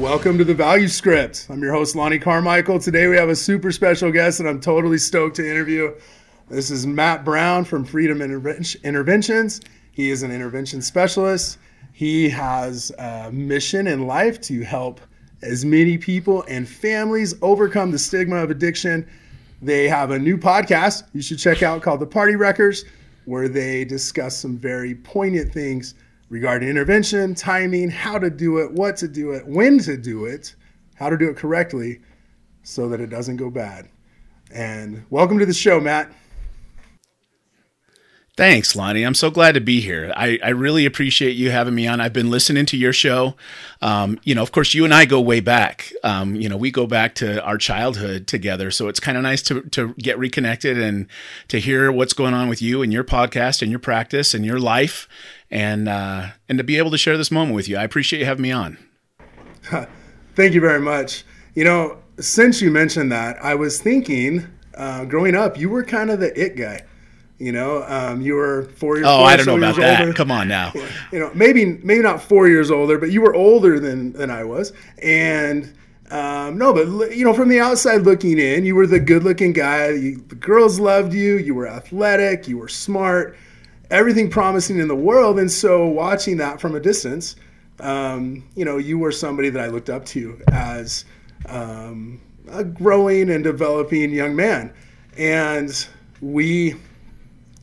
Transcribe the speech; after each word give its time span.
Welcome 0.00 0.38
to 0.38 0.44
the 0.44 0.54
Value 0.54 0.88
Script. 0.88 1.46
I'm 1.50 1.60
your 1.60 1.74
host, 1.74 1.94
Lonny 1.94 2.18
Carmichael. 2.18 2.78
Today 2.78 3.06
we 3.06 3.16
have 3.16 3.28
a 3.28 3.36
super 3.36 3.70
special 3.70 4.10
guest 4.10 4.38
that 4.38 4.46
I'm 4.46 4.58
totally 4.58 4.96
stoked 4.96 5.36
to 5.36 5.46
interview. 5.46 5.94
This 6.48 6.70
is 6.70 6.86
Matt 6.86 7.22
Brown 7.22 7.66
from 7.66 7.84
Freedom 7.84 8.22
Interventions. 8.22 9.60
He 9.92 10.08
is 10.08 10.22
an 10.22 10.32
intervention 10.32 10.80
specialist. 10.80 11.58
He 11.92 12.30
has 12.30 12.90
a 12.98 13.30
mission 13.30 13.86
in 13.86 14.06
life 14.06 14.40
to 14.42 14.62
help 14.62 15.02
as 15.42 15.66
many 15.66 15.98
people 15.98 16.44
and 16.48 16.66
families 16.66 17.34
overcome 17.42 17.90
the 17.90 17.98
stigma 17.98 18.36
of 18.36 18.50
addiction. 18.50 19.06
They 19.60 19.86
have 19.86 20.12
a 20.12 20.18
new 20.18 20.38
podcast 20.38 21.02
you 21.12 21.20
should 21.20 21.38
check 21.38 21.62
out 21.62 21.82
called 21.82 22.00
The 22.00 22.06
Party 22.06 22.36
Wreckers, 22.36 22.86
where 23.26 23.50
they 23.50 23.84
discuss 23.84 24.34
some 24.34 24.56
very 24.56 24.94
poignant 24.94 25.52
things 25.52 25.92
regarding 26.30 26.68
intervention, 26.68 27.34
timing, 27.34 27.90
how 27.90 28.18
to 28.18 28.30
do 28.30 28.58
it, 28.58 28.72
what 28.72 28.96
to 28.96 29.08
do 29.08 29.32
it, 29.32 29.46
when 29.46 29.78
to 29.80 29.96
do 29.96 30.24
it, 30.24 30.54
how 30.94 31.10
to 31.10 31.18
do 31.18 31.28
it 31.28 31.36
correctly 31.36 32.00
so 32.62 32.88
that 32.88 33.00
it 33.00 33.10
doesn't 33.10 33.36
go 33.36 33.50
bad. 33.50 33.88
And 34.52 35.04
welcome 35.10 35.38
to 35.40 35.46
the 35.46 35.52
show, 35.52 35.80
Matt. 35.80 36.10
Thanks, 38.36 38.74
Lonny. 38.74 39.02
I'm 39.02 39.14
so 39.14 39.30
glad 39.30 39.52
to 39.52 39.60
be 39.60 39.80
here. 39.80 40.14
I, 40.16 40.38
I 40.42 40.50
really 40.50 40.86
appreciate 40.86 41.32
you 41.32 41.50
having 41.50 41.74
me 41.74 41.86
on. 41.86 42.00
I've 42.00 42.14
been 42.14 42.30
listening 42.30 42.64
to 42.66 42.76
your 42.76 42.92
show. 42.92 43.34
Um, 43.82 44.18
you 44.22 44.34
know, 44.34 44.42
of 44.42 44.50
course, 44.50 44.72
you 44.72 44.84
and 44.84 44.94
I 44.94 45.04
go 45.04 45.20
way 45.20 45.40
back. 45.40 45.92
Um, 46.04 46.36
you 46.36 46.48
know, 46.48 46.56
we 46.56 46.70
go 46.70 46.86
back 46.86 47.14
to 47.16 47.42
our 47.44 47.58
childhood 47.58 48.26
together. 48.26 48.70
So 48.70 48.88
it's 48.88 49.00
kind 49.00 49.18
of 49.18 49.24
nice 49.24 49.42
to, 49.42 49.62
to 49.70 49.94
get 49.94 50.18
reconnected 50.18 50.78
and 50.78 51.06
to 51.48 51.60
hear 51.60 51.92
what's 51.92 52.14
going 52.14 52.32
on 52.32 52.48
with 52.48 52.62
you 52.62 52.80
and 52.80 52.92
your 52.92 53.04
podcast 53.04 53.60
and 53.60 53.70
your 53.70 53.80
practice 53.80 54.32
and 54.32 54.46
your 54.46 54.60
life 54.60 55.06
and 55.50 55.88
uh, 55.88 56.28
and 56.48 56.58
to 56.58 56.64
be 56.64 56.78
able 56.78 56.90
to 56.90 56.98
share 56.98 57.16
this 57.16 57.30
moment 57.30 57.54
with 57.54 57.68
you. 57.68 57.76
I 57.76 57.84
appreciate 57.84 58.20
you 58.20 58.26
having 58.26 58.42
me 58.42 58.52
on. 58.52 58.78
Thank 60.36 60.54
you 60.54 60.60
very 60.60 60.80
much. 60.80 61.24
You 61.54 61.64
know, 61.64 61.98
since 62.18 62.62
you 62.62 62.70
mentioned 62.70 63.10
that, 63.12 63.42
I 63.42 63.54
was 63.54 63.80
thinking, 63.80 64.46
uh, 64.74 65.04
growing 65.04 65.34
up, 65.34 65.58
you 65.58 65.68
were 65.68 65.84
kind 65.84 66.10
of 66.10 66.20
the 66.20 66.38
it 66.40 66.56
guy. 66.56 66.82
You 67.38 67.52
know, 67.52 67.82
um, 67.84 68.20
you 68.20 68.34
were 68.34 68.64
four 68.76 68.96
years. 68.96 69.06
Oh, 69.08 69.20
four 69.20 69.26
I 69.26 69.36
don't 69.36 69.46
know 69.46 69.56
about 69.56 69.76
that. 69.76 70.00
Older. 70.00 70.12
Come 70.12 70.30
on 70.30 70.46
now. 70.48 70.72
You 71.12 71.18
know, 71.18 71.30
maybe 71.34 71.64
maybe 71.64 72.02
not 72.02 72.22
four 72.22 72.46
years 72.46 72.70
older, 72.70 72.98
but 72.98 73.10
you 73.10 73.20
were 73.20 73.34
older 73.34 73.80
than 73.80 74.12
than 74.12 74.30
I 74.30 74.44
was, 74.44 74.72
and. 75.02 75.72
Um, 76.12 76.58
no, 76.58 76.74
but 76.74 77.16
you 77.16 77.24
know, 77.24 77.32
from 77.32 77.48
the 77.48 77.60
outside 77.60 78.02
looking 78.02 78.36
in, 78.36 78.64
you 78.64 78.74
were 78.74 78.88
the 78.88 78.98
good-looking 78.98 79.52
guy. 79.52 79.90
You, 79.90 80.16
the 80.16 80.34
girls 80.34 80.80
loved 80.80 81.14
you. 81.14 81.36
You 81.36 81.54
were 81.54 81.68
athletic. 81.68 82.48
You 82.48 82.58
were 82.58 82.66
smart 82.66 83.36
everything 83.90 84.30
promising 84.30 84.78
in 84.78 84.88
the 84.88 84.96
world. 84.96 85.38
And 85.38 85.50
so 85.50 85.86
watching 85.86 86.36
that 86.38 86.60
from 86.60 86.74
a 86.74 86.80
distance, 86.80 87.36
um, 87.80 88.44
you 88.54 88.64
know, 88.64 88.76
you 88.76 88.98
were 88.98 89.12
somebody 89.12 89.50
that 89.50 89.62
I 89.62 89.68
looked 89.68 89.90
up 89.90 90.04
to 90.06 90.40
as 90.52 91.04
um, 91.46 92.20
a 92.50 92.64
growing 92.64 93.30
and 93.30 93.42
developing 93.42 94.10
young 94.12 94.36
man. 94.36 94.72
And 95.16 95.86
we 96.20 96.76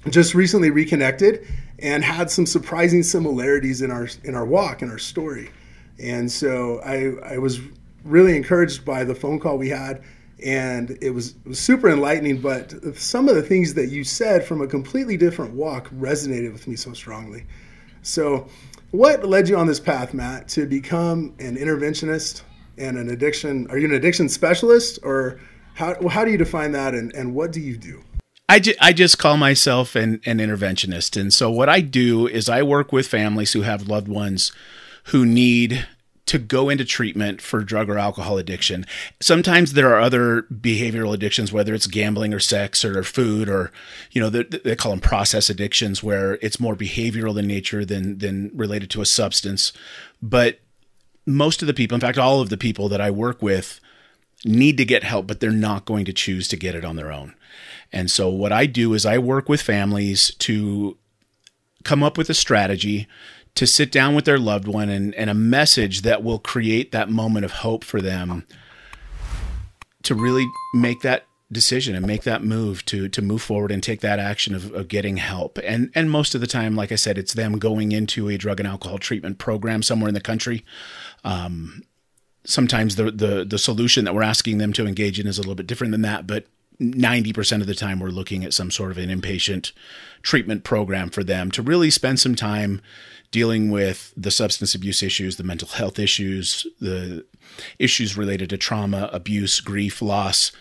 just 0.10 0.34
recently 0.34 0.70
reconnected 0.70 1.48
and 1.80 2.04
had 2.04 2.32
some 2.32 2.46
surprising 2.46 3.04
similarities 3.04 3.82
in 3.82 3.92
our 3.92 4.08
in 4.24 4.36
our 4.36 4.46
walk 4.46 4.82
and 4.82 4.92
our 4.92 4.98
story. 4.98 5.52
And 6.00 6.32
so 6.32 6.80
I, 6.84 7.34
I 7.34 7.38
was 7.38 7.60
really 8.04 8.36
encouraged 8.36 8.86
by 8.86 9.04
the 9.04 9.16
phone 9.16 9.40
call 9.40 9.58
we 9.58 9.70
had 9.70 10.02
and 10.44 10.98
it 11.02 11.12
was, 11.12 11.32
it 11.32 11.48
was, 11.48 11.60
super 11.60 11.90
enlightening. 11.90 12.40
But 12.40 12.74
some 12.96 13.28
of 13.28 13.36
the 13.36 13.42
things 13.42 13.74
that 13.74 13.88
you 13.88 14.04
said 14.04 14.44
from 14.44 14.62
a 14.62 14.68
completely 14.68 15.18
different 15.18 15.54
walk 15.54 15.90
resonated 15.90 16.54
with 16.54 16.68
me 16.68 16.76
so 16.76 16.94
strongly. 16.94 17.46
So, 18.02 18.48
what 18.92 19.26
led 19.26 19.50
you 19.50 19.58
on 19.58 19.68
this 19.68 19.80
path, 19.80 20.14
Matt, 20.14 20.48
to 20.50 20.66
become 20.66 21.34
an 21.40 21.58
interventionist 21.58 22.44
and 22.78 22.98
an 22.98 23.10
addiction? 23.10 23.68
Are 23.70 23.78
you 23.78 23.86
an 23.86 23.94
addiction 23.94 24.30
specialist, 24.30 25.00
or 25.04 25.40
how 25.74 26.08
how 26.08 26.24
do 26.24 26.32
you 26.32 26.38
define 26.38 26.72
that, 26.74 26.94
and, 26.94 27.14
and 27.14 27.34
what 27.34 27.52
do 27.52 27.60
you 27.60 27.78
do? 27.78 28.04
I, 28.50 28.60
ju- 28.60 28.76
I 28.80 28.94
just 28.94 29.20
call 29.20 29.36
myself 29.36 29.94
an, 29.96 30.22
an 30.26 30.38
interventionist. 30.38 31.20
And 31.20 31.34
so, 31.34 31.52
what 31.52 31.68
I 31.68 31.82
do 31.82 32.28
is 32.28 32.48
I 32.48 32.64
work 32.64 32.94
with 32.94 33.08
families 33.08 33.54
who 33.54 33.64
have 33.64 33.88
loved 33.88 34.08
ones 34.08 34.54
who 35.06 35.26
need 35.26 35.88
to 36.28 36.38
go 36.38 36.70
into 36.70 36.86
treatment 36.86 37.42
for 37.42 37.64
drug 37.64 37.90
or 37.90 37.98
alcohol 37.98 38.38
addiction. 38.38 38.86
Sometimes 39.20 39.74
there 39.74 39.94
are 39.94 40.00
other 40.00 40.44
behavioral 40.44 41.14
addictions, 41.14 41.52
whether 41.52 41.74
it's 41.74 41.88
gambling 41.88 42.34
or 42.34 42.40
sex 42.40 42.86
or 42.86 43.04
food, 43.04 43.50
or 43.50 43.72
you 44.12 44.22
know 44.22 44.30
they, 44.30 44.44
they 44.44 44.76
call 44.76 44.92
them 44.92 45.00
process 45.00 45.50
addictions, 45.50 46.04
where 46.04 46.36
it's 46.42 46.60
more 46.60 46.76
behavioral 46.76 47.38
in 47.38 47.48
nature 47.48 47.84
than 47.84 48.20
than 48.20 48.52
related 48.54 48.90
to 48.92 49.02
a 49.02 49.06
substance. 49.06 49.74
But 50.22 50.60
most 51.26 51.62
of 51.62 51.68
the 51.68 51.74
people, 51.74 51.96
in 51.96 52.02
fact, 52.02 52.18
all 52.18 52.42
of 52.42 52.50
the 52.50 52.58
people 52.58 52.88
that 52.90 53.02
I 53.02 53.12
work 53.12 53.42
with, 53.42 53.80
need 54.46 54.78
to 54.78 54.86
get 54.86 55.04
help, 55.04 55.28
but 55.28 55.40
they're 55.40 55.52
not 55.52 55.86
going 55.86 56.06
to 56.06 56.14
choose 56.14 56.48
to 56.50 56.58
get 56.58 56.76
it 56.76 56.86
on 56.86 56.96
their 56.96 57.12
own. 57.12 57.34
And 57.92 58.12
so 58.12 58.30
what 58.30 58.52
I 58.52 58.66
do 58.66 58.94
is 58.94 59.06
I 59.06 59.18
work 59.18 59.50
with 59.50 59.62
families 59.62 60.34
to 60.40 60.98
come 61.84 62.04
up 62.04 62.18
with 62.18 62.30
a 62.30 62.34
strategy 62.34 63.08
to 63.58 63.66
sit 63.66 63.92
down 63.92 64.14
with 64.14 64.26
their 64.26 64.38
loved 64.38 64.68
one 64.68 64.88
and, 64.88 65.16
and 65.16 65.32
a 65.32 65.34
message 65.34 66.04
that 66.04 66.24
will 66.24 66.38
create 66.38 66.92
that 66.92 67.10
moment 67.10 67.44
of 67.44 67.52
hope 67.52 67.84
for 67.84 68.00
them 68.00 68.46
to 70.04 70.14
really 70.14 70.46
make 70.76 71.02
that 71.02 71.26
decision 71.52 71.96
and 71.96 72.06
make 72.06 72.22
that 72.24 72.44
move 72.44 72.86
to 72.86 73.10
to 73.10 73.22
move 73.22 73.42
forward 73.42 73.72
and 73.72 73.82
take 73.82 74.02
that 74.02 74.20
action 74.20 74.54
of, 74.54 74.72
of 74.74 74.88
getting 74.88 75.18
help. 75.18 75.58
And 75.64 75.90
and 75.96 76.12
most 76.12 76.36
of 76.36 76.42
the 76.42 76.48
time 76.48 76.76
like 76.76 76.92
i 76.92 76.96
said 76.96 77.18
it's 77.18 77.34
them 77.34 77.58
going 77.58 77.94
into 77.94 78.30
a 78.30 78.38
drug 78.38 78.60
and 78.60 78.68
alcohol 78.68 79.00
treatment 79.00 79.40
program 79.40 79.82
somewhere 79.82 80.08
in 80.08 80.14
the 80.14 80.22
country. 80.22 80.64
Um, 81.24 81.82
sometimes 82.44 82.96
the, 82.96 83.10
the 83.10 83.44
the 83.44 83.58
solution 83.58 84.06
that 84.06 84.14
we're 84.14 84.22
asking 84.22 84.60
them 84.60 84.72
to 84.74 84.86
engage 84.86 85.20
in 85.20 85.26
is 85.26 85.40
a 85.40 85.42
little 85.42 85.56
bit 85.56 85.68
different 85.68 85.92
than 85.92 86.04
that 86.04 86.28
but 86.28 86.46
90% 86.80 87.62
of 87.62 87.68
the 87.68 87.76
time 87.76 88.00
we're 88.00 88.10
looking 88.10 88.44
at 88.44 88.54
some 88.54 88.70
sort 88.70 88.92
of 88.92 88.98
an 88.98 89.10
inpatient 89.10 89.72
treatment 90.22 90.64
program 90.64 91.10
for 91.10 91.24
them 91.24 91.50
to 91.52 91.62
really 91.62 91.90
spend 91.90 92.20
some 92.20 92.36
time 92.36 92.82
dealing 93.32 93.70
with 93.70 94.14
the 94.16 94.32
substance 94.32 94.74
abuse 94.76 95.04
issues, 95.04 95.36
the 95.36 95.44
mental 95.44 95.68
health 95.68 96.00
issues, 96.00 96.66
the 96.80 97.26
issues 97.80 98.16
related 98.16 98.50
to 98.50 98.58
trauma, 98.58 99.10
abuse, 99.12 99.60
grief, 99.60 100.02
loss, 100.02 100.52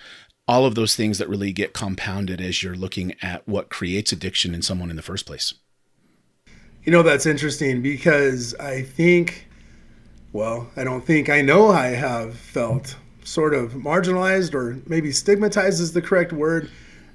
all 0.48 0.64
of 0.64 0.74
those 0.74 0.96
things 0.96 1.18
that 1.18 1.28
really 1.28 1.52
get 1.52 1.72
compounded 1.72 2.40
as 2.40 2.62
you're 2.62 2.76
looking 2.76 3.14
at 3.22 3.46
what 3.46 3.68
creates 3.68 4.12
addiction 4.12 4.54
in 4.54 4.62
someone 4.62 4.90
in 4.90 4.96
the 4.96 5.02
first 5.02 5.26
place. 5.26 5.54
You 6.84 6.92
know, 6.92 7.02
that's 7.02 7.26
interesting 7.26 7.82
because 7.82 8.54
I 8.54 8.82
think, 8.82 9.48
well, 10.32 10.70
I 10.76 10.84
don't 10.84 11.04
think, 11.04 11.28
I 11.28 11.42
know 11.42 11.68
I 11.68 11.88
have 11.88 12.36
felt 12.36 12.96
sort 13.26 13.54
of 13.54 13.72
marginalized 13.72 14.54
or 14.54 14.78
maybe 14.86 15.10
stigmatized 15.10 15.80
is 15.80 15.92
the 15.92 16.00
correct 16.00 16.32
word. 16.32 16.70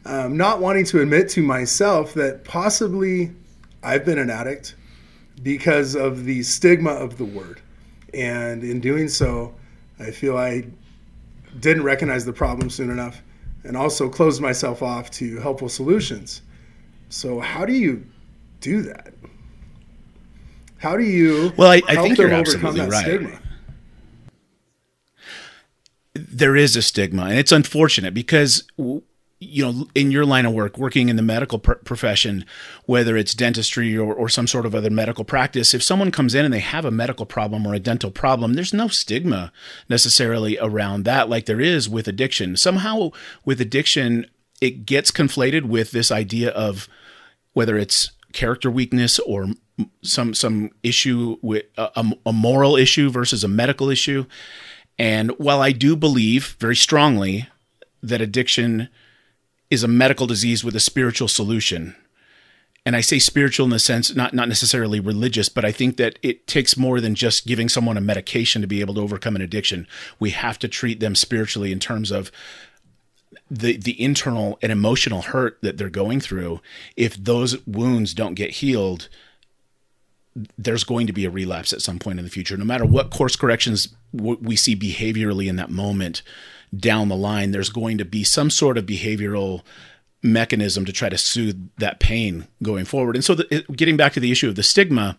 Um, 0.06 0.36
not 0.36 0.60
wanting 0.60 0.86
to 0.86 1.02
admit 1.02 1.30
to 1.30 1.42
myself 1.42 2.14
that 2.16 2.44
possibly 2.44 3.32
I've 3.82 4.04
been 4.04 4.18
an 4.18 4.30
addict 4.30 4.76
because 5.42 5.96
of 5.96 6.26
the 6.26 6.44
stigma 6.44 6.92
of 6.92 7.18
the 7.18 7.26
word. 7.26 7.62
And 8.14 8.64
in 8.64 8.82
doing 8.82 9.08
so, 9.08 9.56
I 10.00 10.12
feel 10.12 10.38
I 10.38 10.66
didn't 11.60 11.84
recognize 11.84 12.26
the 12.26 12.34
problem 12.34 12.70
soon 12.70 12.90
enough 12.90 13.22
and 13.64 13.78
also 13.78 14.10
closed 14.10 14.42
myself 14.42 14.82
off 14.82 15.12
to 15.12 15.40
helpful 15.40 15.70
solutions. 15.70 16.42
So, 17.10 17.40
how 17.40 17.66
do 17.66 17.74
you 17.74 18.06
do 18.60 18.82
that? 18.84 19.14
How 20.78 20.98
do 20.98 21.04
you 21.04 21.54
well, 21.58 21.72
I, 21.72 21.82
I 21.88 21.96
think 21.98 22.18
you're 22.18 22.32
absolutely 22.32 22.82
right. 22.82 23.06
Stigma? 23.06 23.41
There 26.30 26.56
is 26.56 26.76
a 26.76 26.82
stigma, 26.82 27.24
and 27.24 27.38
it's 27.38 27.52
unfortunate 27.52 28.14
because 28.14 28.64
you 29.44 29.66
know, 29.66 29.88
in 29.96 30.12
your 30.12 30.24
line 30.24 30.46
of 30.46 30.54
work, 30.54 30.78
working 30.78 31.10
in 31.10 31.16
the 31.16 31.24
medical 31.24 31.58
pr- 31.58 31.74
profession, 31.74 32.46
whether 32.86 33.18
it's 33.18 33.34
dentistry 33.34 33.98
or, 33.98 34.14
or 34.14 34.30
some 34.30 34.46
sort 34.46 34.68
of 34.68 34.76
other 34.76 34.92
medical 34.92 35.26
practice, 35.26 35.74
if 35.74 35.82
someone 35.82 36.12
comes 36.12 36.36
in 36.36 36.46
and 36.46 36.54
they 36.54 36.60
have 36.60 36.86
a 36.86 36.92
medical 36.92 37.26
problem 37.26 37.66
or 37.66 37.74
a 37.74 37.80
dental 37.80 38.12
problem, 38.12 38.54
there's 38.54 38.72
no 38.72 38.88
stigma 38.88 39.52
necessarily 39.90 40.60
around 40.60 41.06
that 41.06 41.28
like 41.28 41.48
there 41.48 41.60
is 41.60 41.90
with 41.90 42.08
addiction. 42.08 42.56
Somehow, 42.56 43.10
with 43.44 43.60
addiction, 43.60 44.28
it 44.62 44.86
gets 44.86 45.10
conflated 45.10 45.64
with 45.64 45.90
this 45.90 46.12
idea 46.12 46.52
of 46.52 46.88
whether 47.54 47.80
it's 47.80 48.12
character 48.34 48.70
weakness 48.70 49.18
or 49.20 49.48
some 50.04 50.36
some 50.36 50.70
issue 50.84 51.38
with 51.42 51.66
a, 51.78 52.06
a 52.28 52.32
moral 52.32 52.76
issue 52.76 53.10
versus 53.10 53.44
a 53.44 53.48
medical 53.48 53.90
issue. 53.90 54.26
And 55.02 55.32
while 55.40 55.64
I 55.64 55.72
do 55.72 55.96
believe 55.96 56.56
very 56.60 56.76
strongly 56.76 57.48
that 58.04 58.22
addiction 58.22 58.88
is 59.72 59.84
a 59.84 59.88
medical 59.88 60.28
disease 60.28 60.64
with 60.64 60.76
a 60.76 60.80
spiritual 60.80 61.28
solution. 61.28 61.96
And 62.86 62.96
I 62.96 63.02
say 63.02 63.18
spiritual 63.18 63.64
in 63.64 63.72
the 63.72 63.80
sense, 63.80 64.16
not, 64.16 64.36
not 64.36 64.48
necessarily 64.48 65.00
religious, 65.00 65.50
but 65.50 65.66
I 65.66 65.72
think 65.72 65.98
that 65.98 66.20
it 66.22 66.46
takes 66.46 66.78
more 66.78 67.02
than 67.02 67.16
just 67.16 67.48
giving 67.48 67.68
someone 67.68 67.98
a 67.98 68.02
medication 68.02 68.62
to 68.62 68.68
be 68.68 68.80
able 68.80 68.94
to 68.94 69.02
overcome 69.02 69.36
an 69.36 69.42
addiction. 69.42 69.88
We 70.20 70.30
have 70.32 70.60
to 70.60 70.68
treat 70.68 71.00
them 71.00 71.16
spiritually 71.16 71.72
in 71.72 71.80
terms 71.80 72.12
of 72.12 72.32
the 73.50 73.78
the 73.78 74.00
internal 74.00 74.60
and 74.62 74.72
emotional 74.72 75.24
hurt 75.24 75.58
that 75.62 75.80
they're 75.80 75.90
going 75.90 76.20
through 76.20 76.62
if 76.96 77.16
those 77.16 77.66
wounds 77.66 78.14
don't 78.14 78.36
get 78.36 78.52
healed 78.52 79.10
there's 80.58 80.84
going 80.84 81.08
to 81.08 81.14
be 81.14 81.26
a 81.26 81.30
relapse 81.30 81.74
at 81.74 81.82
some 81.82 82.00
point 82.00 82.20
in 82.20 82.26
the 82.26 82.32
future. 82.32 82.56
No 82.56 82.66
matter 82.66 82.86
what 82.86 83.10
course 83.12 83.36
corrections 83.36 83.90
we 84.14 84.56
see 84.56 84.76
behaviorally 84.76 85.48
in 85.48 85.56
that 85.56 85.70
moment 85.70 86.22
down 86.76 87.10
the 87.10 87.16
line, 87.16 87.52
there's 87.52 87.70
going 87.70 87.98
to 87.98 88.06
be 88.06 88.24
some 88.24 88.50
sort 88.50 88.78
of 88.78 88.86
behavioral 88.86 89.62
mechanism 90.24 90.86
to 90.86 90.94
try 90.94 91.10
to 91.10 91.18
soothe 91.18 91.70
that 91.78 92.00
pain 92.00 92.48
going 92.62 92.86
forward. 92.86 93.16
And 93.16 93.26
so, 93.26 93.36
the, 93.36 93.66
getting 93.76 93.98
back 93.98 94.14
to 94.14 94.20
the 94.20 94.32
issue 94.32 94.48
of 94.48 94.56
the 94.56 94.64
stigma, 94.64 95.18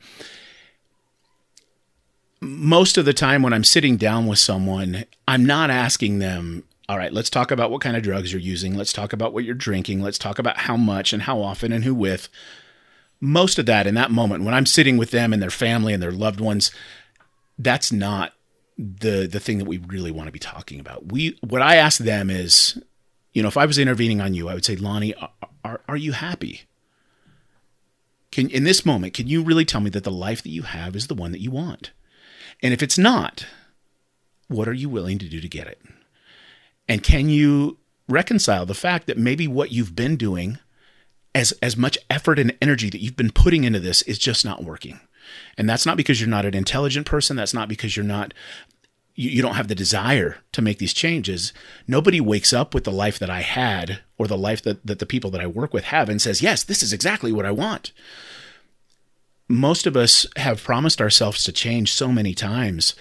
most 2.40 2.96
of 2.98 3.04
the 3.04 3.12
time 3.12 3.42
when 3.42 3.52
I'm 3.52 3.64
sitting 3.64 3.96
down 3.96 4.26
with 4.26 4.38
someone, 4.38 5.04
I'm 5.28 5.44
not 5.44 5.70
asking 5.70 6.18
them, 6.18 6.64
all 6.88 6.98
right, 6.98 7.12
let's 7.12 7.30
talk 7.30 7.50
about 7.50 7.70
what 7.70 7.80
kind 7.80 7.96
of 7.96 8.02
drugs 8.02 8.32
you're 8.32 8.40
using. 8.40 8.76
Let's 8.76 8.92
talk 8.92 9.12
about 9.12 9.32
what 9.32 9.44
you're 9.44 9.54
drinking. 9.54 10.02
Let's 10.02 10.18
talk 10.18 10.38
about 10.38 10.58
how 10.58 10.76
much 10.76 11.12
and 11.12 11.22
how 11.22 11.40
often 11.40 11.72
and 11.72 11.84
who 11.84 11.94
with. 11.94 12.28
Most 13.20 13.58
of 13.58 13.66
that 13.66 13.86
in 13.86 13.94
that 13.94 14.10
moment, 14.10 14.42
when 14.42 14.54
I'm 14.54 14.66
sitting 14.66 14.96
with 14.96 15.12
them 15.12 15.32
and 15.32 15.40
their 15.40 15.50
family 15.50 15.92
and 15.92 16.02
their 16.02 16.10
loved 16.10 16.40
ones, 16.40 16.72
that's 17.58 17.92
not 17.92 18.32
the 18.82 19.26
the 19.26 19.40
thing 19.40 19.58
that 19.58 19.66
we 19.66 19.78
really 19.78 20.10
want 20.10 20.26
to 20.26 20.32
be 20.32 20.38
talking 20.38 20.80
about. 20.80 21.12
We 21.12 21.38
what 21.40 21.62
I 21.62 21.76
ask 21.76 21.98
them 21.98 22.30
is, 22.30 22.80
you 23.32 23.42
know, 23.42 23.48
if 23.48 23.56
I 23.56 23.66
was 23.66 23.78
intervening 23.78 24.20
on 24.20 24.34
you, 24.34 24.48
I 24.48 24.54
would 24.54 24.64
say, 24.64 24.76
Lonny, 24.76 25.14
are, 25.14 25.30
are, 25.64 25.80
are 25.88 25.96
you 25.96 26.12
happy? 26.12 26.62
Can 28.30 28.48
in 28.48 28.64
this 28.64 28.84
moment, 28.84 29.14
can 29.14 29.28
you 29.28 29.42
really 29.42 29.64
tell 29.64 29.80
me 29.80 29.90
that 29.90 30.04
the 30.04 30.10
life 30.10 30.42
that 30.42 30.50
you 30.50 30.62
have 30.62 30.96
is 30.96 31.06
the 31.06 31.14
one 31.14 31.32
that 31.32 31.40
you 31.40 31.50
want? 31.50 31.92
And 32.62 32.72
if 32.72 32.82
it's 32.82 32.98
not, 32.98 33.46
what 34.48 34.68
are 34.68 34.72
you 34.72 34.88
willing 34.88 35.18
to 35.18 35.28
do 35.28 35.40
to 35.40 35.48
get 35.48 35.66
it? 35.66 35.80
And 36.88 37.02
can 37.02 37.28
you 37.28 37.78
reconcile 38.08 38.66
the 38.66 38.74
fact 38.74 39.06
that 39.06 39.18
maybe 39.18 39.46
what 39.46 39.72
you've 39.72 39.96
been 39.96 40.16
doing, 40.16 40.58
as, 41.34 41.52
as 41.62 41.76
much 41.76 41.98
effort 42.10 42.38
and 42.38 42.56
energy 42.60 42.90
that 42.90 43.00
you've 43.00 43.16
been 43.16 43.32
putting 43.32 43.64
into 43.64 43.80
this, 43.80 44.02
is 44.02 44.18
just 44.18 44.44
not 44.44 44.64
working? 44.64 45.00
And 45.56 45.68
that's 45.68 45.86
not 45.86 45.96
because 45.96 46.20
you're 46.20 46.28
not 46.28 46.46
an 46.46 46.54
intelligent 46.54 47.06
person. 47.06 47.36
That's 47.36 47.54
not 47.54 47.68
because 47.68 47.96
you're 47.96 48.04
not 48.04 48.34
you, 49.14 49.30
you, 49.30 49.42
don't 49.42 49.54
have 49.54 49.68
the 49.68 49.74
desire 49.74 50.38
to 50.52 50.62
make 50.62 50.78
these 50.78 50.94
changes. 50.94 51.52
Nobody 51.86 52.20
wakes 52.20 52.52
up 52.52 52.74
with 52.74 52.84
the 52.84 52.90
life 52.90 53.18
that 53.18 53.30
I 53.30 53.40
had 53.40 54.00
or 54.18 54.26
the 54.26 54.38
life 54.38 54.62
that, 54.62 54.84
that 54.86 54.98
the 54.98 55.06
people 55.06 55.30
that 55.30 55.40
I 55.40 55.46
work 55.46 55.72
with 55.72 55.84
have 55.84 56.08
and 56.08 56.20
says, 56.20 56.42
Yes, 56.42 56.64
this 56.64 56.82
is 56.82 56.92
exactly 56.92 57.32
what 57.32 57.46
I 57.46 57.50
want 57.50 57.92
most 59.52 59.86
of 59.86 59.96
us 59.96 60.26
have 60.36 60.64
promised 60.64 61.00
ourselves 61.00 61.44
to 61.44 61.52
change 61.52 61.92
so 61.92 62.08
many 62.10 62.34
times, 62.34 62.94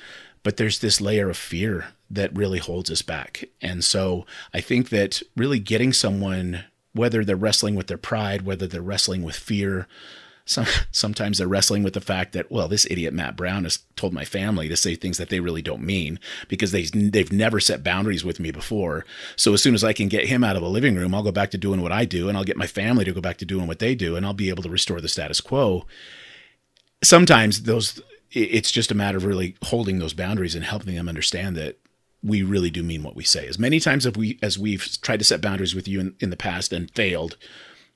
but 0.44 0.58
there's 0.58 0.80
this 0.80 1.00
layer 1.00 1.30
of 1.30 1.38
fear 1.38 1.88
that 2.10 2.36
really 2.36 2.60
holds 2.60 2.92
us 2.92 3.02
back. 3.02 3.46
And 3.62 3.84
so 3.84 4.26
I 4.54 4.60
think 4.60 4.90
that 4.90 5.22
really 5.38 5.60
getting 5.60 5.94
someone, 5.94 6.66
whether 6.94 7.24
they're 7.24 7.38
wrestling 7.38 7.76
with 7.76 7.88
their 7.88 7.98
pride, 7.98 8.42
whether 8.42 8.68
they're 8.68 8.82
wrestling 8.82 9.24
with 9.24 9.36
fear, 9.36 9.88
some, 10.52 10.66
sometimes 10.92 11.38
they're 11.38 11.48
wrestling 11.48 11.84
with 11.84 11.94
the 11.94 12.02
fact 12.02 12.34
that, 12.34 12.52
well, 12.52 12.68
this 12.68 12.86
idiot 12.90 13.14
Matt 13.14 13.36
Brown 13.36 13.64
has 13.64 13.80
told 13.96 14.14
my 14.14 14.26
family 14.26 14.68
to 14.68 14.76
say 14.76 14.96
things 14.96 15.18
that 15.18 15.30
they 15.30 15.40
really 15.40 15.62
don't 15.62 15.84
mean 15.84 16.20
because 16.48 16.72
they, 16.72 16.84
they've 16.84 17.32
never 17.32 17.60
set 17.60 17.84
boundaries 17.84 18.26
with 18.26 18.40
me 18.40 18.52
before. 18.52 19.06
So 19.36 19.54
as 19.54 19.62
soon 19.62 19.74
as 19.74 19.84
I 19.84 19.94
can 19.94 20.08
get 20.08 20.28
him 20.28 20.44
out 20.44 20.56
of 20.56 20.62
the 20.62 20.70
living 20.70 20.96
room, 20.96 21.16
I'll 21.16 21.24
go 21.24 21.32
back 21.32 21.52
to 21.52 21.58
doing 21.58 21.82
what 21.82 21.92
I 21.92 22.06
do 22.06 22.30
and 22.30 22.38
I'll 22.38 22.44
get 22.44 22.58
my 22.58 22.68
family 22.68 23.06
to 23.06 23.14
go 23.14 23.22
back 23.22 23.38
to 23.38 23.46
doing 23.46 23.68
what 23.68 23.80
they 23.80 23.96
do 23.96 24.16
and 24.16 24.26
I'll 24.26 24.34
be 24.34 24.50
able 24.50 24.64
to 24.64 24.70
restore 24.70 25.02
the 25.02 25.08
status 25.08 25.42
quo 25.42 25.86
sometimes 27.04 27.64
those 27.64 28.02
it's 28.34 28.72
just 28.72 28.92
a 28.92 28.96
matter 28.96 29.18
of 29.18 29.26
really 29.26 29.56
holding 29.64 30.00
those 30.00 30.14
boundaries 30.14 30.56
and 30.56 30.64
helping 30.64 30.96
them 30.96 31.10
understand 31.10 31.58
that 31.58 31.78
we 32.24 32.44
really 32.44 32.70
do 32.70 32.84
mean 32.84 33.04
what 33.04 33.16
we 33.16 33.24
say. 33.24 33.48
As 33.48 33.60
many 33.60 33.80
times 33.80 34.06
as 34.06 34.14
we 34.16 34.40
as 34.42 34.58
we've 34.58 34.88
tried 35.02 35.20
to 35.20 35.26
set 35.26 35.42
boundaries 35.42 35.76
with 35.76 35.88
you 35.88 36.00
in, 36.00 36.16
in 36.20 36.30
the 36.30 36.38
past 36.38 36.72
and 36.72 36.90
failed, 36.92 37.36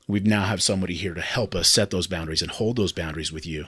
we 0.07 0.19
now 0.19 0.43
have 0.43 0.61
somebody 0.61 0.93
here 0.93 1.13
to 1.13 1.21
help 1.21 1.55
us 1.55 1.69
set 1.69 1.89
those 1.89 2.07
boundaries 2.07 2.41
and 2.41 2.51
hold 2.51 2.77
those 2.77 2.91
boundaries 2.91 3.31
with 3.31 3.45
you 3.45 3.65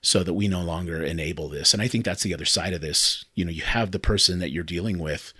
so 0.00 0.22
that 0.22 0.34
we 0.34 0.48
no 0.48 0.62
longer 0.62 1.02
enable 1.02 1.48
this. 1.48 1.72
And 1.72 1.82
I 1.82 1.88
think 1.88 2.04
that's 2.04 2.22
the 2.22 2.34
other 2.34 2.44
side 2.44 2.72
of 2.72 2.80
this. 2.80 3.24
You 3.34 3.44
know, 3.44 3.50
you 3.50 3.62
have 3.62 3.90
the 3.90 3.98
person 3.98 4.38
that 4.38 4.50
you're 4.50 4.64
dealing 4.64 4.98
with 4.98 5.32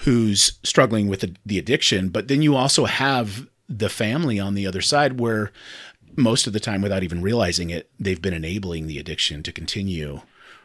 who's 0.00 0.58
struggling 0.62 1.08
with 1.08 1.24
the, 1.44 1.58
addiction, 1.58 2.10
but 2.10 2.28
then 2.28 2.42
you 2.42 2.54
also 2.54 2.84
have 2.84 3.48
the 3.68 3.88
family 3.88 4.38
on 4.38 4.54
the 4.54 4.66
other 4.66 4.82
side 4.82 5.18
where 5.18 5.50
most 6.14 6.46
of 6.46 6.52
the 6.52 6.60
time 6.60 6.82
without 6.82 7.02
even 7.02 7.22
realizing 7.22 7.70
it, 7.70 7.90
they've 7.98 8.22
been 8.22 8.34
enabling 8.34 8.86
the 8.86 8.98
addiction 8.98 9.42
to 9.42 9.52
continue 9.52 10.20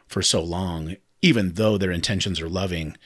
for 0.06 0.22
so 0.22 0.42
long, 0.44 0.98
even 1.22 1.54
though 1.54 1.78
their 1.78 1.92
intentions 1.92 2.40
are 2.42 2.50
loving. 2.50 2.98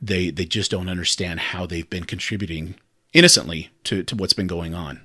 They 0.00 0.30
they 0.30 0.46
just 0.46 0.70
don't 0.70 0.88
understand 0.88 1.40
how 1.40 1.66
they've 1.66 1.88
been 1.88 2.04
contributing 2.04 2.76
innocently 3.12 3.70
to, 3.84 4.02
to 4.02 4.16
what's 4.16 4.32
been 4.32 4.46
going 4.46 4.74
on. 4.74 5.02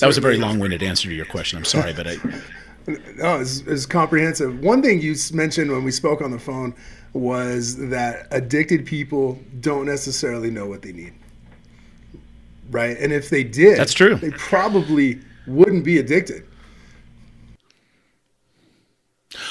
That 0.00 0.06
was 0.06 0.18
a 0.18 0.20
very 0.20 0.36
long-winded 0.36 0.82
answer 0.82 1.08
to 1.08 1.14
your 1.14 1.26
question. 1.26 1.58
I'm 1.58 1.64
sorry, 1.64 1.92
but 1.92 2.06
I. 2.06 2.16
No, 3.16 3.40
it's, 3.40 3.62
it's 3.62 3.84
comprehensive. 3.84 4.60
One 4.60 4.80
thing 4.80 5.00
you 5.00 5.16
mentioned 5.32 5.72
when 5.72 5.82
we 5.82 5.90
spoke 5.90 6.22
on 6.22 6.30
the 6.30 6.38
phone 6.38 6.72
was 7.14 7.76
that 7.88 8.28
addicted 8.30 8.86
people 8.86 9.40
don't 9.58 9.86
necessarily 9.86 10.52
know 10.52 10.66
what 10.66 10.82
they 10.82 10.92
need 10.92 11.12
right? 12.70 12.96
And 12.98 13.12
if 13.12 13.30
they 13.30 13.44
did, 13.44 13.78
that's 13.78 13.92
true. 13.94 14.16
They 14.16 14.30
probably 14.30 15.20
wouldn't 15.46 15.84
be 15.84 15.98
addicted. 15.98 16.46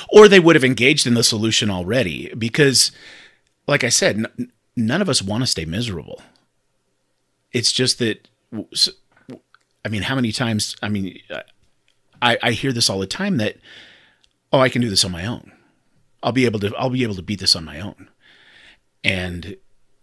Or 0.10 0.28
they 0.28 0.40
would 0.40 0.56
have 0.56 0.64
engaged 0.64 1.06
in 1.06 1.14
the 1.14 1.24
solution 1.24 1.70
already 1.70 2.34
because, 2.36 2.92
like 3.68 3.84
I 3.84 3.90
said, 3.90 4.18
n- 4.18 4.52
none 4.76 5.02
of 5.02 5.10
us 5.10 5.22
want 5.22 5.44
to 5.44 5.48
stay 5.48 5.66
miserable. 5.66 6.22
It's 7.52 7.72
just 7.72 8.00
that, 8.00 8.28
I 9.86 9.88
mean, 9.88 10.02
how 10.02 10.16
many 10.16 10.32
times, 10.32 10.76
I 10.82 10.90
mean, 10.90 11.20
I, 12.22 12.38
I 12.42 12.52
hear 12.52 12.74
this 12.74 12.90
all 12.90 13.00
the 13.00 13.08
time 13.08 13.38
that, 13.38 13.56
oh, 14.52 14.60
I 14.60 14.70
can 14.70 14.82
do 14.82 14.90
this 14.90 15.06
on 15.06 15.12
my 15.12 15.26
own. 15.26 15.52
I'll 16.24 16.32
be 16.32 16.46
able 16.46 16.60
to, 16.60 16.76
I'll 16.76 16.90
be 16.90 17.04
able 17.04 17.16
to 17.16 17.22
beat 17.22 17.40
this 17.40 17.56
on 17.56 17.64
my 17.64 17.80
own. 17.80 18.10
And 19.04 19.56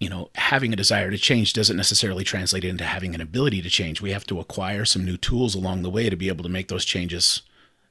you 0.03 0.09
know, 0.09 0.31
having 0.35 0.73
a 0.73 0.77
desire 0.77 1.13
to 1.13 1.17
change 1.17 1.53
doesn't 1.53 1.77
necessarily 1.77 2.25
translate 2.25 2.65
into 2.65 2.83
having 2.83 3.15
an 3.15 3.21
ability 3.21 3.63
to 3.63 3.71
change. 3.71 4.01
We 4.01 4.11
have 4.11 4.27
to 4.27 4.41
acquire 4.41 4.85
some 4.85 5.05
new 5.05 5.17
tools 5.17 5.55
along 5.55 5.83
the 5.83 5.91
way 5.91 6.11
to 6.11 6.17
be 6.17 6.27
able 6.27 6.43
to 6.43 6.49
make 6.49 6.67
those 6.67 6.85
changes 6.85 7.43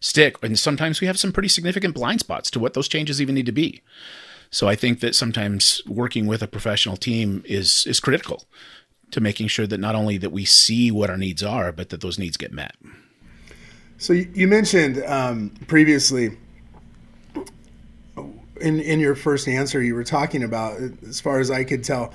stick. 0.01 0.35
And 0.43 0.59
sometimes 0.59 0.99
we 0.99 1.07
have 1.07 1.17
some 1.17 1.31
pretty 1.31 1.47
significant 1.47 1.95
blind 1.95 2.19
spots 2.19 2.51
to 2.51 2.59
what 2.59 2.73
those 2.73 2.89
changes 2.89 3.21
even 3.21 3.35
need 3.35 3.45
to 3.45 3.53
be. 3.53 3.81
So 4.49 4.67
I 4.67 4.75
think 4.75 4.99
that 4.99 5.15
sometimes 5.15 5.81
working 5.87 6.25
with 6.25 6.43
a 6.43 6.49
professional 6.49 6.97
team 6.97 7.43
is 7.45 7.85
is 7.87 8.01
critical 8.01 8.43
to 9.11 9.21
making 9.21 9.47
sure 9.47 9.67
that 9.67 9.79
not 9.79 9.95
only 9.95 10.17
that 10.17 10.31
we 10.31 10.45
see 10.45 10.91
what 10.91 11.09
our 11.09 11.17
needs 11.17 11.43
are, 11.43 11.71
but 11.71 11.89
that 11.89 12.01
those 12.01 12.17
needs 12.17 12.37
get 12.37 12.51
met. 12.51 12.75
So 13.97 14.13
you 14.13 14.47
mentioned 14.47 15.03
um, 15.05 15.51
previously 15.67 16.37
in 18.61 18.79
in 18.79 18.99
your 18.99 19.15
first 19.15 19.47
answer, 19.47 19.81
you 19.81 19.95
were 19.95 20.03
talking 20.03 20.43
about, 20.43 20.79
as 21.07 21.19
far 21.19 21.39
as 21.39 21.51
I 21.51 21.63
could 21.63 21.83
tell, 21.83 22.13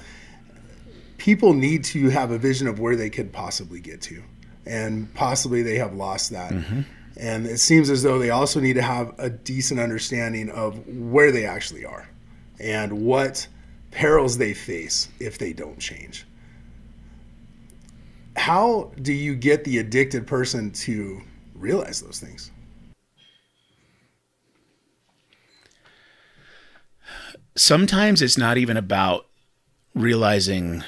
people 1.19 1.53
need 1.53 1.85
to 1.85 2.09
have 2.09 2.31
a 2.31 2.39
vision 2.39 2.67
of 2.67 2.79
where 2.81 2.97
they 2.97 3.11
could 3.11 3.33
possibly 3.33 3.81
get 3.81 4.01
to, 4.03 4.23
and 4.65 5.13
possibly 5.15 5.63
they 5.63 5.77
have 5.77 5.95
lost 5.95 6.31
that. 6.31 6.53
Mm-hmm. 6.53 6.81
And 7.19 7.47
it 7.47 7.59
seems 7.59 7.89
as 7.89 8.03
though 8.03 8.19
they 8.19 8.31
also 8.31 8.61
need 8.61 8.75
to 8.75 8.83
have 8.83 9.15
a 9.19 9.31
decent 9.31 9.81
understanding 9.81 10.51
of 10.51 10.87
where 10.87 11.33
they 11.33 11.47
actually 11.47 11.85
are, 11.85 12.09
and 12.59 13.05
what 13.05 13.47
perils 13.91 14.39
they 14.39 14.55
face 14.55 15.09
if 15.19 15.39
they 15.39 15.53
don't 15.53 15.79
change. 15.79 16.27
How 18.37 18.93
do 19.03 19.13
you 19.13 19.35
get 19.35 19.65
the 19.65 19.79
addicted 19.79 20.27
person 20.27 20.71
to 20.73 21.21
realize 21.55 22.01
those 22.01 22.21
things? 22.21 22.51
sometimes 27.57 28.23
it's 28.23 28.39
not 28.39 28.59
even 28.59 28.77
about 28.77 29.27
realizing 29.95 30.85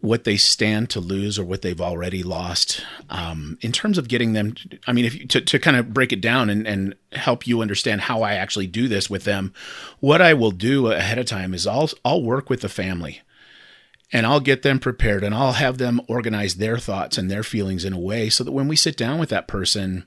what 0.00 0.24
they 0.24 0.36
stand 0.36 0.88
to 0.90 0.98
lose 0.98 1.38
or 1.38 1.44
what 1.44 1.62
they've 1.62 1.80
already 1.80 2.22
lost. 2.22 2.84
Um, 3.10 3.58
in 3.60 3.70
terms 3.70 3.98
of 3.98 4.08
getting 4.08 4.32
them, 4.32 4.54
I 4.86 4.92
mean, 4.92 5.04
if 5.04 5.14
you, 5.14 5.26
to, 5.26 5.40
to 5.42 5.58
kind 5.58 5.76
of 5.76 5.92
break 5.92 6.12
it 6.12 6.22
down 6.22 6.48
and, 6.48 6.66
and 6.66 6.94
help 7.12 7.46
you 7.46 7.60
understand 7.60 8.02
how 8.02 8.22
I 8.22 8.34
actually 8.34 8.66
do 8.66 8.88
this 8.88 9.10
with 9.10 9.24
them, 9.24 9.52
what 10.00 10.22
I 10.22 10.32
will 10.32 10.52
do 10.52 10.90
ahead 10.90 11.18
of 11.18 11.26
time 11.26 11.52
is 11.52 11.66
I'll 11.66 11.90
I'll 12.02 12.22
work 12.22 12.48
with 12.48 12.62
the 12.62 12.68
family, 12.70 13.20
and 14.12 14.26
I'll 14.26 14.40
get 14.40 14.62
them 14.62 14.78
prepared, 14.78 15.22
and 15.22 15.34
I'll 15.34 15.52
have 15.52 15.78
them 15.78 16.00
organize 16.08 16.56
their 16.56 16.78
thoughts 16.78 17.16
and 17.16 17.30
their 17.30 17.42
feelings 17.42 17.84
in 17.84 17.92
a 17.92 17.98
way 17.98 18.28
so 18.28 18.42
that 18.44 18.52
when 18.52 18.68
we 18.68 18.76
sit 18.76 18.96
down 18.96 19.18
with 19.18 19.28
that 19.28 19.46
person, 19.46 20.06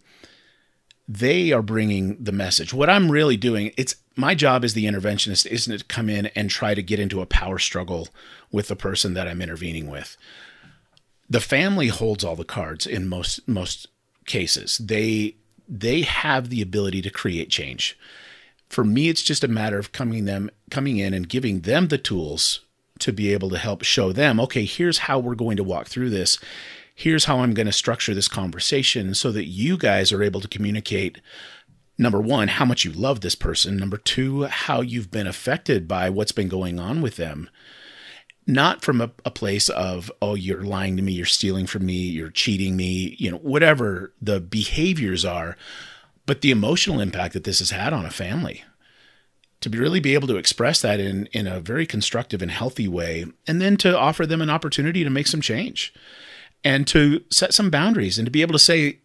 they 1.07 1.51
are 1.51 1.61
bringing 1.61 2.21
the 2.21 2.31
message. 2.31 2.73
What 2.73 2.89
I'm 2.89 3.11
really 3.11 3.37
doing, 3.37 3.71
it's 3.77 3.95
my 4.15 4.35
job 4.35 4.63
as 4.63 4.73
the 4.73 4.85
interventionist 4.85 5.45
isn't 5.47 5.77
to 5.77 5.85
come 5.85 6.09
in 6.09 6.27
and 6.27 6.49
try 6.49 6.73
to 6.73 6.83
get 6.83 6.99
into 6.99 7.21
a 7.21 7.25
power 7.25 7.59
struggle 7.59 8.09
with 8.51 8.67
the 8.67 8.75
person 8.75 9.13
that 9.13 9.27
I'm 9.27 9.41
intervening 9.41 9.89
with. 9.89 10.17
The 11.29 11.39
family 11.39 11.87
holds 11.87 12.23
all 12.23 12.35
the 12.35 12.43
cards 12.43 12.85
in 12.85 13.07
most 13.07 13.47
most 13.47 13.87
cases. 14.25 14.77
They 14.77 15.35
they 15.67 16.01
have 16.01 16.49
the 16.49 16.61
ability 16.61 17.01
to 17.01 17.09
create 17.09 17.49
change. 17.49 17.97
For 18.69 18.83
me, 18.83 19.09
it's 19.09 19.23
just 19.23 19.43
a 19.43 19.47
matter 19.47 19.79
of 19.79 19.91
coming 19.91 20.25
them 20.25 20.49
coming 20.69 20.97
in 20.97 21.13
and 21.13 21.27
giving 21.27 21.61
them 21.61 21.87
the 21.87 21.97
tools 21.97 22.61
to 23.03 23.13
be 23.13 23.31
able 23.33 23.49
to 23.49 23.57
help 23.57 23.83
show 23.83 24.11
them, 24.11 24.39
okay, 24.39 24.65
here's 24.65 24.99
how 24.99 25.19
we're 25.19 25.35
going 25.35 25.57
to 25.57 25.63
walk 25.63 25.87
through 25.87 26.09
this. 26.09 26.37
here's 26.95 27.25
how 27.25 27.39
I'm 27.39 27.55
going 27.55 27.65
to 27.65 27.71
structure 27.71 28.13
this 28.13 28.27
conversation 28.27 29.15
so 29.15 29.31
that 29.31 29.45
you 29.45 29.77
guys 29.77 30.11
are 30.11 30.21
able 30.21 30.39
to 30.41 30.47
communicate 30.47 31.19
number 31.97 32.21
one, 32.21 32.47
how 32.47 32.65
much 32.65 32.85
you 32.85 32.91
love 32.91 33.21
this 33.21 33.35
person. 33.35 33.77
Number 33.77 33.97
two, 33.97 34.43
how 34.43 34.81
you've 34.81 35.11
been 35.11 35.27
affected 35.27 35.87
by 35.87 36.09
what's 36.09 36.31
been 36.31 36.47
going 36.47 36.79
on 36.79 37.01
with 37.01 37.15
them. 37.15 37.49
Not 38.45 38.83
from 38.83 38.99
a, 38.99 39.11
a, 39.23 39.31
place 39.31 39.69
of, 39.69 40.11
oh, 40.21 40.35
you're 40.35 40.63
lying 40.63 40.97
to 40.97 41.03
me, 41.03 41.13
you're 41.13 41.25
stealing 41.25 41.65
from 41.65 41.85
me, 41.85 41.93
you're 41.93 42.29
cheating 42.29 42.75
me, 42.75 43.15
you 43.17 43.31
know, 43.31 43.37
whatever 43.37 44.13
the 44.21 44.41
behaviors 44.41 45.23
are, 45.23 45.55
but 46.25 46.41
the 46.41 46.51
emotional 46.51 46.99
impact 46.99 47.33
that 47.33 47.45
this 47.45 47.59
has 47.59 47.69
had 47.69 47.93
on 47.93 48.05
a 48.05 48.11
family. 48.11 48.63
To 49.63 49.69
be 49.69 49.79
really 49.79 49.99
be 49.99 50.13
able 50.13 50.27
to 50.27 50.37
express 50.37 50.81
that 50.81 50.99
in, 50.99 51.27
in 51.27 51.47
a 51.47 51.59
very 51.59 51.85
constructive 51.85 52.41
and 52.41 52.51
healthy 52.51 52.87
way, 52.87 53.25
and 53.47 53.61
then 53.61 53.77
to 53.77 53.97
offer 53.97 54.25
them 54.25 54.41
an 54.41 54.49
opportunity 54.49 55.03
to 55.03 55.09
make 55.09 55.27
some 55.27 55.41
change 55.41 55.93
and 56.63 56.85
to 56.87 57.23
set 57.29 57.53
some 57.53 57.69
boundaries 57.69 58.17
and 58.17 58.25
to 58.25 58.31
be 58.31 58.41
able 58.41 58.53
to 58.53 58.59
say, 58.59 58.99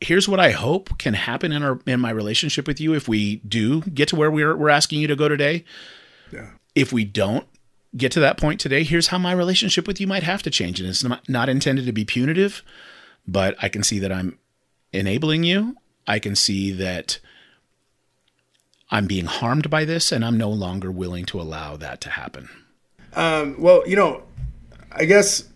here's 0.00 0.28
what 0.28 0.40
I 0.40 0.50
hope 0.50 0.98
can 0.98 1.14
happen 1.14 1.52
in 1.52 1.62
our 1.62 1.80
in 1.86 2.00
my 2.00 2.10
relationship 2.10 2.66
with 2.66 2.80
you 2.80 2.94
if 2.94 3.08
we 3.08 3.36
do 3.36 3.82
get 3.82 4.08
to 4.08 4.16
where 4.16 4.30
we're 4.30 4.56
we're 4.56 4.68
asking 4.68 5.00
you 5.00 5.06
to 5.06 5.16
go 5.16 5.28
today. 5.28 5.64
Yeah. 6.32 6.50
If 6.74 6.92
we 6.92 7.04
don't 7.04 7.46
get 7.96 8.12
to 8.12 8.20
that 8.20 8.36
point 8.36 8.60
today, 8.60 8.82
here's 8.82 9.08
how 9.08 9.18
my 9.18 9.32
relationship 9.32 9.86
with 9.86 10.00
you 10.00 10.06
might 10.06 10.24
have 10.24 10.42
to 10.42 10.50
change. 10.50 10.80
And 10.80 10.88
it's 10.88 11.04
not, 11.04 11.28
not 11.28 11.48
intended 11.48 11.86
to 11.86 11.92
be 11.92 12.04
punitive, 12.04 12.62
but 13.26 13.54
I 13.62 13.68
can 13.68 13.82
see 13.82 14.00
that 14.00 14.10
I'm 14.10 14.38
enabling 14.92 15.44
you. 15.44 15.76
I 16.06 16.18
can 16.18 16.34
see 16.34 16.72
that 16.72 17.20
I'm 18.90 19.06
being 19.06 19.26
harmed 19.26 19.70
by 19.70 19.84
this, 19.84 20.12
and 20.12 20.24
I'm 20.24 20.38
no 20.38 20.50
longer 20.50 20.90
willing 20.90 21.24
to 21.26 21.40
allow 21.40 21.76
that 21.76 22.00
to 22.02 22.10
happen. 22.10 22.48
Um, 23.14 23.56
well, 23.60 23.86
you 23.86 23.96
know, 23.96 24.22
I 24.92 25.04
guess 25.04 25.48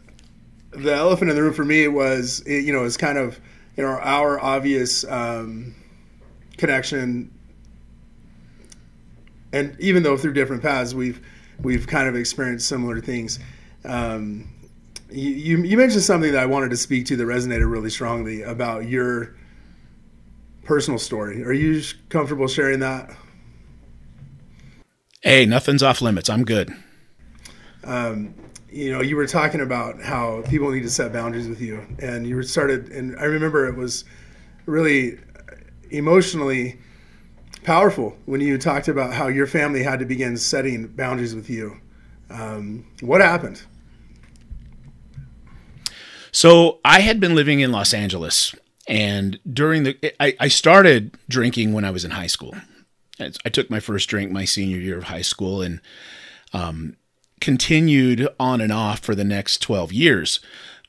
the 0.70 0.94
elephant 0.94 1.30
in 1.30 1.36
the 1.36 1.42
room 1.42 1.54
for 1.54 1.64
me 1.64 1.88
was, 1.88 2.42
you 2.46 2.72
know, 2.72 2.84
it's 2.84 2.96
kind 2.96 3.18
of 3.18 3.38
you 3.76 3.84
know 3.84 3.90
our 3.90 4.40
obvious 4.40 5.04
um, 5.04 5.74
connection, 6.56 7.32
and 9.52 9.76
even 9.80 10.02
though 10.02 10.16
through 10.16 10.32
different 10.32 10.62
paths 10.62 10.94
we've 10.94 11.20
we've 11.62 11.86
kind 11.86 12.08
of 12.08 12.16
experienced 12.16 12.68
similar 12.68 13.00
things. 13.00 13.38
Um, 13.84 14.48
you, 15.10 15.62
you 15.62 15.76
mentioned 15.76 16.02
something 16.02 16.32
that 16.32 16.42
I 16.42 16.46
wanted 16.46 16.70
to 16.70 16.76
speak 16.76 17.06
to 17.06 17.16
that 17.16 17.24
resonated 17.24 17.70
really 17.70 17.90
strongly 17.90 18.42
about 18.42 18.86
your 18.86 19.34
personal 20.68 20.98
story. 20.98 21.42
Are 21.42 21.52
you 21.52 21.82
comfortable 22.10 22.46
sharing 22.46 22.80
that? 22.80 23.10
Hey, 25.22 25.46
nothing's 25.46 25.82
off 25.82 26.02
limits. 26.02 26.28
I'm 26.28 26.44
good. 26.44 26.70
Um, 27.84 28.34
you 28.70 28.92
know, 28.92 29.00
you 29.00 29.16
were 29.16 29.26
talking 29.26 29.62
about 29.62 30.02
how 30.02 30.42
people 30.42 30.70
need 30.70 30.82
to 30.82 30.90
set 30.90 31.10
boundaries 31.10 31.48
with 31.48 31.62
you, 31.62 31.86
and 32.00 32.26
you 32.26 32.40
started, 32.42 32.90
and 32.90 33.18
I 33.18 33.24
remember 33.24 33.66
it 33.66 33.76
was 33.76 34.04
really 34.66 35.18
emotionally 35.90 36.78
powerful 37.64 38.18
when 38.26 38.42
you 38.42 38.58
talked 38.58 38.88
about 38.88 39.14
how 39.14 39.28
your 39.28 39.46
family 39.46 39.82
had 39.82 39.98
to 40.00 40.04
begin 40.04 40.36
setting 40.36 40.86
boundaries 40.88 41.34
with 41.34 41.48
you. 41.48 41.80
Um, 42.28 42.86
what 43.00 43.22
happened? 43.22 43.62
So 46.30 46.80
I 46.84 47.00
had 47.00 47.20
been 47.20 47.34
living 47.34 47.60
in 47.60 47.72
Los 47.72 47.94
Angeles, 47.94 48.54
and 48.88 49.38
during 49.50 49.84
the 49.84 50.22
I, 50.22 50.34
I 50.40 50.48
started 50.48 51.16
drinking 51.28 51.72
when 51.72 51.84
I 51.84 51.90
was 51.90 52.04
in 52.04 52.12
high 52.12 52.26
school. 52.26 52.54
I 53.20 53.48
took 53.48 53.68
my 53.68 53.80
first 53.80 54.08
drink 54.08 54.30
my 54.30 54.44
senior 54.44 54.78
year 54.78 54.98
of 54.98 55.04
high 55.04 55.22
school, 55.22 55.60
and 55.60 55.80
um, 56.52 56.96
continued 57.40 58.28
on 58.40 58.60
and 58.60 58.72
off 58.72 59.00
for 59.00 59.14
the 59.14 59.24
next 59.24 59.60
12 59.60 59.92
years. 59.92 60.40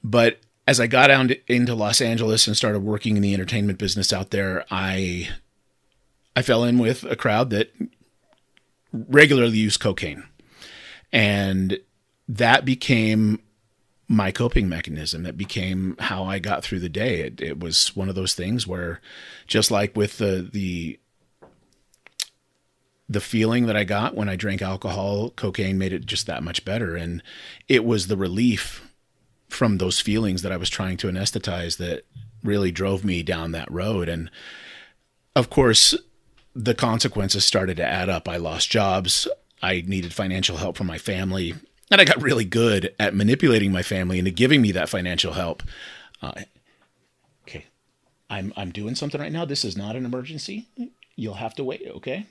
But 0.04 0.40
as 0.68 0.80
I 0.80 0.88
got 0.88 1.08
down 1.08 1.32
into 1.48 1.74
Los 1.76 2.00
Angeles 2.00 2.48
and 2.48 2.56
started 2.56 2.82
working 2.82 3.16
in 3.16 3.24
the 3.24 3.34
entertainment 3.34 3.80
business 3.80 4.14
out 4.14 4.30
there, 4.30 4.66
I 4.72 5.30
I 6.36 6.42
fell 6.42 6.64
in 6.64 6.78
with 6.78 7.04
a 7.04 7.16
crowd 7.16 7.50
that 7.50 7.74
regularly 8.94 9.58
used 9.58 9.80
cocaine. 9.80 10.24
And 11.12 11.80
that 12.28 12.66
became 12.66 13.42
my 14.10 14.32
coping 14.32 14.68
mechanism. 14.68 15.24
That 15.24 15.38
became 15.38 15.96
how 16.00 16.26
I 16.26 16.40
got 16.40 16.64
through 16.64 16.80
the 16.80 16.90
day. 16.90 17.22
It, 17.22 17.40
it 17.40 17.60
was 17.60 17.96
one 17.96 18.10
of 18.10 18.16
those 18.16 18.34
things 18.34 18.68
where, 18.68 19.00
just 19.48 19.72
like 19.72 19.96
with 19.96 20.18
the 20.18 20.50
the 20.52 21.00
the 23.08 23.22
feeling 23.22 23.68
that 23.68 23.78
I 23.78 23.86
got 23.86 24.16
when 24.16 24.30
I 24.30 24.36
drank 24.36 24.62
alcohol, 24.62 25.30
cocaine 25.32 25.78
made 25.78 25.94
it 25.94 26.06
just 26.06 26.28
that 26.28 26.44
much 26.44 26.66
better. 26.66 26.96
And 26.96 27.24
it 27.68 27.86
was 27.86 28.08
the 28.08 28.18
relief 28.18 28.88
from 29.48 29.78
those 29.78 30.00
feelings 30.00 30.44
that 30.44 30.52
I 30.52 30.58
was 30.58 30.70
trying 30.70 30.98
to 30.98 31.08
anesthetize 31.08 31.78
that 31.78 32.04
really 32.44 32.72
drove 32.72 33.04
me 33.04 33.24
down 33.24 33.52
that 33.52 33.72
road. 33.72 34.10
And 34.10 34.30
of 35.36 35.50
course, 35.50 35.96
the 36.56 36.76
consequences 36.76 37.46
started 37.46 37.78
to 37.78 37.86
add 37.86 38.10
up. 38.10 38.30
I 38.30 38.38
lost 38.38 38.70
jobs. 38.70 39.28
I 39.62 39.84
needed 39.86 40.14
financial 40.14 40.58
help 40.58 40.78
from 40.78 40.88
my 40.88 41.00
family. 41.00 41.56
And 41.92 42.00
I 42.00 42.06
got 42.06 42.22
really 42.22 42.46
good 42.46 42.94
at 43.00 43.16
manipulating 43.16 43.72
my 43.72 43.82
family 43.82 44.20
into 44.20 44.32
giving 44.32 44.62
me 44.62 44.72
that 44.74 44.90
financial 44.90 45.34
help. 45.34 45.64
Uh, 46.22 46.34
okay, 47.48 47.66
I'm 48.30 48.54
I'm 48.56 48.72
doing 48.72 48.96
something 48.96 49.20
right 49.20 49.32
now. 49.32 49.46
This 49.46 49.66
is 49.66 49.76
not 49.76 49.96
an 49.96 50.06
emergency. 50.06 50.68
You'll 51.16 51.36
have 51.36 51.56
to 51.56 51.64
wait. 51.64 51.84
Okay. 51.98 52.28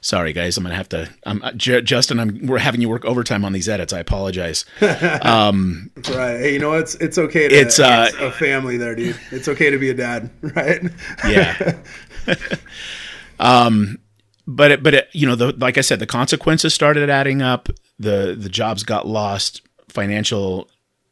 Sorry, 0.00 0.32
guys. 0.32 0.56
I'm 0.56 0.62
gonna 0.62 0.76
have 0.76 0.88
to. 0.90 1.10
I'm 1.24 1.42
uh, 1.42 1.52
J- 1.52 1.82
Justin. 1.82 2.20
I'm. 2.20 2.46
We're 2.46 2.58
having 2.58 2.80
you 2.80 2.88
work 2.88 3.04
overtime 3.04 3.44
on 3.44 3.52
these 3.52 3.68
edits. 3.68 3.92
I 3.92 3.98
apologize. 3.98 4.64
Um, 4.80 5.90
That's 5.96 6.10
right. 6.10 6.38
Hey, 6.38 6.52
you 6.52 6.58
know 6.58 6.74
it's 6.74 6.94
it's 6.96 7.18
okay 7.18 7.48
to. 7.48 7.54
It's 7.54 7.78
uh, 7.78 8.10
a 8.20 8.30
family 8.30 8.76
there, 8.76 8.94
dude. 8.94 9.18
It's 9.32 9.48
okay 9.48 9.70
to 9.70 9.78
be 9.78 9.90
a 9.90 9.94
dad, 9.94 10.30
right? 10.54 10.82
yeah. 11.26 11.78
um, 13.40 13.98
but 14.46 14.70
it, 14.70 14.82
but 14.82 14.94
it, 14.94 15.08
you 15.12 15.26
know, 15.26 15.34
the, 15.34 15.52
like 15.52 15.78
I 15.78 15.80
said, 15.80 15.98
the 15.98 16.06
consequences 16.06 16.72
started 16.72 17.10
adding 17.10 17.42
up. 17.42 17.68
The 17.98 18.36
the 18.38 18.48
jobs 18.48 18.82
got 18.82 19.06
lost. 19.06 19.62
Financial 19.88 20.68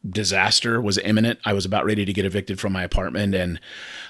disaster 0.08 0.80
was 0.80 0.98
imminent. 0.98 1.38
I 1.44 1.54
was 1.54 1.64
about 1.64 1.86
ready 1.86 2.04
to 2.04 2.12
get 2.12 2.26
evicted 2.26 2.60
from 2.60 2.72
my 2.72 2.84
apartment, 2.84 3.34
and 3.34 3.60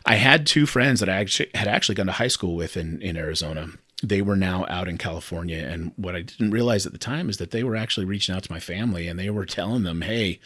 I 0.04 0.16
had 0.16 0.46
two 0.46 0.66
friends 0.66 1.00
that 1.00 1.08
I 1.08 1.16
actually 1.16 1.50
had 1.54 1.68
actually 1.68 1.94
gone 1.94 2.06
to 2.06 2.12
high 2.12 2.28
school 2.28 2.56
with 2.56 2.76
in 2.76 3.00
in 3.00 3.16
Arizona 3.16 3.68
they 4.08 4.22
were 4.22 4.36
now 4.36 4.66
out 4.68 4.88
in 4.88 4.98
California. 4.98 5.58
And 5.58 5.92
what 5.96 6.14
I 6.14 6.22
didn't 6.22 6.50
realize 6.50 6.86
at 6.86 6.92
the 6.92 6.98
time 6.98 7.28
is 7.28 7.38
that 7.38 7.50
they 7.50 7.64
were 7.64 7.76
actually 7.76 8.06
reaching 8.06 8.34
out 8.34 8.42
to 8.44 8.52
my 8.52 8.60
family 8.60 9.08
and 9.08 9.18
they 9.18 9.30
were 9.30 9.46
telling 9.46 9.82
them, 9.82 10.02
hey, 10.02 10.40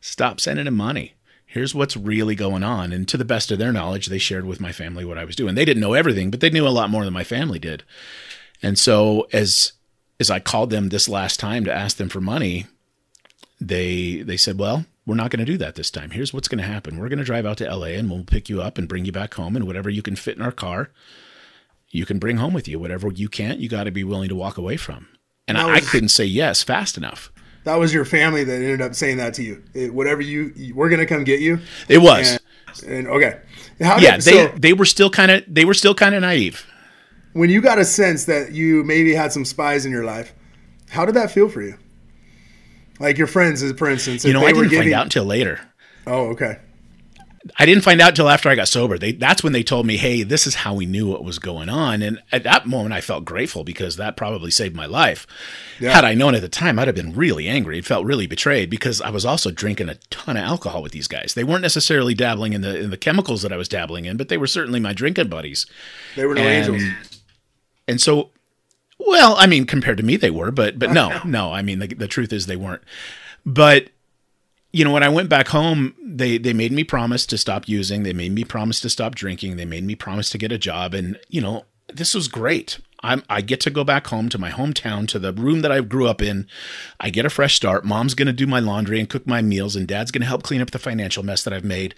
stop 0.00 0.40
sending 0.40 0.64
them 0.64 0.76
money. 0.76 1.14
Here's 1.46 1.74
what's 1.74 1.96
really 1.96 2.34
going 2.34 2.64
on. 2.64 2.92
And 2.92 3.06
to 3.08 3.16
the 3.16 3.24
best 3.24 3.52
of 3.52 3.58
their 3.58 3.72
knowledge, 3.72 4.06
they 4.06 4.18
shared 4.18 4.44
with 4.44 4.60
my 4.60 4.72
family 4.72 5.04
what 5.04 5.18
I 5.18 5.24
was 5.24 5.36
doing. 5.36 5.54
They 5.54 5.64
didn't 5.64 5.82
know 5.82 5.94
everything, 5.94 6.30
but 6.30 6.40
they 6.40 6.50
knew 6.50 6.66
a 6.66 6.70
lot 6.70 6.90
more 6.90 7.04
than 7.04 7.14
my 7.14 7.24
family 7.24 7.58
did. 7.58 7.84
And 8.62 8.78
so 8.78 9.28
as 9.32 9.72
as 10.20 10.30
I 10.30 10.40
called 10.40 10.70
them 10.70 10.88
this 10.88 11.08
last 11.08 11.40
time 11.40 11.64
to 11.64 11.72
ask 11.72 11.96
them 11.96 12.08
for 12.08 12.20
money, 12.20 12.66
they 13.60 14.22
they 14.22 14.36
said, 14.36 14.58
"Well, 14.58 14.86
we're 15.06 15.14
not 15.14 15.30
going 15.30 15.44
to 15.44 15.50
do 15.50 15.58
that 15.58 15.74
this 15.74 15.90
time. 15.90 16.10
Here's 16.10 16.32
what's 16.32 16.48
going 16.48 16.58
to 16.58 16.64
happen. 16.64 16.98
We're 16.98 17.08
going 17.08 17.18
to 17.18 17.24
drive 17.24 17.46
out 17.46 17.58
to 17.58 17.76
LA 17.76 17.88
and 17.88 18.10
we'll 18.10 18.24
pick 18.24 18.48
you 18.48 18.62
up 18.62 18.78
and 18.78 18.88
bring 18.88 19.04
you 19.04 19.12
back 19.12 19.34
home 19.34 19.54
and 19.56 19.66
whatever 19.66 19.90
you 19.90 20.02
can 20.02 20.16
fit 20.16 20.36
in 20.36 20.42
our 20.42 20.52
car, 20.52 20.90
you 21.90 22.06
can 22.06 22.18
bring 22.18 22.38
home 22.38 22.54
with 22.54 22.66
you. 22.66 22.78
Whatever 22.78 23.10
you 23.12 23.28
can't, 23.28 23.60
you 23.60 23.68
got 23.68 23.84
to 23.84 23.90
be 23.90 24.04
willing 24.04 24.28
to 24.30 24.34
walk 24.34 24.56
away 24.56 24.76
from. 24.76 25.08
And 25.46 25.58
was, 25.58 25.66
I, 25.66 25.80
couldn't 25.80 26.08
say 26.08 26.24
yes 26.24 26.62
fast 26.62 26.96
enough. 26.96 27.30
That 27.64 27.76
was 27.76 27.92
your 27.92 28.04
family 28.04 28.44
that 28.44 28.54
ended 28.54 28.80
up 28.80 28.94
saying 28.94 29.18
that 29.18 29.34
to 29.34 29.42
you. 29.42 29.62
It, 29.74 29.92
whatever 29.92 30.22
you, 30.22 30.72
we're 30.74 30.88
going 30.88 31.00
to 31.00 31.06
come 31.06 31.24
get 31.24 31.40
you. 31.40 31.60
It 31.88 31.98
was. 31.98 32.38
And, 32.82 32.92
and 32.92 33.08
okay. 33.08 33.40
How 33.80 33.98
yeah, 33.98 34.16
did, 34.16 34.22
they 34.22 34.32
so, 34.32 34.48
they 34.56 34.72
were 34.72 34.84
still 34.84 35.10
kind 35.10 35.30
of 35.30 35.44
they 35.46 35.64
were 35.64 35.74
still 35.74 35.94
kind 35.94 36.14
of 36.14 36.22
naive. 36.22 36.66
When 37.34 37.50
you 37.50 37.60
got 37.60 37.78
a 37.78 37.84
sense 37.84 38.24
that 38.24 38.52
you 38.52 38.82
maybe 38.84 39.14
had 39.14 39.32
some 39.32 39.44
spies 39.44 39.84
in 39.84 39.92
your 39.92 40.04
life, 40.04 40.32
how 40.88 41.04
did 41.04 41.16
that 41.16 41.30
feel 41.30 41.48
for 41.48 41.62
you? 41.62 41.76
Like 43.00 43.18
your 43.18 43.26
friends, 43.26 43.70
for 43.72 43.90
instance. 43.90 44.24
You 44.24 44.32
know, 44.32 44.40
I 44.40 44.52
didn't 44.52 44.70
giving, 44.70 44.78
find 44.78 44.92
out 44.94 45.04
until 45.04 45.24
later. 45.24 45.60
Oh, 46.06 46.28
okay. 46.28 46.58
I 47.58 47.66
didn't 47.66 47.84
find 47.84 48.00
out 48.00 48.10
until 48.10 48.30
after 48.30 48.48
I 48.48 48.54
got 48.54 48.68
sober. 48.68 48.96
They 48.96 49.12
that's 49.12 49.42
when 49.42 49.52
they 49.52 49.62
told 49.62 49.84
me, 49.84 49.98
"Hey, 49.98 50.22
this 50.22 50.46
is 50.46 50.54
how 50.54 50.72
we 50.72 50.86
knew 50.86 51.08
what 51.08 51.24
was 51.24 51.38
going 51.38 51.68
on." 51.68 52.00
And 52.02 52.22
at 52.32 52.42
that 52.44 52.66
moment, 52.66 52.94
I 52.94 53.02
felt 53.02 53.26
grateful 53.26 53.64
because 53.64 53.96
that 53.96 54.16
probably 54.16 54.50
saved 54.50 54.74
my 54.74 54.86
life. 54.86 55.26
Yeah. 55.78 55.92
Had 55.92 56.04
I 56.04 56.14
known 56.14 56.34
at 56.34 56.40
the 56.40 56.48
time, 56.48 56.78
I'd 56.78 56.88
have 56.88 56.94
been 56.94 57.14
really 57.14 57.46
angry. 57.46 57.78
It 57.78 57.84
felt 57.84 58.06
really 58.06 58.26
betrayed 58.26 58.70
because 58.70 59.02
I 59.02 59.10
was 59.10 59.26
also 59.26 59.50
drinking 59.50 59.90
a 59.90 59.96
ton 60.08 60.38
of 60.38 60.44
alcohol 60.44 60.82
with 60.82 60.92
these 60.92 61.08
guys. 61.08 61.34
They 61.34 61.44
weren't 61.44 61.62
necessarily 61.62 62.14
dabbling 62.14 62.54
in 62.54 62.62
the 62.62 62.78
in 62.78 62.90
the 62.90 62.96
chemicals 62.96 63.42
that 63.42 63.52
I 63.52 63.58
was 63.58 63.68
dabbling 63.68 64.06
in, 64.06 64.16
but 64.16 64.28
they 64.28 64.38
were 64.38 64.46
certainly 64.46 64.80
my 64.80 64.94
drinking 64.94 65.28
buddies. 65.28 65.66
They 66.16 66.24
were 66.24 66.34
no 66.34 66.42
and, 66.42 66.72
angels. 66.72 67.13
And 67.86 68.00
so, 68.00 68.30
well, 68.98 69.36
I 69.36 69.46
mean, 69.46 69.66
compared 69.66 69.98
to 69.98 70.02
me, 70.02 70.16
they 70.16 70.30
were, 70.30 70.50
but 70.50 70.78
but 70.78 70.92
no, 70.92 71.20
no. 71.24 71.52
I 71.52 71.62
mean, 71.62 71.78
the, 71.80 71.88
the 71.88 72.08
truth 72.08 72.32
is 72.32 72.46
they 72.46 72.56
weren't. 72.56 72.82
But 73.44 73.88
you 74.72 74.84
know, 74.84 74.92
when 74.92 75.02
I 75.02 75.08
went 75.08 75.28
back 75.28 75.48
home, 75.48 75.94
they 76.02 76.38
they 76.38 76.52
made 76.52 76.72
me 76.72 76.84
promise 76.84 77.26
to 77.26 77.38
stop 77.38 77.68
using. 77.68 78.02
They 78.02 78.12
made 78.12 78.32
me 78.32 78.44
promise 78.44 78.80
to 78.80 78.90
stop 78.90 79.14
drinking. 79.14 79.56
They 79.56 79.64
made 79.64 79.84
me 79.84 79.94
promise 79.94 80.30
to 80.30 80.38
get 80.38 80.52
a 80.52 80.58
job. 80.58 80.94
And 80.94 81.18
you 81.28 81.40
know, 81.40 81.64
this 81.92 82.14
was 82.14 82.28
great. 82.28 82.78
I'm, 83.04 83.22
I 83.28 83.42
get 83.42 83.60
to 83.60 83.70
go 83.70 83.84
back 83.84 84.06
home 84.06 84.30
to 84.30 84.38
my 84.38 84.50
hometown, 84.50 85.06
to 85.08 85.18
the 85.18 85.32
room 85.32 85.60
that 85.60 85.70
I 85.70 85.80
grew 85.82 86.08
up 86.08 86.22
in. 86.22 86.48
I 86.98 87.10
get 87.10 87.26
a 87.26 87.30
fresh 87.30 87.54
start. 87.54 87.84
Mom's 87.84 88.14
going 88.14 88.26
to 88.26 88.32
do 88.32 88.46
my 88.46 88.60
laundry 88.60 88.98
and 88.98 89.10
cook 89.10 89.26
my 89.26 89.42
meals, 89.42 89.76
and 89.76 89.86
dad's 89.86 90.10
going 90.10 90.22
to 90.22 90.26
help 90.26 90.42
clean 90.42 90.62
up 90.62 90.70
the 90.70 90.78
financial 90.78 91.22
mess 91.22 91.44
that 91.44 91.52
I've 91.52 91.64
made. 91.64 91.94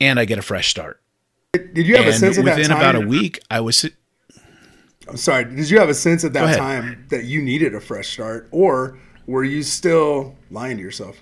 And 0.00 0.18
I 0.18 0.24
get 0.24 0.38
a 0.38 0.42
fresh 0.42 0.68
start. 0.68 1.00
Did 1.52 1.86
you 1.86 1.96
have 1.96 2.06
and 2.06 2.14
a 2.14 2.18
sense 2.18 2.38
of 2.38 2.44
that 2.44 2.58
within 2.58 2.72
about 2.72 2.96
a 2.96 3.00
week, 3.00 3.40
I 3.50 3.60
was 3.60 3.88
I'm 5.08 5.16
sorry. 5.16 5.44
Did 5.44 5.70
you 5.70 5.78
have 5.78 5.88
a 5.88 5.94
sense 5.94 6.24
at 6.24 6.32
that 6.34 6.56
time 6.56 7.06
that 7.08 7.24
you 7.24 7.40
needed 7.40 7.74
a 7.74 7.80
fresh 7.80 8.08
start, 8.08 8.48
or 8.50 8.98
were 9.26 9.44
you 9.44 9.62
still 9.62 10.36
lying 10.50 10.76
to 10.76 10.82
yourself? 10.82 11.16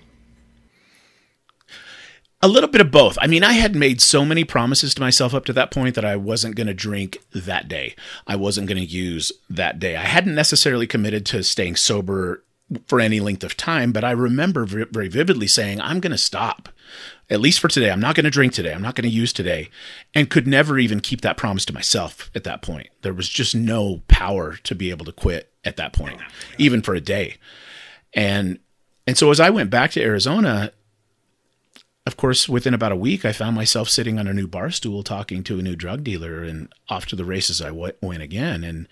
A 2.41 2.47
little 2.47 2.69
bit 2.69 2.81
of 2.81 2.91
both. 2.91 3.17
I 3.19 3.25
mean, 3.25 3.43
I 3.43 3.53
had 3.53 3.75
made 3.75 3.99
so 3.99 4.23
many 4.23 4.43
promises 4.43 4.93
to 4.93 5.01
myself 5.01 5.33
up 5.33 5.45
to 5.45 5.53
that 5.53 5.71
point 5.71 5.95
that 5.95 6.05
I 6.05 6.15
wasn't 6.15 6.55
going 6.55 6.67
to 6.67 6.73
drink 6.73 7.17
that 7.33 7.67
day. 7.67 7.95
I 8.27 8.35
wasn't 8.35 8.67
going 8.67 8.77
to 8.77 8.85
use 8.85 9.31
that 9.49 9.79
day. 9.79 9.95
I 9.95 10.03
hadn't 10.03 10.35
necessarily 10.35 10.85
committed 10.85 11.25
to 11.27 11.43
staying 11.43 11.77
sober 11.77 12.43
for 12.85 12.99
any 12.99 13.19
length 13.19 13.43
of 13.43 13.57
time, 13.57 13.91
but 13.91 14.03
I 14.03 14.11
remember 14.11 14.65
very, 14.65 15.07
vividly 15.07 15.47
saying, 15.47 15.81
I'm 15.81 15.99
going 15.99 16.11
to 16.11 16.17
stop, 16.17 16.69
at 17.29 17.41
least 17.41 17.59
for 17.59 17.67
today. 17.67 17.91
I'm 17.91 17.99
not 17.99 18.15
going 18.15 18.23
to 18.23 18.29
drink 18.29 18.53
today. 18.53 18.73
I'm 18.73 18.81
not 18.81 18.95
going 18.95 19.09
to 19.09 19.15
use 19.15 19.33
today. 19.33 19.69
And 20.15 20.29
could 20.29 20.47
never 20.47 20.79
even 20.79 21.01
keep 21.01 21.21
that 21.21 21.37
promise 21.37 21.65
to 21.65 21.73
myself 21.73 22.31
at 22.33 22.45
that 22.45 22.61
point. 22.61 22.87
There 23.01 23.13
was 23.13 23.27
just 23.27 23.53
no 23.53 24.01
power 24.07 24.55
to 24.63 24.75
be 24.75 24.89
able 24.89 25.05
to 25.05 25.11
quit 25.11 25.51
at 25.65 25.77
that 25.77 25.93
point, 25.93 26.21
even 26.57 26.81
for 26.81 26.95
a 26.95 27.01
day. 27.01 27.35
And 28.13 28.59
and 29.05 29.17
so 29.17 29.31
as 29.31 29.39
I 29.39 29.49
went 29.49 29.69
back 29.69 29.91
to 29.91 30.01
Arizona, 30.01 30.71
of 32.05 32.15
course, 32.15 32.47
within 32.47 32.73
about 32.73 32.93
a 32.93 32.97
week, 32.97 33.25
I 33.25 33.33
found 33.33 33.55
myself 33.55 33.89
sitting 33.89 34.17
on 34.17 34.27
a 34.27 34.33
new 34.33 34.47
bar 34.47 34.71
stool 34.71 35.03
talking 35.03 35.43
to 35.43 35.59
a 35.59 35.61
new 35.61 35.75
drug 35.75 36.03
dealer, 36.03 36.43
and 36.43 36.71
off 36.89 37.05
to 37.07 37.15
the 37.17 37.25
races 37.25 37.61
I 37.61 37.71
went 37.71 38.21
again, 38.23 38.63
and 38.63 38.87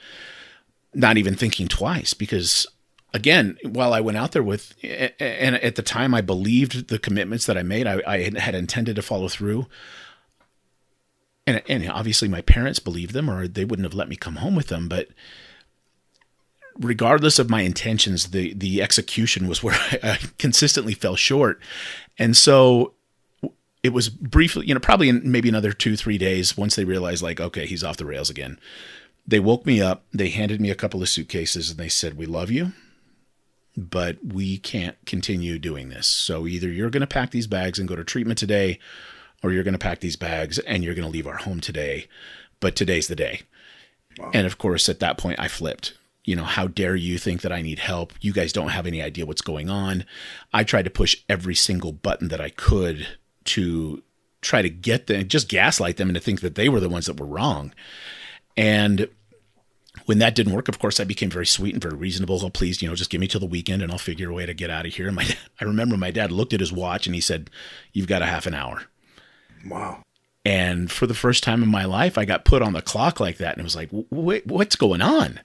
not 0.93 1.17
even 1.17 1.35
thinking 1.35 1.67
twice 1.67 2.13
because. 2.13 2.67
Again, 3.15 3.57
while 3.63 3.93
I 3.93 4.01
went 4.01 4.17
out 4.17 4.33
there 4.33 4.43
with, 4.43 4.75
and 4.83 5.55
at 5.55 5.75
the 5.75 5.81
time 5.81 6.13
I 6.13 6.19
believed 6.19 6.89
the 6.89 6.99
commitments 6.99 7.45
that 7.45 7.57
I 7.57 7.63
made, 7.63 7.87
I, 7.87 8.01
I 8.05 8.29
had 8.37 8.55
intended 8.55 8.97
to 8.97 9.01
follow 9.01 9.29
through. 9.29 9.67
And, 11.47 11.61
and 11.69 11.89
obviously 11.89 12.27
my 12.27 12.41
parents 12.41 12.79
believed 12.79 13.13
them 13.13 13.29
or 13.29 13.47
they 13.47 13.63
wouldn't 13.63 13.85
have 13.85 13.93
let 13.93 14.09
me 14.09 14.17
come 14.17 14.35
home 14.35 14.53
with 14.53 14.67
them. 14.67 14.89
But 14.89 15.07
regardless 16.77 17.39
of 17.39 17.49
my 17.49 17.61
intentions, 17.61 18.31
the 18.31 18.53
the 18.53 18.81
execution 18.81 19.47
was 19.47 19.63
where 19.63 19.75
I, 19.75 19.99
I 20.03 20.19
consistently 20.37 20.93
fell 20.93 21.15
short, 21.15 21.61
and 22.19 22.35
so 22.35 22.95
it 23.81 23.93
was 23.93 24.09
briefly, 24.09 24.67
you 24.67 24.73
know, 24.73 24.79
probably 24.81 25.07
in 25.07 25.31
maybe 25.31 25.47
another 25.47 25.71
two 25.71 25.95
three 25.95 26.17
days 26.17 26.57
once 26.57 26.75
they 26.75 26.83
realized 26.83 27.23
like, 27.23 27.39
okay, 27.39 27.65
he's 27.65 27.83
off 27.83 27.95
the 27.95 28.05
rails 28.05 28.29
again. 28.29 28.59
They 29.25 29.39
woke 29.39 29.65
me 29.65 29.81
up. 29.81 30.03
They 30.11 30.29
handed 30.29 30.59
me 30.59 30.69
a 30.69 30.75
couple 30.75 31.01
of 31.01 31.07
suitcases 31.07 31.69
and 31.69 31.79
they 31.79 31.87
said, 31.87 32.17
"We 32.17 32.25
love 32.25 32.51
you." 32.51 32.73
But 33.77 34.17
we 34.25 34.57
can't 34.57 34.95
continue 35.05 35.59
doing 35.59 35.89
this. 35.89 36.07
So 36.07 36.47
either 36.47 36.69
you're 36.69 36.89
going 36.89 37.01
to 37.01 37.07
pack 37.07 37.31
these 37.31 37.47
bags 37.47 37.77
and 37.77 37.87
go 37.87 37.95
to 37.95 38.03
treatment 38.03 38.39
today, 38.39 38.79
or 39.43 39.51
you're 39.51 39.63
going 39.63 39.73
to 39.73 39.79
pack 39.79 39.99
these 39.99 40.15
bags 40.15 40.59
and 40.59 40.83
you're 40.83 40.95
going 40.95 41.05
to 41.05 41.11
leave 41.11 41.27
our 41.27 41.37
home 41.37 41.59
today. 41.59 42.07
But 42.59 42.75
today's 42.75 43.07
the 43.07 43.15
day. 43.15 43.41
And 44.33 44.47
of 44.47 44.57
course, 44.57 44.87
at 44.87 45.01
that 45.01 45.17
point, 45.17 45.39
I 45.39 45.49
flipped. 45.49 45.97
You 46.23 46.35
know, 46.35 46.43
how 46.43 46.67
dare 46.67 46.95
you 46.95 47.17
think 47.17 47.41
that 47.41 47.51
I 47.51 47.61
need 47.61 47.79
help? 47.79 48.13
You 48.21 48.33
guys 48.33 48.53
don't 48.53 48.69
have 48.69 48.87
any 48.87 49.01
idea 49.01 49.25
what's 49.25 49.41
going 49.41 49.69
on. 49.69 50.05
I 50.53 50.63
tried 50.63 50.85
to 50.85 50.89
push 50.89 51.17
every 51.29 51.53
single 51.53 51.91
button 51.91 52.29
that 52.29 52.41
I 52.41 52.49
could 52.49 53.07
to 53.45 54.01
try 54.41 54.61
to 54.61 54.69
get 54.69 55.07
them, 55.07 55.27
just 55.27 55.49
gaslight 55.49 55.97
them 55.97 56.07
into 56.07 56.21
think 56.21 56.41
that 56.41 56.55
they 56.55 56.69
were 56.69 56.79
the 56.79 56.89
ones 56.89 57.05
that 57.07 57.19
were 57.19 57.25
wrong. 57.25 57.73
And 58.57 59.09
when 60.05 60.19
that 60.19 60.35
didn't 60.35 60.53
work, 60.53 60.67
of 60.67 60.79
course, 60.79 60.99
I 60.99 61.03
became 61.03 61.29
very 61.29 61.45
sweet 61.45 61.73
and 61.73 61.81
very 61.81 61.95
reasonable. 61.95 62.39
Oh, 62.43 62.49
please, 62.49 62.81
you 62.81 62.87
know, 62.87 62.95
just 62.95 63.09
give 63.09 63.21
me 63.21 63.27
till 63.27 63.39
the 63.39 63.45
weekend 63.45 63.81
and 63.81 63.91
I'll 63.91 63.97
figure 63.97 64.29
a 64.29 64.33
way 64.33 64.45
to 64.45 64.53
get 64.53 64.69
out 64.69 64.85
of 64.85 64.93
here. 64.93 65.07
And 65.07 65.15
my, 65.15 65.27
I 65.59 65.63
remember 65.65 65.97
my 65.97 66.11
dad 66.11 66.31
looked 66.31 66.53
at 66.53 66.59
his 66.59 66.71
watch 66.71 67.07
and 67.07 67.15
he 67.15 67.21
said, 67.21 67.49
You've 67.93 68.07
got 68.07 68.21
a 68.21 68.27
half 68.27 68.45
an 68.45 68.53
hour. 68.53 68.83
Wow. 69.65 70.03
And 70.45 70.91
for 70.91 71.07
the 71.07 71.15
first 71.15 71.43
time 71.43 71.63
in 71.63 71.69
my 71.69 71.85
life, 71.85 72.19
I 72.19 72.25
got 72.25 72.45
put 72.45 72.61
on 72.61 72.73
the 72.73 72.81
clock 72.81 73.19
like 73.19 73.37
that. 73.37 73.53
And 73.53 73.61
it 73.61 73.63
was 73.63 73.75
like, 73.75 73.89
wait, 73.91 74.45
what's 74.45 74.75
going 74.75 75.01
on? 75.01 75.39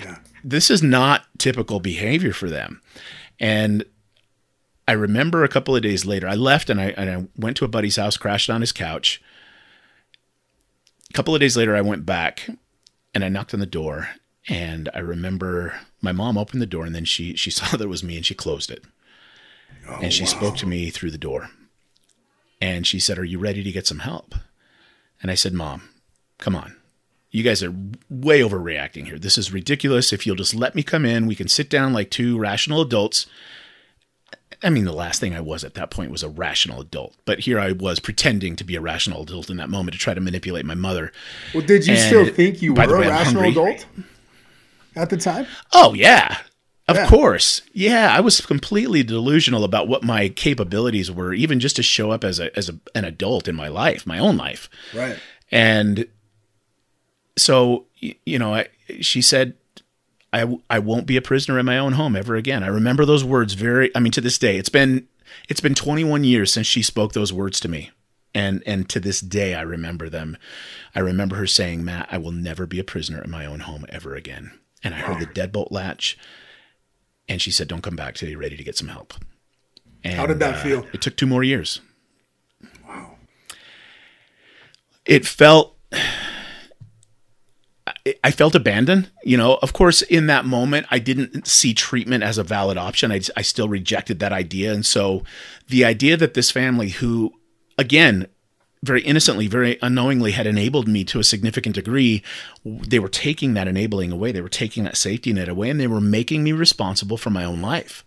Yeah. 0.00 0.18
This 0.42 0.68
is 0.68 0.82
not 0.82 1.26
typical 1.38 1.78
behavior 1.78 2.32
for 2.32 2.50
them. 2.50 2.82
And 3.38 3.84
I 4.88 4.92
remember 4.92 5.44
a 5.44 5.48
couple 5.48 5.76
of 5.76 5.82
days 5.82 6.04
later, 6.04 6.26
I 6.26 6.34
left 6.34 6.70
and 6.70 6.80
I, 6.80 6.86
and 6.96 7.08
I 7.08 7.26
went 7.36 7.56
to 7.58 7.64
a 7.64 7.68
buddy's 7.68 7.96
house, 7.96 8.16
crashed 8.16 8.50
on 8.50 8.62
his 8.62 8.72
couch. 8.72 9.22
A 11.08 11.12
couple 11.12 11.34
of 11.34 11.40
days 11.40 11.56
later, 11.56 11.76
I 11.76 11.82
went 11.82 12.04
back 12.04 12.48
and 13.14 13.24
I 13.24 13.28
knocked 13.28 13.54
on 13.54 13.60
the 13.60 13.66
door. 13.66 14.08
And 14.48 14.88
I 14.92 14.98
remember 14.98 15.74
my 16.00 16.12
mom 16.12 16.36
opened 16.36 16.60
the 16.60 16.66
door 16.66 16.84
and 16.84 16.94
then 16.94 17.04
she, 17.04 17.36
she 17.36 17.50
saw 17.52 17.76
that 17.76 17.84
it 17.84 17.88
was 17.88 18.04
me 18.04 18.16
and 18.16 18.26
she 18.26 18.34
closed 18.34 18.70
it. 18.70 18.84
Oh, 19.88 19.98
and 20.02 20.12
she 20.12 20.24
wow. 20.24 20.28
spoke 20.28 20.56
to 20.58 20.66
me 20.66 20.90
through 20.90 21.10
the 21.10 21.18
door. 21.18 21.50
And 22.60 22.86
she 22.86 23.00
said, 23.00 23.18
Are 23.18 23.24
you 23.24 23.38
ready 23.38 23.62
to 23.64 23.72
get 23.72 23.86
some 23.86 24.00
help? 24.00 24.34
And 25.20 25.30
I 25.30 25.34
said, 25.34 25.52
Mom, 25.52 25.88
come 26.38 26.54
on. 26.54 26.76
You 27.30 27.42
guys 27.42 27.62
are 27.62 27.74
way 28.10 28.40
overreacting 28.40 29.06
here. 29.06 29.18
This 29.18 29.38
is 29.38 29.52
ridiculous. 29.52 30.12
If 30.12 30.26
you'll 30.26 30.36
just 30.36 30.54
let 30.54 30.74
me 30.74 30.82
come 30.82 31.06
in, 31.06 31.26
we 31.26 31.34
can 31.34 31.48
sit 31.48 31.70
down 31.70 31.92
like 31.92 32.10
two 32.10 32.38
rational 32.38 32.82
adults. 32.82 33.26
I 34.62 34.70
mean, 34.70 34.84
the 34.84 34.92
last 34.92 35.20
thing 35.20 35.34
I 35.34 35.40
was 35.40 35.64
at 35.64 35.74
that 35.74 35.90
point 35.90 36.10
was 36.10 36.22
a 36.22 36.28
rational 36.28 36.80
adult, 36.80 37.14
but 37.24 37.40
here 37.40 37.58
I 37.58 37.72
was 37.72 37.98
pretending 37.98 38.54
to 38.56 38.64
be 38.64 38.76
a 38.76 38.80
rational 38.80 39.22
adult 39.22 39.50
in 39.50 39.56
that 39.56 39.68
moment 39.70 39.94
to 39.94 39.98
try 39.98 40.14
to 40.14 40.20
manipulate 40.20 40.64
my 40.64 40.74
mother. 40.74 41.12
Well, 41.52 41.64
did 41.66 41.86
you 41.86 41.94
And 41.94 42.00
still 42.02 42.26
think 42.34 42.62
you 42.62 42.74
were 42.74 42.98
way, 42.98 43.06
a 43.06 43.10
rational 43.10 43.44
adult 43.50 43.86
at 44.94 45.10
the 45.10 45.16
time? 45.16 45.46
Oh, 45.72 45.94
yeah. 45.94 46.38
Of 46.88 46.96
Yeah. 46.96 47.08
course. 47.08 47.62
Yeah, 47.72 48.14
I 48.14 48.20
was 48.20 48.40
completely 48.40 49.02
delusional 49.02 49.64
about 49.64 49.88
what 49.88 50.02
my 50.02 50.28
capabilities 50.28 51.10
were, 51.10 51.32
even 51.32 51.60
just 51.60 51.76
to 51.76 51.82
show 51.82 52.10
up 52.10 52.22
as 52.24 52.38
a 52.40 52.56
as 52.56 52.68
a, 52.68 52.78
an 52.94 53.04
adult 53.04 53.48
in 53.48 53.54
my 53.54 53.68
life, 53.68 54.06
my 54.06 54.18
own 54.18 54.36
life. 54.36 54.68
Right. 54.94 55.16
And 55.50 56.06
so, 57.36 57.86
you 58.00 58.38
know, 58.38 58.54
I, 58.54 58.68
she 59.00 59.22
said, 59.22 59.54
I, 60.32 60.58
I 60.70 60.78
won't 60.78 61.06
be 61.06 61.16
a 61.16 61.22
prisoner 61.22 61.58
in 61.58 61.66
my 61.66 61.78
own 61.78 61.92
home 61.92 62.16
ever 62.16 62.36
again. 62.36 62.62
I 62.62 62.68
remember 62.68 63.04
those 63.04 63.24
words 63.24 63.54
very, 63.54 63.90
I 63.94 64.00
mean, 64.00 64.12
to 64.12 64.20
this 64.20 64.38
day, 64.38 64.56
it's 64.56 64.68
been, 64.68 65.06
it's 65.48 65.60
been 65.60 65.74
21 65.74 66.24
years 66.24 66.52
since 66.52 66.66
she 66.66 66.82
spoke 66.82 67.12
those 67.12 67.32
words 67.32 67.60
to 67.60 67.68
me. 67.68 67.90
And, 68.34 68.62
and 68.64 68.88
to 68.88 68.98
this 68.98 69.20
day, 69.20 69.54
I 69.54 69.60
remember 69.60 70.08
them. 70.08 70.38
I 70.94 71.00
remember 71.00 71.36
her 71.36 71.46
saying, 71.46 71.84
Matt, 71.84 72.08
I 72.10 72.16
will 72.16 72.32
never 72.32 72.66
be 72.66 72.78
a 72.78 72.84
prisoner 72.84 73.22
in 73.22 73.30
my 73.30 73.44
own 73.44 73.60
home 73.60 73.84
ever 73.90 74.14
again. 74.14 74.52
And 74.82 74.94
I 74.94 74.98
heard 74.98 75.20
the 75.20 75.26
deadbolt 75.26 75.70
latch 75.70 76.16
and 77.28 77.40
she 77.40 77.50
said, 77.50 77.68
don't 77.68 77.82
come 77.82 77.96
back 77.96 78.14
till 78.14 78.28
you're 78.28 78.38
ready 78.38 78.56
to 78.56 78.64
get 78.64 78.76
some 78.76 78.88
help. 78.88 79.14
And, 80.02 80.14
How 80.14 80.26
did 80.26 80.38
that 80.40 80.56
uh, 80.56 80.62
feel? 80.62 80.86
It 80.92 81.02
took 81.02 81.16
two 81.16 81.26
more 81.26 81.44
years. 81.44 81.80
Wow. 82.86 83.16
it 85.06 85.26
felt 85.26 85.76
I- 88.24 88.30
felt 88.30 88.54
abandoned. 88.54 89.10
You 89.24 89.36
know, 89.36 89.58
of 89.62 89.72
course, 89.72 90.02
in 90.02 90.26
that 90.26 90.44
moment, 90.44 90.86
I 90.90 90.98
didn't 90.98 91.46
see 91.46 91.74
treatment 91.74 92.24
as 92.24 92.38
a 92.38 92.42
valid 92.42 92.76
option. 92.76 93.12
I, 93.12 93.20
I 93.36 93.42
still 93.42 93.68
rejected 93.68 94.18
that 94.18 94.32
idea. 94.32 94.72
And 94.72 94.84
so 94.84 95.24
the 95.68 95.84
idea 95.84 96.16
that 96.16 96.34
this 96.34 96.50
family, 96.50 96.90
who, 96.90 97.32
again, 97.78 98.26
very 98.82 99.02
innocently, 99.02 99.46
very 99.46 99.78
unknowingly 99.80 100.32
had 100.32 100.46
enabled 100.46 100.88
me 100.88 101.04
to 101.04 101.20
a 101.20 101.24
significant 101.24 101.76
degree, 101.76 102.22
they 102.64 102.98
were 102.98 103.08
taking 103.08 103.54
that 103.54 103.68
enabling 103.68 104.10
away. 104.10 104.32
They 104.32 104.40
were 104.40 104.48
taking 104.48 104.84
that 104.84 104.96
safety 104.96 105.32
net 105.32 105.48
away 105.48 105.70
and 105.70 105.78
they 105.78 105.86
were 105.86 106.00
making 106.00 106.42
me 106.42 106.52
responsible 106.52 107.16
for 107.16 107.30
my 107.30 107.44
own 107.44 107.62
life. 107.62 108.04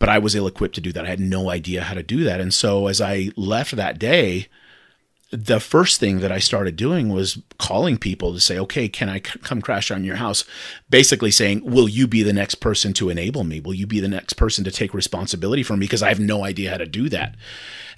But 0.00 0.08
I 0.08 0.18
was 0.18 0.34
ill 0.34 0.46
equipped 0.46 0.74
to 0.76 0.80
do 0.80 0.92
that. 0.92 1.04
I 1.04 1.08
had 1.08 1.20
no 1.20 1.50
idea 1.50 1.82
how 1.82 1.94
to 1.94 2.02
do 2.02 2.24
that. 2.24 2.40
And 2.40 2.52
so 2.52 2.88
as 2.88 3.00
I 3.00 3.30
left 3.36 3.76
that 3.76 3.98
day, 3.98 4.48
the 5.30 5.60
first 5.60 6.00
thing 6.00 6.20
that 6.20 6.32
I 6.32 6.40
started 6.40 6.74
doing 6.74 7.08
was 7.08 7.40
calling 7.58 7.96
people 7.96 8.32
to 8.34 8.40
say, 8.40 8.58
okay, 8.58 8.88
can 8.88 9.08
I 9.08 9.18
c- 9.18 9.38
come 9.42 9.62
crash 9.62 9.90
on 9.90 10.02
your 10.02 10.16
house? 10.16 10.44
Basically 10.88 11.30
saying, 11.30 11.64
will 11.64 11.88
you 11.88 12.08
be 12.08 12.24
the 12.24 12.32
next 12.32 12.56
person 12.56 12.92
to 12.94 13.10
enable 13.10 13.44
me? 13.44 13.60
Will 13.60 13.74
you 13.74 13.86
be 13.86 14.00
the 14.00 14.08
next 14.08 14.32
person 14.32 14.64
to 14.64 14.72
take 14.72 14.92
responsibility 14.92 15.62
for 15.62 15.76
me? 15.76 15.86
Because 15.86 16.02
I 16.02 16.08
have 16.08 16.18
no 16.18 16.44
idea 16.44 16.70
how 16.70 16.78
to 16.78 16.86
do 16.86 17.08
that. 17.10 17.36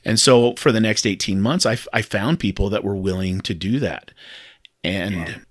And 0.05 0.21
so 0.21 0.55
for 0.57 0.73
the 0.73 0.81
next 0.81 1.07
18 1.07 1.41
months, 1.41 1.65
I, 1.65 1.73
f- 1.73 1.89
I 1.93 2.03
found 2.03 2.39
people 2.39 2.69
that 2.71 2.85
were 2.85 2.97
willing 2.97 3.41
to 3.43 3.55
do 3.55 3.79
that. 3.81 4.11
And 4.85 5.43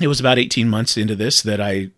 it 0.00 0.08
was 0.08 0.20
about 0.20 0.38
18 0.38 0.68
months 0.68 0.96
into 0.96 1.14
this 1.14 1.42
that 1.42 1.60
I 1.60 1.90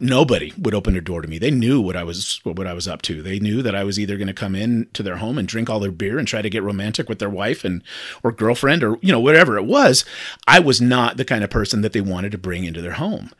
nobody 0.00 0.52
would 0.58 0.74
open 0.74 0.92
their 0.92 1.00
door 1.00 1.22
to 1.22 1.28
me. 1.28 1.38
They 1.38 1.50
knew 1.50 1.80
what 1.80 1.96
I 1.96 2.04
was 2.04 2.40
what 2.44 2.66
I 2.66 2.72
was 2.72 2.88
up 2.88 3.02
to. 3.02 3.22
They 3.22 3.38
knew 3.38 3.62
that 3.62 3.74
I 3.74 3.84
was 3.84 3.98
either 3.98 4.16
going 4.16 4.28
to 4.28 4.34
come 4.34 4.54
in 4.54 4.88
to 4.92 5.02
their 5.02 5.16
home 5.16 5.38
and 5.38 5.48
drink 5.48 5.68
all 5.68 5.80
their 5.80 5.90
beer 5.90 6.18
and 6.18 6.26
try 6.26 6.42
to 6.42 6.50
get 6.50 6.62
romantic 6.62 7.08
with 7.08 7.18
their 7.18 7.30
wife 7.30 7.64
and 7.64 7.82
or 8.22 8.32
girlfriend 8.32 8.82
or 8.82 8.98
you 9.00 9.12
know 9.12 9.20
whatever 9.20 9.56
it 9.56 9.64
was. 9.64 10.04
I 10.46 10.60
was 10.60 10.80
not 10.80 11.16
the 11.16 11.24
kind 11.24 11.44
of 11.44 11.50
person 11.50 11.82
that 11.82 11.92
they 11.92 12.00
wanted 12.00 12.32
to 12.32 12.38
bring 12.38 12.64
into 12.64 12.82
their 12.82 12.92
home. 12.92 13.30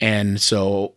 And 0.00 0.40
so 0.40 0.94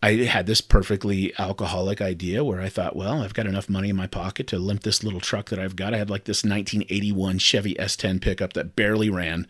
I 0.00 0.12
had 0.12 0.46
this 0.46 0.60
perfectly 0.60 1.32
alcoholic 1.38 2.00
idea 2.00 2.44
where 2.44 2.60
I 2.60 2.68
thought, 2.68 2.94
well, 2.94 3.22
I've 3.22 3.34
got 3.34 3.46
enough 3.46 3.68
money 3.68 3.88
in 3.88 3.96
my 3.96 4.06
pocket 4.06 4.46
to 4.48 4.58
limp 4.58 4.82
this 4.82 5.02
little 5.02 5.20
truck 5.20 5.48
that 5.48 5.58
I've 5.58 5.74
got. 5.74 5.92
I 5.92 5.98
had 5.98 6.10
like 6.10 6.24
this 6.24 6.44
1981 6.44 7.38
Chevy 7.38 7.74
S10 7.74 8.20
pickup 8.20 8.52
that 8.52 8.76
barely 8.76 9.10
ran. 9.10 9.48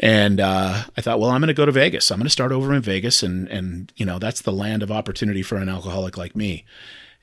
And 0.00 0.40
uh, 0.40 0.84
I 0.96 1.00
thought, 1.00 1.20
well, 1.20 1.30
I'm 1.30 1.40
going 1.40 1.48
to 1.48 1.54
go 1.54 1.66
to 1.66 1.72
Vegas. 1.72 2.10
I'm 2.10 2.18
going 2.18 2.24
to 2.24 2.30
start 2.30 2.52
over 2.52 2.72
in 2.72 2.80
Vegas. 2.80 3.22
And, 3.22 3.48
and, 3.48 3.92
you 3.96 4.06
know, 4.06 4.18
that's 4.18 4.42
the 4.42 4.52
land 4.52 4.82
of 4.82 4.90
opportunity 4.90 5.42
for 5.42 5.56
an 5.56 5.68
alcoholic 5.68 6.16
like 6.16 6.34
me 6.34 6.64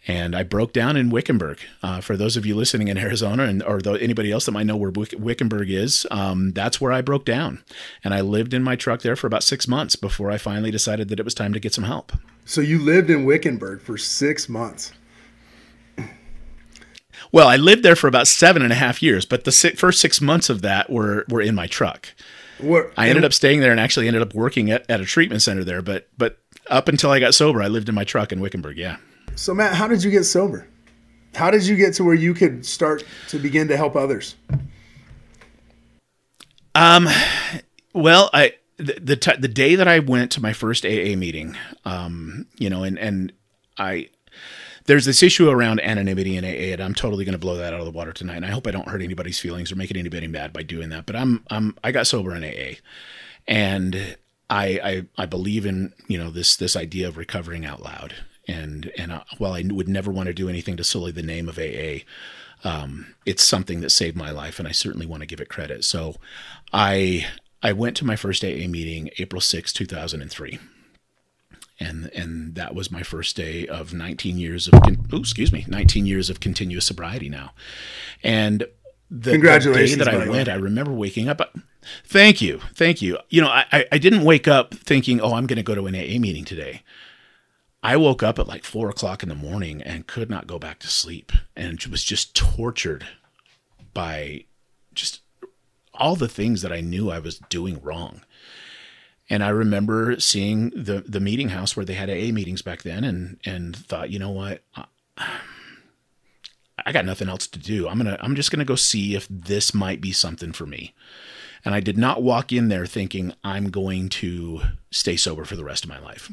and 0.08 0.36
I 0.36 0.44
broke 0.44 0.74
down 0.74 0.98
in 0.98 1.10
Wickenburg. 1.10 1.60
Uh, 1.82 2.02
for 2.02 2.18
those 2.18 2.36
of 2.36 2.46
you 2.46 2.56
listening 2.56 2.90
in 2.90 2.98
Arizona, 2.98 3.44
and 3.44 3.64
or 3.64 3.80
anybody 3.98 4.32
else 4.32 4.46
that 4.46 4.52
might 4.52 4.66
know 4.66 4.76
where 4.76 4.92
Wickenburg 4.92 5.70
is, 5.70 6.06
um, 6.12 6.52
that's 6.52 6.82
where 6.82 6.92
I 6.92 7.02
broke 7.02 7.26
down, 7.26 7.64
and 8.04 8.14
I 8.14 8.22
lived 8.22 8.54
in 8.54 8.64
my 8.64 8.76
truck 8.76 9.02
there 9.02 9.16
for 9.16 9.28
about 9.28 9.44
six 9.44 9.68
months 9.68 9.96
before 9.96 10.30
I 10.30 10.38
finally 10.38 10.72
decided 10.72 11.10
that 11.10 11.20
it 11.20 11.26
was 11.26 11.34
time 11.34 11.54
to 11.54 11.60
get 11.60 11.74
some 11.74 11.86
help. 11.86 12.12
So 12.46 12.62
you 12.62 12.80
lived 12.80 13.10
in 13.10 13.26
Wickenburg 13.26 13.82
for 13.82 13.98
six 13.98 14.50
months. 14.50 14.92
Well, 17.32 17.48
I 17.48 17.56
lived 17.56 17.84
there 17.84 17.96
for 17.96 18.08
about 18.08 18.28
seven 18.28 18.62
and 18.62 18.72
a 18.72 18.76
half 18.76 19.02
years, 19.02 19.26
but 19.26 19.44
the 19.44 19.52
first 19.52 20.00
six 20.00 20.22
months 20.22 20.50
of 20.50 20.62
that 20.62 20.90
were 20.90 21.26
were 21.30 21.42
in 21.42 21.56
my 21.56 21.68
truck. 21.68 22.14
What, 22.60 22.92
I 22.96 23.10
ended 23.10 23.26
up 23.26 23.34
staying 23.34 23.60
there 23.60 23.72
and 23.72 23.80
actually 23.80 24.08
ended 24.08 24.22
up 24.22 24.36
working 24.36 24.70
at, 24.70 24.88
at 24.90 25.02
a 25.02 25.06
treatment 25.06 25.42
center 25.42 25.64
there. 25.64 25.82
But 25.82 26.08
but 26.18 26.38
up 26.70 26.88
until 26.88 27.12
I 27.12 27.20
got 27.20 27.34
sober, 27.34 27.62
I 27.62 27.68
lived 27.68 27.90
in 27.90 27.96
my 27.96 28.04
truck 28.04 28.32
in 28.32 28.40
Wickenburg. 28.40 28.78
Yeah. 28.78 28.98
So 29.36 29.54
Matt, 29.54 29.74
how 29.74 29.88
did 29.88 30.04
you 30.04 30.12
get 30.12 30.26
sober? 30.26 30.68
How 31.34 31.50
did 31.50 31.66
you 31.66 31.76
get 31.76 31.96
to 31.96 32.04
where 32.04 32.14
you 32.14 32.36
could 32.36 32.66
start 32.66 33.04
to 33.30 33.40
begin 33.40 33.68
to 33.70 33.78
help 33.78 33.96
others? 33.96 34.36
Um, 36.76 37.08
well, 37.94 38.30
I 38.34 38.54
the 38.78 39.00
the, 39.00 39.16
t- 39.16 39.38
the 39.38 39.48
day 39.48 39.76
that 39.76 39.88
I 39.88 40.00
went 40.00 40.32
to 40.34 40.42
my 40.42 40.54
first 40.54 40.86
AA 40.86 41.16
meeting, 41.16 41.58
um, 41.86 42.48
you 42.58 42.70
know, 42.70 42.84
and 42.84 42.98
and 42.98 43.34
I 43.78 44.10
there's 44.86 45.06
this 45.06 45.24
issue 45.24 45.50
around 45.50 45.80
anonymity 45.82 46.36
in 46.36 46.44
AA, 46.44 46.74
and 46.74 46.82
I'm 46.82 46.94
totally 46.94 47.26
going 47.26 47.34
to 47.34 47.40
blow 47.40 47.56
that 47.58 47.74
out 47.74 47.80
of 47.80 47.86
the 47.86 47.92
water 47.92 48.12
tonight. 48.12 48.38
And 48.38 48.46
I 48.46 48.52
hope 48.52 48.68
I 48.68 48.72
don't 48.72 48.88
hurt 48.88 49.02
anybody's 49.02 49.40
feelings 49.40 49.72
or 49.72 49.76
make 49.76 49.92
anybody 49.92 50.28
mad 50.28 50.52
by 50.52 50.64
doing 50.64 50.90
that. 50.90 51.06
But 51.06 51.16
I'm 51.16 51.44
I'm 51.50 51.78
I 51.84 51.92
got 51.92 52.08
sober 52.08 52.36
in 52.36 52.44
AA, 52.44 52.78
and 53.48 54.18
I 54.50 55.06
I, 55.18 55.24
I 55.24 55.26
believe 55.26 55.66
in 55.66 55.94
you 56.08 56.18
know 56.18 56.30
this 56.30 56.56
this 56.56 56.76
idea 56.76 57.08
of 57.08 57.18
recovering 57.18 57.66
out 57.66 57.82
loud 57.82 58.16
and 58.48 58.92
and 58.98 59.12
uh, 59.12 59.24
while 59.38 59.54
I 59.54 59.64
would 59.66 59.88
never 59.88 60.12
want 60.12 60.28
to 60.28 60.34
do 60.34 60.50
anything 60.50 60.78
to 60.78 60.84
sully 60.84 61.12
the 61.12 61.24
name 61.24 61.48
of 61.48 61.58
AA, 61.58 62.00
um, 62.64 63.16
it's 63.26 63.44
something 63.44 63.82
that 63.82 63.92
saved 63.92 64.18
my 64.18 64.32
life, 64.32 64.60
and 64.60 64.68
I 64.68 64.72
certainly 64.72 65.06
want 65.06 65.22
to 65.22 65.28
give 65.28 65.42
it 65.42 65.50
credit. 65.50 65.84
So, 65.84 66.16
I 66.72 67.28
I 67.64 67.72
went 67.72 67.96
to 67.98 68.06
my 68.06 68.18
first 68.18 68.44
AA 68.44 68.68
meeting 68.68 69.10
April 69.18 69.42
6, 69.42 69.74
two 69.74 69.86
thousand 69.86 70.22
and 70.22 70.30
three, 70.30 70.60
and 71.80 72.12
and 72.14 72.56
that 72.56 72.76
was 72.76 72.92
my 72.92 73.02
first 73.02 73.36
day 73.36 73.66
of 73.68 73.94
19 73.94 74.38
years 74.38 74.68
of 74.68 74.74
oh, 75.12 75.18
excuse 75.18 75.52
me 75.52 75.66
19 75.68 76.06
years 76.06 76.30
of 76.30 76.42
continuous 76.42 76.86
sobriety 76.86 77.30
now, 77.30 77.54
and 78.22 78.68
the, 79.10 79.32
Congratulations, 79.32 79.98
the 79.98 80.06
day 80.06 80.12
that 80.12 80.28
I 80.28 80.30
went, 80.30 80.50
I 80.50 80.56
remember 80.56 80.92
waking 80.92 81.30
up. 81.30 81.56
Thank 82.06 82.42
you, 82.42 82.60
thank 82.74 83.02
you. 83.02 83.18
You 83.30 83.42
know, 83.42 83.50
I 83.50 83.86
I 83.92 83.98
didn't 83.98 84.24
wake 84.24 84.48
up 84.48 84.74
thinking, 84.74 85.22
oh, 85.22 85.34
I'm 85.34 85.48
going 85.48 85.58
to 85.58 85.64
go 85.64 85.76
to 85.76 85.88
an 85.88 85.96
AA 85.96 86.20
meeting 86.20 86.46
today. 86.46 86.84
I 87.84 87.98
woke 87.98 88.24
up 88.24 88.40
at 88.40 88.48
like 88.48 88.64
four 88.64 88.90
o'clock 88.90 89.24
in 89.24 89.30
the 89.30 89.36
morning 89.36 89.82
and 89.82 90.08
could 90.08 90.30
not 90.30 90.48
go 90.48 90.58
back 90.58 90.80
to 90.80 90.88
sleep 90.88 91.34
and 91.56 91.82
was 91.84 92.04
just 92.04 92.34
tortured 92.34 93.06
by 93.94 94.46
just 94.94 95.22
all 95.94 96.16
the 96.16 96.28
things 96.28 96.62
that 96.62 96.72
I 96.72 96.82
knew 96.82 97.10
I 97.10 97.20
was 97.20 97.40
doing 97.50 97.80
wrong. 97.82 98.22
And 99.30 99.44
I 99.44 99.50
remember 99.50 100.20
seeing 100.20 100.70
the 100.72 101.04
the 101.08 101.20
meeting 101.20 101.50
house 101.50 101.76
where 101.76 101.86
they 101.86 101.94
had 101.94 102.10
AA 102.10 102.32
meetings 102.32 102.62
back 102.62 102.84
then 102.84 103.04
and 103.04 103.40
and 103.46 103.76
thought, 103.76 104.10
you 104.10 104.20
know 104.20 104.32
what? 104.32 104.64
I 106.86 106.92
got 106.92 107.06
nothing 107.06 107.30
else 107.30 107.48
to 107.48 107.60
do. 107.60 107.88
I'm 107.88 108.00
to 108.04 108.22
I'm 108.24 108.36
just 108.36 108.52
to 108.52 108.66
go 108.66 108.76
see 108.76 109.16
if 109.16 109.28
this 109.30 109.74
might 109.74 110.02
be 110.02 110.12
something 110.12 110.52
for 110.52 110.66
me. 110.66 110.94
And 111.66 111.74
I 111.74 111.80
did 111.80 111.98
not 111.98 112.22
walk 112.22 112.52
in 112.52 112.68
there 112.68 112.86
thinking 112.86 113.34
I'm 113.44 113.70
going 113.70 114.10
to 114.10 114.62
stay 114.92 115.16
sober 115.16 115.46
for 115.46 115.56
the 115.56 115.64
rest 115.64 115.86
of 115.86 115.90
my 115.90 116.00
life. 116.00 116.30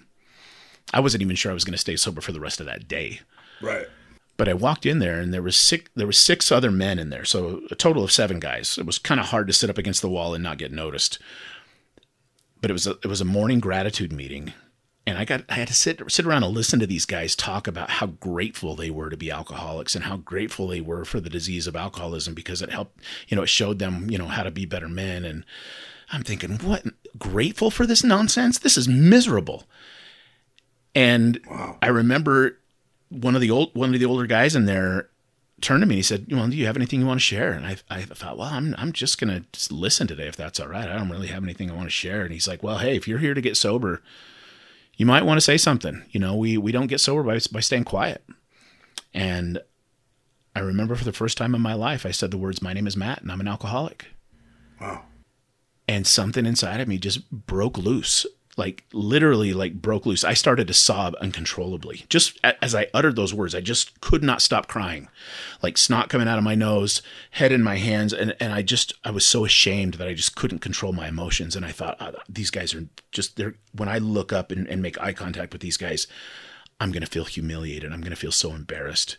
I 0.93 0.99
wasn't 0.99 1.23
even 1.23 1.37
sure 1.37 1.53
I 1.53 1.55
was 1.55 1.65
going 1.65 1.73
to 1.73 1.79
stay 1.79 1.95
sober 1.95 2.21
for 2.21 2.33
the 2.33 2.41
rest 2.41 2.59
of 2.59 2.67
that 2.67 2.89
day. 2.89 3.21
Right. 3.63 3.87
But 4.41 4.49
I 4.49 4.55
walked 4.55 4.87
in 4.87 5.01
there 5.01 5.21
and 5.21 5.35
there 5.35 5.43
was 5.43 5.55
six 5.55 5.91
there 5.95 6.07
was 6.07 6.19
six 6.19 6.51
other 6.51 6.71
men 6.71 6.99
in 6.99 7.11
there, 7.11 7.27
so 7.27 7.61
a 7.71 7.75
total 7.75 8.03
of 8.03 8.11
seven 8.11 8.41
guys. 8.41 8.79
It 8.79 8.87
was 8.87 8.99
kind 8.99 9.21
of 9.21 9.27
hard 9.27 9.47
to 9.49 9.53
sit 9.53 9.69
up 9.69 9.77
against 9.77 10.01
the 10.01 10.09
wall 10.09 10.33
and 10.33 10.43
not 10.43 10.57
get 10.57 10.73
noticed. 10.73 11.19
But 12.63 12.71
it 12.71 12.73
was 12.73 12.87
a, 12.87 12.93
it 12.93 13.05
was 13.05 13.21
a 13.21 13.27
morning 13.27 13.61
gratitude 13.61 14.15
meeting, 14.15 14.55
and 15.07 15.19
I 15.19 15.27
got 15.27 15.45
I 15.51 15.57
had 15.57 15.69
to 15.69 15.75
sit 15.75 16.01
sit 16.11 16.25
around 16.25 16.45
and 16.45 16.55
listen 16.55 16.81
to 16.81 16.87
these 16.87 17.05
guys 17.05 17.37
talk 17.37 17.67
about 17.67 17.91
how 17.91 18.07
grateful 18.07 18.75
they 18.75 18.89
were 18.89 19.11
to 19.11 19.17
be 19.19 19.31
alcoholics 19.31 19.95
and 19.95 20.05
how 20.05 20.17
grateful 20.17 20.69
they 20.69 20.81
were 20.81 21.05
for 21.05 21.21
the 21.21 21.29
disease 21.29 21.67
of 21.67 21.77
alcoholism 21.77 22.33
because 22.33 22.63
it 22.63 22.71
helped 22.71 22.99
you 23.29 23.37
know 23.37 23.43
it 23.43 23.51
showed 23.51 23.79
them 23.79 24.09
you 24.09 24.17
know 24.17 24.29
how 24.29 24.43
to 24.43 24.51
be 24.51 24.65
better 24.65 24.89
men 24.89 25.27
and 25.27 25.45
I'm 26.11 26.23
thinking 26.23 26.53
what 26.61 26.87
grateful 27.19 27.71
for 27.71 27.85
this 27.85 28.03
nonsense 28.03 28.59
this 28.59 28.79
is 28.79 28.89
miserable 28.89 29.65
and 30.95 31.39
wow. 31.47 31.77
I 31.83 31.89
remember 31.89 32.60
one 33.11 33.35
of 33.35 33.41
the 33.41 33.51
old 33.51 33.75
one 33.75 33.93
of 33.93 34.01
the 34.01 34.07
older 34.07 34.27
guys 34.27 34.57
in 34.57 34.65
there 34.65 35.09
turned 35.61 35.83
to 35.83 35.87
me 35.87 35.97
and 35.97 35.99
he 35.99 36.03
said, 36.03 36.27
"Well, 36.31 36.49
do 36.49 36.57
you 36.57 36.67
have 36.67 36.77
anything 36.77 37.01
you 37.01 37.07
want 37.07 37.21
to 37.21 37.25
share?" 37.25 37.53
And 37.53 37.67
I, 37.67 37.77
I 37.91 38.03
thought, 38.03 38.39
well, 38.39 38.49
I'm 38.49 38.75
I'm 38.79 38.93
just 38.93 39.21
gonna 39.21 39.45
just 39.53 39.71
listen 39.71 40.07
today 40.07 40.27
if 40.27 40.37
that's 40.37 40.59
all 40.59 40.69
right. 40.69 40.89
I 40.89 40.97
don't 40.97 41.11
really 41.11 41.29
have 41.29 41.43
anything 41.43 41.71
I 41.71 41.75
want 41.75 41.87
to 41.87 41.91
share. 41.91 42.23
And 42.23 42.33
he's 42.33 42.49
like, 42.49 42.63
well, 42.63 42.79
hey, 42.79 42.97
if 42.97 43.07
you're 43.07 43.19
here 43.19 43.35
to 43.35 43.41
get 43.41 43.57
sober, 43.57 44.03
you 44.97 45.07
might 45.07 45.25
want 45.25 45.39
to 45.39 45.45
say 45.45 45.57
something. 45.57 46.03
You 46.11 46.21
know, 46.21 46.35
we 46.37 46.57
we 46.57 46.73
don't 46.73 46.87
get 46.87 47.01
sober 47.01 47.23
by 47.23 47.39
by 47.53 47.61
staying 47.61 47.85
quiet. 47.85 48.25
And 49.13 49.61
I 50.55 50.61
remember 50.61 50.95
for 50.95 51.05
the 51.05 51.13
first 51.13 51.37
time 51.37 51.55
in 51.55 51.61
my 51.61 51.75
life, 51.75 52.07
I 52.07 52.11
said 52.11 52.31
the 52.31 52.39
words, 52.39 52.63
"My 52.63 52.73
name 52.73 52.87
is 52.87 52.97
Matt, 52.97 53.23
and 53.23 53.31
I'm 53.31 53.41
an 53.41 53.49
alcoholic." 53.49 54.07
Wow. 54.81 55.05
And 55.87 56.07
something 56.07 56.47
inside 56.47 56.81
of 56.81 56.89
me 56.89 56.99
just 56.99 57.29
broke 57.31 57.77
loose 57.77 58.25
like 58.57 58.85
literally 58.93 59.53
like 59.53 59.81
broke 59.81 60.07
loose. 60.07 60.25
I 60.25 60.35
started 60.35 60.67
to 60.69 60.75
sob 60.75 61.15
uncontrollably. 61.21 62.05
Just 62.09 62.39
as 62.43 62.75
I 62.75 62.89
uttered 62.93 63.17
those 63.17 63.33
words, 63.33 63.55
I 63.55 63.61
just 63.61 64.01
could 64.01 64.23
not 64.23 64.43
stop 64.43 64.67
crying. 64.67 65.09
Like 65.63 65.79
snot 65.79 66.09
coming 66.09 66.29
out 66.29 66.39
of 66.39 66.45
my 66.45 66.55
nose, 66.55 67.01
head 67.33 67.53
in 67.53 67.63
my 67.63 67.77
hands 67.77 68.13
and 68.13 68.35
and 68.41 68.53
I 68.53 68.63
just 68.63 68.95
I 69.05 69.11
was 69.11 69.25
so 69.25 69.45
ashamed 69.45 69.95
that 69.95 70.09
I 70.09 70.15
just 70.15 70.37
couldn't 70.37 70.59
control 70.59 70.93
my 70.93 71.09
emotions 71.09 71.57
and 71.57 71.65
I 71.65 71.73
thought 71.73 71.97
oh, 72.01 72.13
these 72.29 72.51
guys 72.51 72.75
are 72.75 72.87
just 73.13 73.37
they're 73.37 73.55
when 73.73 73.89
I 73.89 73.99
look 73.99 74.33
up 74.33 74.51
and, 74.51 74.67
and 74.67 74.83
make 74.83 75.01
eye 75.01 75.13
contact 75.13 75.53
with 75.53 75.63
these 75.63 75.77
guys, 75.77 76.07
I'm 76.81 76.93
going 76.93 77.05
to 77.05 77.11
feel 77.11 77.25
humiliated. 77.25 77.93
I'm 77.93 78.01
going 78.01 78.11
to 78.11 78.17
feel 78.17 78.33
so 78.33 78.53
embarrassed. 78.53 79.17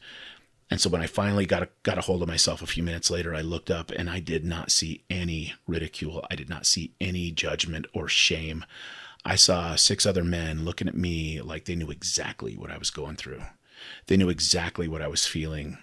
And 0.70 0.80
so 0.80 0.90
when 0.90 1.02
I 1.02 1.08
finally 1.08 1.46
got 1.46 1.64
a, 1.64 1.70
got 1.84 1.98
a 1.98 2.02
hold 2.02 2.22
of 2.22 2.30
myself 2.30 2.62
a 2.62 2.66
few 2.66 2.82
minutes 2.82 3.12
later, 3.12 3.36
I 3.36 3.42
looked 3.42 3.70
up 3.70 3.92
and 3.92 4.10
I 4.10 4.22
did 4.22 4.46
not 4.46 4.72
see 4.72 5.04
any 5.10 5.54
ridicule. 5.68 6.26
I 6.32 6.36
did 6.36 6.50
not 6.50 6.66
see 6.66 6.94
any 7.02 7.30
judgment 7.30 7.88
or 7.94 8.08
shame. 8.08 8.64
I 9.24 9.36
saw 9.36 9.76
six 9.76 10.06
other 10.06 10.24
men 10.24 10.66
looking 10.66 10.88
at 10.88 10.96
me 10.96 11.42
like 11.42 11.66
they 11.66 11.76
knew 11.76 11.92
exactly 11.92 12.56
what 12.56 12.72
I 12.72 12.78
was 12.78 12.90
going 12.90 13.16
through. 13.16 13.42
They 14.08 14.18
knew 14.18 14.30
exactly 14.30 14.88
what 14.88 15.02
I 15.02 15.08
was 15.08 15.26
feeling. 15.26 15.78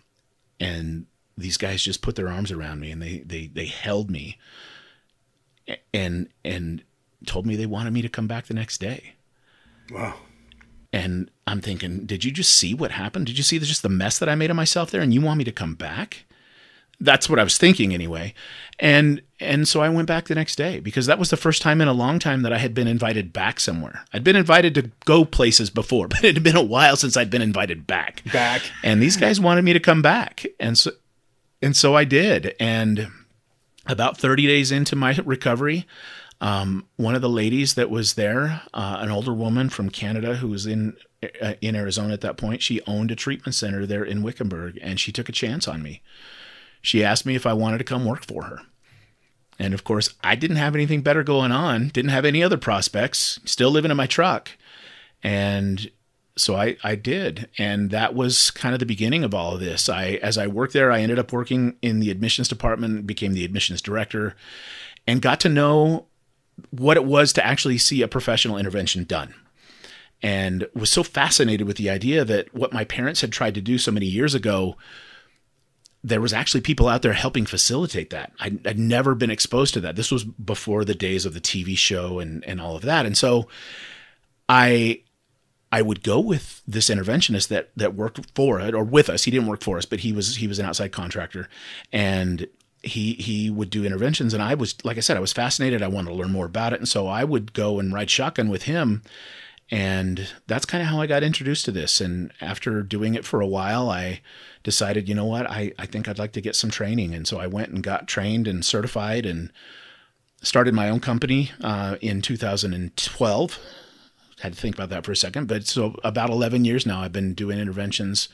And 0.58 1.06
these 1.36 1.56
guys 1.56 1.82
just 1.82 2.02
put 2.02 2.16
their 2.16 2.28
arms 2.28 2.50
around 2.50 2.80
me 2.80 2.90
and 2.90 3.00
they 3.00 3.18
they 3.18 3.46
they 3.46 3.66
held 3.66 4.10
me 4.10 4.38
and 5.94 6.28
and 6.44 6.82
told 7.26 7.46
me 7.46 7.54
they 7.54 7.66
wanted 7.66 7.92
me 7.92 8.02
to 8.02 8.08
come 8.08 8.26
back 8.26 8.46
the 8.46 8.54
next 8.54 8.78
day. 8.78 9.14
Wow. 9.90 10.14
And 10.92 11.30
I'm 11.46 11.60
thinking, 11.60 12.06
did 12.06 12.24
you 12.24 12.30
just 12.30 12.54
see 12.54 12.74
what 12.74 12.92
happened? 12.92 13.26
Did 13.26 13.36
you 13.36 13.44
see 13.44 13.58
just 13.58 13.82
the 13.82 13.88
mess 13.88 14.18
that 14.18 14.28
I 14.28 14.34
made 14.34 14.50
of 14.50 14.56
myself 14.56 14.90
there 14.90 15.02
and 15.02 15.12
you 15.12 15.20
want 15.20 15.38
me 15.38 15.44
to 15.44 15.52
come 15.52 15.74
back? 15.74 16.24
that's 17.00 17.28
what 17.28 17.38
I 17.38 17.44
was 17.44 17.58
thinking 17.58 17.94
anyway. 17.94 18.34
And 18.78 19.22
and 19.40 19.68
so 19.68 19.80
I 19.80 19.88
went 19.88 20.08
back 20.08 20.26
the 20.26 20.34
next 20.34 20.56
day 20.56 20.80
because 20.80 21.06
that 21.06 21.18
was 21.18 21.30
the 21.30 21.36
first 21.36 21.62
time 21.62 21.80
in 21.80 21.88
a 21.88 21.92
long 21.92 22.18
time 22.18 22.42
that 22.42 22.52
I 22.52 22.58
had 22.58 22.74
been 22.74 22.88
invited 22.88 23.32
back 23.32 23.60
somewhere. 23.60 24.04
I'd 24.12 24.24
been 24.24 24.36
invited 24.36 24.74
to 24.74 24.90
go 25.04 25.24
places 25.24 25.70
before, 25.70 26.08
but 26.08 26.24
it 26.24 26.34
had 26.34 26.42
been 26.42 26.56
a 26.56 26.62
while 26.62 26.96
since 26.96 27.16
I'd 27.16 27.30
been 27.30 27.42
invited 27.42 27.86
back. 27.86 28.22
Back. 28.32 28.62
And 28.82 29.02
these 29.02 29.16
guys 29.16 29.40
wanted 29.40 29.64
me 29.64 29.72
to 29.72 29.80
come 29.80 30.02
back. 30.02 30.44
And 30.58 30.76
so 30.76 30.92
and 31.60 31.76
so 31.76 31.96
I 31.96 32.04
did. 32.04 32.54
And 32.60 33.08
about 33.86 34.18
30 34.18 34.46
days 34.46 34.70
into 34.70 34.94
my 34.94 35.18
recovery, 35.24 35.86
um, 36.40 36.86
one 36.96 37.16
of 37.16 37.22
the 37.22 37.28
ladies 37.28 37.74
that 37.74 37.90
was 37.90 38.14
there, 38.14 38.62
uh, 38.72 38.98
an 39.00 39.10
older 39.10 39.34
woman 39.34 39.68
from 39.68 39.90
Canada 39.90 40.36
who 40.36 40.48
was 40.48 40.66
in 40.66 40.96
uh, 41.42 41.54
in 41.60 41.74
Arizona 41.74 42.12
at 42.12 42.20
that 42.20 42.36
point, 42.36 42.62
she 42.62 42.80
owned 42.86 43.10
a 43.10 43.16
treatment 43.16 43.54
center 43.54 43.86
there 43.86 44.04
in 44.04 44.22
Wickenburg, 44.22 44.78
and 44.80 45.00
she 45.00 45.10
took 45.10 45.28
a 45.28 45.32
chance 45.32 45.66
on 45.66 45.82
me 45.82 46.02
she 46.82 47.04
asked 47.04 47.26
me 47.26 47.34
if 47.34 47.46
I 47.46 47.52
wanted 47.52 47.78
to 47.78 47.84
come 47.84 48.04
work 48.04 48.24
for 48.24 48.44
her. 48.44 48.60
And 49.58 49.74
of 49.74 49.82
course, 49.82 50.14
I 50.22 50.36
didn't 50.36 50.56
have 50.58 50.74
anything 50.74 51.02
better 51.02 51.24
going 51.24 51.50
on, 51.52 51.88
didn't 51.88 52.12
have 52.12 52.24
any 52.24 52.42
other 52.42 52.56
prospects, 52.56 53.40
still 53.44 53.70
living 53.70 53.90
in 53.90 53.96
my 53.96 54.06
truck. 54.06 54.50
And 55.22 55.90
so 56.36 56.54
I, 56.54 56.76
I 56.84 56.94
did. 56.94 57.48
And 57.58 57.90
that 57.90 58.14
was 58.14 58.52
kind 58.52 58.72
of 58.72 58.78
the 58.78 58.86
beginning 58.86 59.24
of 59.24 59.34
all 59.34 59.54
of 59.54 59.60
this. 59.60 59.88
I 59.88 60.20
as 60.22 60.38
I 60.38 60.46
worked 60.46 60.74
there, 60.74 60.92
I 60.92 61.00
ended 61.00 61.18
up 61.18 61.32
working 61.32 61.74
in 61.82 61.98
the 61.98 62.10
admissions 62.12 62.46
department, 62.46 63.06
became 63.06 63.32
the 63.32 63.44
admissions 63.44 63.82
director, 63.82 64.36
and 65.06 65.20
got 65.20 65.40
to 65.40 65.48
know 65.48 66.06
what 66.70 66.96
it 66.96 67.04
was 67.04 67.32
to 67.32 67.44
actually 67.44 67.78
see 67.78 68.02
a 68.02 68.08
professional 68.08 68.58
intervention 68.58 69.04
done. 69.04 69.34
and 70.22 70.66
was 70.74 70.90
so 70.90 71.02
fascinated 71.02 71.66
with 71.66 71.76
the 71.76 71.90
idea 71.90 72.24
that 72.24 72.52
what 72.54 72.72
my 72.72 72.84
parents 72.84 73.20
had 73.20 73.32
tried 73.32 73.54
to 73.54 73.60
do 73.60 73.78
so 73.78 73.92
many 73.92 74.06
years 74.06 74.34
ago 74.34 74.76
there 76.08 76.20
was 76.20 76.32
actually 76.32 76.60
people 76.60 76.88
out 76.88 77.02
there 77.02 77.12
helping 77.12 77.46
facilitate 77.46 78.10
that. 78.10 78.32
I'd, 78.40 78.66
I'd, 78.66 78.78
never 78.78 79.14
been 79.14 79.30
exposed 79.30 79.74
to 79.74 79.80
that. 79.80 79.96
This 79.96 80.10
was 80.10 80.24
before 80.24 80.84
the 80.84 80.94
days 80.94 81.26
of 81.26 81.34
the 81.34 81.40
TV 81.40 81.76
show 81.76 82.18
and, 82.18 82.44
and 82.44 82.60
all 82.60 82.76
of 82.76 82.82
that. 82.82 83.06
And 83.06 83.16
so 83.16 83.48
I 84.48 85.02
I 85.70 85.82
would 85.82 86.02
go 86.02 86.18
with 86.18 86.62
this 86.66 86.88
interventionist 86.88 87.48
that 87.48 87.70
that 87.76 87.94
worked 87.94 88.34
for 88.34 88.60
it 88.60 88.74
or 88.74 88.84
with 88.84 89.10
us. 89.10 89.24
He 89.24 89.30
didn't 89.30 89.48
work 89.48 89.62
for 89.62 89.76
us, 89.76 89.84
but 89.84 90.00
he 90.00 90.12
was 90.12 90.36
he 90.36 90.46
was 90.46 90.58
an 90.58 90.66
outside 90.66 90.92
contractor, 90.92 91.48
and 91.92 92.46
he 92.82 93.14
he 93.14 93.50
would 93.50 93.70
do 93.70 93.84
interventions. 93.84 94.32
And 94.32 94.42
I 94.42 94.54
was 94.54 94.82
like 94.84 94.96
I 94.96 95.00
said, 95.00 95.16
I 95.16 95.20
was 95.20 95.32
fascinated. 95.32 95.82
I 95.82 95.88
wanted 95.88 96.10
to 96.10 96.16
learn 96.16 96.32
more 96.32 96.46
about 96.46 96.72
it, 96.72 96.80
and 96.80 96.88
so 96.88 97.06
I 97.06 97.24
would 97.24 97.52
go 97.52 97.78
and 97.78 97.92
ride 97.92 98.10
shotgun 98.10 98.48
with 98.48 98.62
him. 98.62 99.02
And 99.70 100.28
that's 100.46 100.64
kind 100.64 100.82
of 100.82 100.88
how 100.88 101.00
I 101.00 101.06
got 101.06 101.22
introduced 101.22 101.66
to 101.66 101.72
this. 101.72 102.00
And 102.00 102.32
after 102.40 102.82
doing 102.82 103.14
it 103.14 103.24
for 103.24 103.40
a 103.40 103.46
while, 103.46 103.90
I 103.90 104.22
decided, 104.62 105.08
you 105.08 105.14
know 105.14 105.26
what, 105.26 105.48
I, 105.48 105.72
I 105.78 105.86
think 105.86 106.08
I'd 106.08 106.18
like 106.18 106.32
to 106.32 106.40
get 106.40 106.56
some 106.56 106.70
training. 106.70 107.14
And 107.14 107.28
so 107.28 107.38
I 107.38 107.46
went 107.46 107.70
and 107.70 107.82
got 107.82 108.08
trained 108.08 108.48
and 108.48 108.64
certified 108.64 109.26
and 109.26 109.52
started 110.40 110.72
my 110.72 110.88
own 110.88 111.00
company 111.00 111.50
uh, 111.60 111.96
in 112.00 112.22
2012 112.22 113.58
had 114.40 114.52
to 114.52 114.60
think 114.60 114.76
about 114.76 114.88
that 114.90 115.04
for 115.04 115.12
a 115.12 115.16
second. 115.16 115.48
But 115.48 115.66
so 115.66 115.96
about 116.04 116.30
11 116.30 116.64
years 116.64 116.86
now, 116.86 117.00
I've 117.00 117.12
been 117.12 117.34
doing 117.34 117.58
interventions 117.58 118.28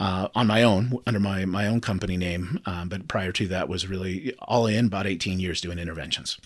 uh, 0.00 0.28
on 0.34 0.46
my 0.46 0.62
own 0.62 0.98
under 1.06 1.20
my 1.20 1.44
my 1.44 1.66
own 1.66 1.80
company 1.80 2.16
name. 2.16 2.60
Um, 2.66 2.88
but 2.88 3.08
prior 3.08 3.32
to 3.32 3.46
that, 3.48 3.68
was 3.68 3.86
really 3.86 4.34
all 4.40 4.66
in 4.66 4.86
about 4.86 5.06
18 5.06 5.38
years 5.38 5.60
doing 5.60 5.78
interventions. 5.78 6.38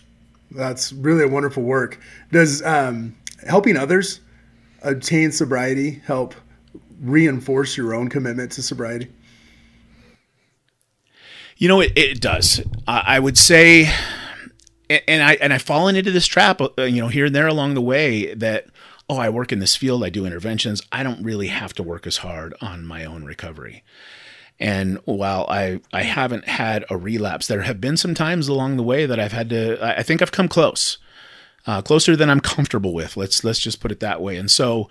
That's 0.51 0.93
really 0.93 1.25
a 1.25 1.29
wonderful 1.29 1.63
work. 1.63 2.01
Does 2.33 2.63
um, 2.63 3.17
helping 3.47 3.77
others 3.77 4.21
obtain 4.83 5.33
sobriety 5.33 6.03
help 6.05 6.35
reinforce 7.01 7.77
your 7.77 7.95
own 7.95 8.09
commitment 8.09 8.53
to 8.53 8.63
sobriety? 8.63 9.09
You 11.57 11.69
know, 11.69 11.81
it, 11.81 11.93
it 11.97 12.21
does. 12.21 12.61
I 12.87 13.19
would 13.19 13.37
say, 13.37 13.93
and 14.89 15.23
I 15.23 15.35
and 15.35 15.53
I've 15.53 15.63
fallen 15.63 15.97
into 15.97 16.13
this 16.13 16.27
trap, 16.27 16.61
uh, 16.61 16.83
you 16.83 17.01
know, 17.03 17.09
here 17.09 17.27
and 17.27 17.35
there 17.35 17.49
along 17.49 17.75
the 17.75 17.83
way 17.83 18.33
that 18.35 18.67
oh, 19.09 19.17
I 19.17 19.29
work 19.31 19.53
in 19.53 19.59
this 19.59 19.77
field, 19.77 20.05
I 20.05 20.11
do 20.11 20.27
interventions. 20.27 20.83
I 20.93 21.03
don't 21.03 21.23
really 21.23 21.49
have 21.49 21.73
to 21.75 21.83
work 21.83 22.07
as 22.07 22.19
hard 22.19 22.55
on 22.61 22.85
my 22.85 23.05
own 23.05 23.25
recovery. 23.25 23.83
And 24.61 24.99
while 25.05 25.47
I, 25.49 25.81
I 25.93 26.03
haven't 26.03 26.47
had 26.47 26.85
a 26.91 26.97
relapse, 26.97 27.47
there 27.47 27.63
have 27.63 27.81
been 27.81 27.97
some 27.97 28.15
times 28.15 28.49
along 28.49 28.77
the 28.77 28.83
way 28.83 29.07
that 29.07 29.19
I've 29.19 29.33
had 29.33 29.49
to, 29.51 29.79
I 29.83 30.03
think 30.03 30.21
I've 30.21 30.33
come 30.33 30.49
close, 30.49 30.99
uh, 31.69 31.83
closer 31.83 32.17
than 32.17 32.31
I'm 32.31 32.41
comfortable 32.57 32.93
with. 32.93 33.17
Let's, 33.17 33.45
let's 33.45 33.61
just 33.61 33.79
put 33.79 33.93
it 33.93 34.01
that 34.01 34.21
way. 34.21 34.37
And 34.37 34.51
so 34.51 34.89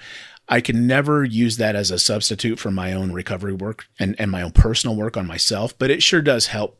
I 0.47 0.61
can 0.61 0.87
never 0.87 1.25
use 1.25 1.57
that 1.57 1.75
as 1.75 1.91
a 1.91 1.99
substitute 1.99 2.59
for 2.59 2.71
my 2.71 2.93
own 2.93 3.11
recovery 3.11 3.53
work 3.53 3.87
and, 3.99 4.15
and 4.17 4.31
my 4.31 4.43
own 4.43 4.51
personal 4.51 4.95
work 4.95 5.17
on 5.17 5.27
myself, 5.27 5.77
but 5.77 5.91
it 5.91 6.01
sure 6.01 6.21
does 6.21 6.47
help 6.47 6.79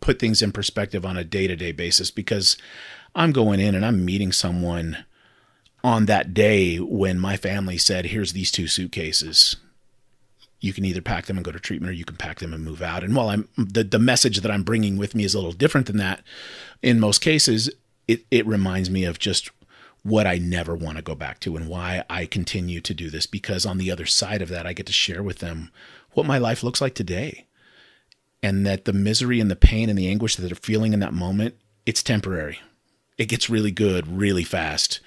put 0.00 0.18
things 0.18 0.42
in 0.42 0.52
perspective 0.52 1.06
on 1.06 1.16
a 1.16 1.24
day 1.24 1.46
to 1.46 1.54
day 1.54 1.70
basis 1.70 2.10
because 2.10 2.56
I'm 3.14 3.32
going 3.32 3.60
in 3.60 3.74
and 3.74 3.84
I'm 3.84 4.04
meeting 4.04 4.32
someone 4.32 5.04
on 5.84 6.06
that 6.06 6.34
day 6.34 6.78
when 6.78 7.18
my 7.18 7.36
family 7.36 7.78
said, 7.78 8.06
here's 8.06 8.32
these 8.32 8.50
two 8.50 8.66
suitcases. 8.66 9.56
You 10.60 10.72
can 10.72 10.84
either 10.84 11.02
pack 11.02 11.26
them 11.26 11.36
and 11.36 11.44
go 11.44 11.52
to 11.52 11.60
treatment 11.60 11.90
or 11.90 11.94
you 11.94 12.04
can 12.04 12.16
pack 12.16 12.40
them 12.40 12.52
and 12.52 12.64
move 12.64 12.82
out. 12.82 13.04
And 13.04 13.14
while 13.14 13.28
I'm 13.28 13.48
the, 13.56 13.84
the 13.84 13.98
message 13.98 14.40
that 14.40 14.50
I'm 14.50 14.64
bringing 14.64 14.96
with 14.96 15.14
me 15.14 15.24
is 15.24 15.34
a 15.34 15.38
little 15.38 15.52
different 15.52 15.86
than 15.86 15.98
that 15.98 16.22
in 16.82 16.98
most 16.98 17.20
cases, 17.20 17.70
it, 18.08 18.24
it 18.30 18.46
reminds 18.46 18.90
me 18.90 19.04
of 19.04 19.18
just 19.18 19.50
what 20.02 20.26
I 20.26 20.38
never 20.38 20.74
want 20.74 20.96
to 20.96 21.02
go 21.02 21.14
back 21.14 21.40
to 21.40 21.56
and 21.56 21.68
why 21.68 22.04
I 22.08 22.26
continue 22.26 22.80
to 22.80 22.94
do 22.94 23.10
this 23.10 23.26
because 23.26 23.66
on 23.66 23.78
the 23.78 23.90
other 23.90 24.06
side 24.06 24.42
of 24.42 24.48
that, 24.50 24.66
I 24.66 24.72
get 24.72 24.86
to 24.86 24.92
share 24.92 25.22
with 25.22 25.38
them 25.38 25.70
what 26.12 26.26
my 26.26 26.38
life 26.38 26.62
looks 26.62 26.80
like 26.80 26.94
today. 26.94 27.46
And 28.42 28.64
that 28.64 28.84
the 28.84 28.92
misery 28.92 29.40
and 29.40 29.50
the 29.50 29.56
pain 29.56 29.88
and 29.88 29.98
the 29.98 30.08
anguish 30.08 30.36
that 30.36 30.42
they're 30.42 30.54
feeling 30.54 30.92
in 30.92 31.00
that 31.00 31.12
moment, 31.12 31.56
it's 31.84 32.02
temporary. 32.02 32.60
It 33.18 33.26
gets 33.26 33.50
really 33.50 33.72
good 33.72 34.06
really 34.06 34.44
fast 34.44 35.00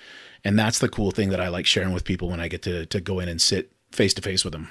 and 0.44 0.58
that's 0.58 0.80
the 0.80 0.90
cool 0.90 1.12
thing 1.12 1.30
that 1.30 1.42
I 1.42 1.50
like 1.50 1.66
sharing 1.66 1.94
with 1.94 2.04
people 2.04 2.30
when 2.30 2.40
I 2.40 2.48
get 2.48 2.62
to 2.64 2.86
to 2.88 3.02
go 3.02 3.20
in 3.20 3.30
and 3.30 3.42
sit 3.42 3.72
face 3.92 4.14
to 4.16 4.22
face 4.22 4.44
with 4.44 4.54
them. 4.54 4.70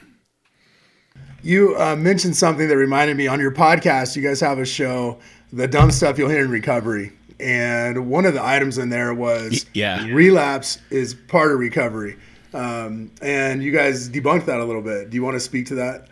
You 1.43 1.77
uh, 1.79 1.97
mentioned 1.97 2.37
something 2.37 2.69
that 2.69 2.77
reminded 2.77 3.17
me 3.17 3.27
on 3.27 3.41
your 3.41 3.53
podcast. 3.53 4.17
You 4.17 4.23
guys 4.23 4.41
have 4.41 4.59
a 4.59 4.65
show, 4.65 5.19
the 5.53 5.69
dumb 5.69 5.91
stuff 5.91 6.19
you'll 6.19 6.31
hear 6.31 6.45
in 6.45 6.51
recovery, 6.51 7.13
and 7.41 8.09
one 8.09 8.25
of 8.25 8.35
the 8.35 8.45
items 8.45 8.79
in 8.79 8.89
there 8.89 9.15
was 9.15 9.67
yeah, 9.75 10.05
relapse 10.07 10.79
is 10.91 11.15
part 11.15 11.53
of 11.53 11.59
recovery, 11.59 12.17
um, 12.53 13.11
and 13.23 13.63
you 13.63 13.73
guys 13.73 14.09
debunked 14.09 14.47
that 14.47 14.61
a 14.61 14.65
little 14.65 14.83
bit. 14.83 15.11
Do 15.11 15.15
you 15.17 15.23
want 15.23 15.35
to 15.35 15.41
speak 15.41 15.67
to 15.67 15.77
that? 15.77 16.09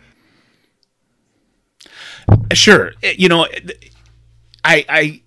Sure. 2.53 2.93
You 3.01 3.29
know, 3.29 3.47
I, 4.63 4.85
I, 4.89 5.21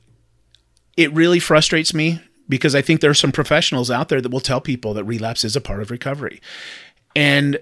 it 0.97 1.13
really 1.13 1.41
frustrates 1.41 1.95
me 1.95 2.21
because 2.49 2.75
I 2.75 2.83
think 2.83 3.01
there 3.01 3.11
are 3.11 3.15
some 3.15 3.33
professionals 3.33 3.91
out 3.91 4.09
there 4.09 4.21
that 4.21 4.31
will 4.31 4.41
tell 4.41 4.61
people 4.61 4.95
that 4.95 5.05
relapse 5.05 5.45
is 5.45 5.57
a 5.57 5.61
part 5.61 5.81
of 5.81 5.91
recovery. 5.91 6.41
And 7.15 7.59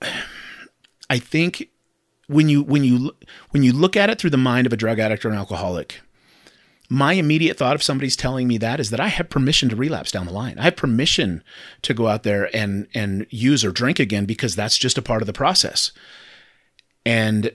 I 1.10 1.18
think 1.18 1.68
when 2.26 2.48
you 2.48 2.62
when 2.62 2.82
you 2.82 3.14
when 3.50 3.62
you 3.62 3.72
look 3.72 3.94
at 3.96 4.08
it 4.08 4.18
through 4.18 4.30
the 4.30 4.38
mind 4.38 4.66
of 4.66 4.72
a 4.72 4.76
drug 4.76 4.98
addict 4.98 5.24
or 5.24 5.28
an 5.28 5.34
alcoholic, 5.34 6.00
my 6.94 7.14
immediate 7.14 7.58
thought 7.58 7.74
if 7.74 7.82
somebody's 7.82 8.14
telling 8.14 8.46
me 8.46 8.56
that 8.58 8.78
is 8.78 8.90
that 8.90 9.00
I 9.00 9.08
have 9.08 9.28
permission 9.28 9.68
to 9.68 9.76
relapse 9.76 10.12
down 10.12 10.26
the 10.26 10.32
line. 10.32 10.60
I 10.60 10.62
have 10.62 10.76
permission 10.76 11.42
to 11.82 11.92
go 11.92 12.06
out 12.06 12.22
there 12.22 12.54
and 12.54 12.86
and 12.94 13.26
use 13.30 13.64
or 13.64 13.72
drink 13.72 13.98
again 13.98 14.26
because 14.26 14.54
that's 14.54 14.78
just 14.78 14.96
a 14.96 15.02
part 15.02 15.20
of 15.20 15.26
the 15.26 15.32
process. 15.32 15.90
And 17.04 17.50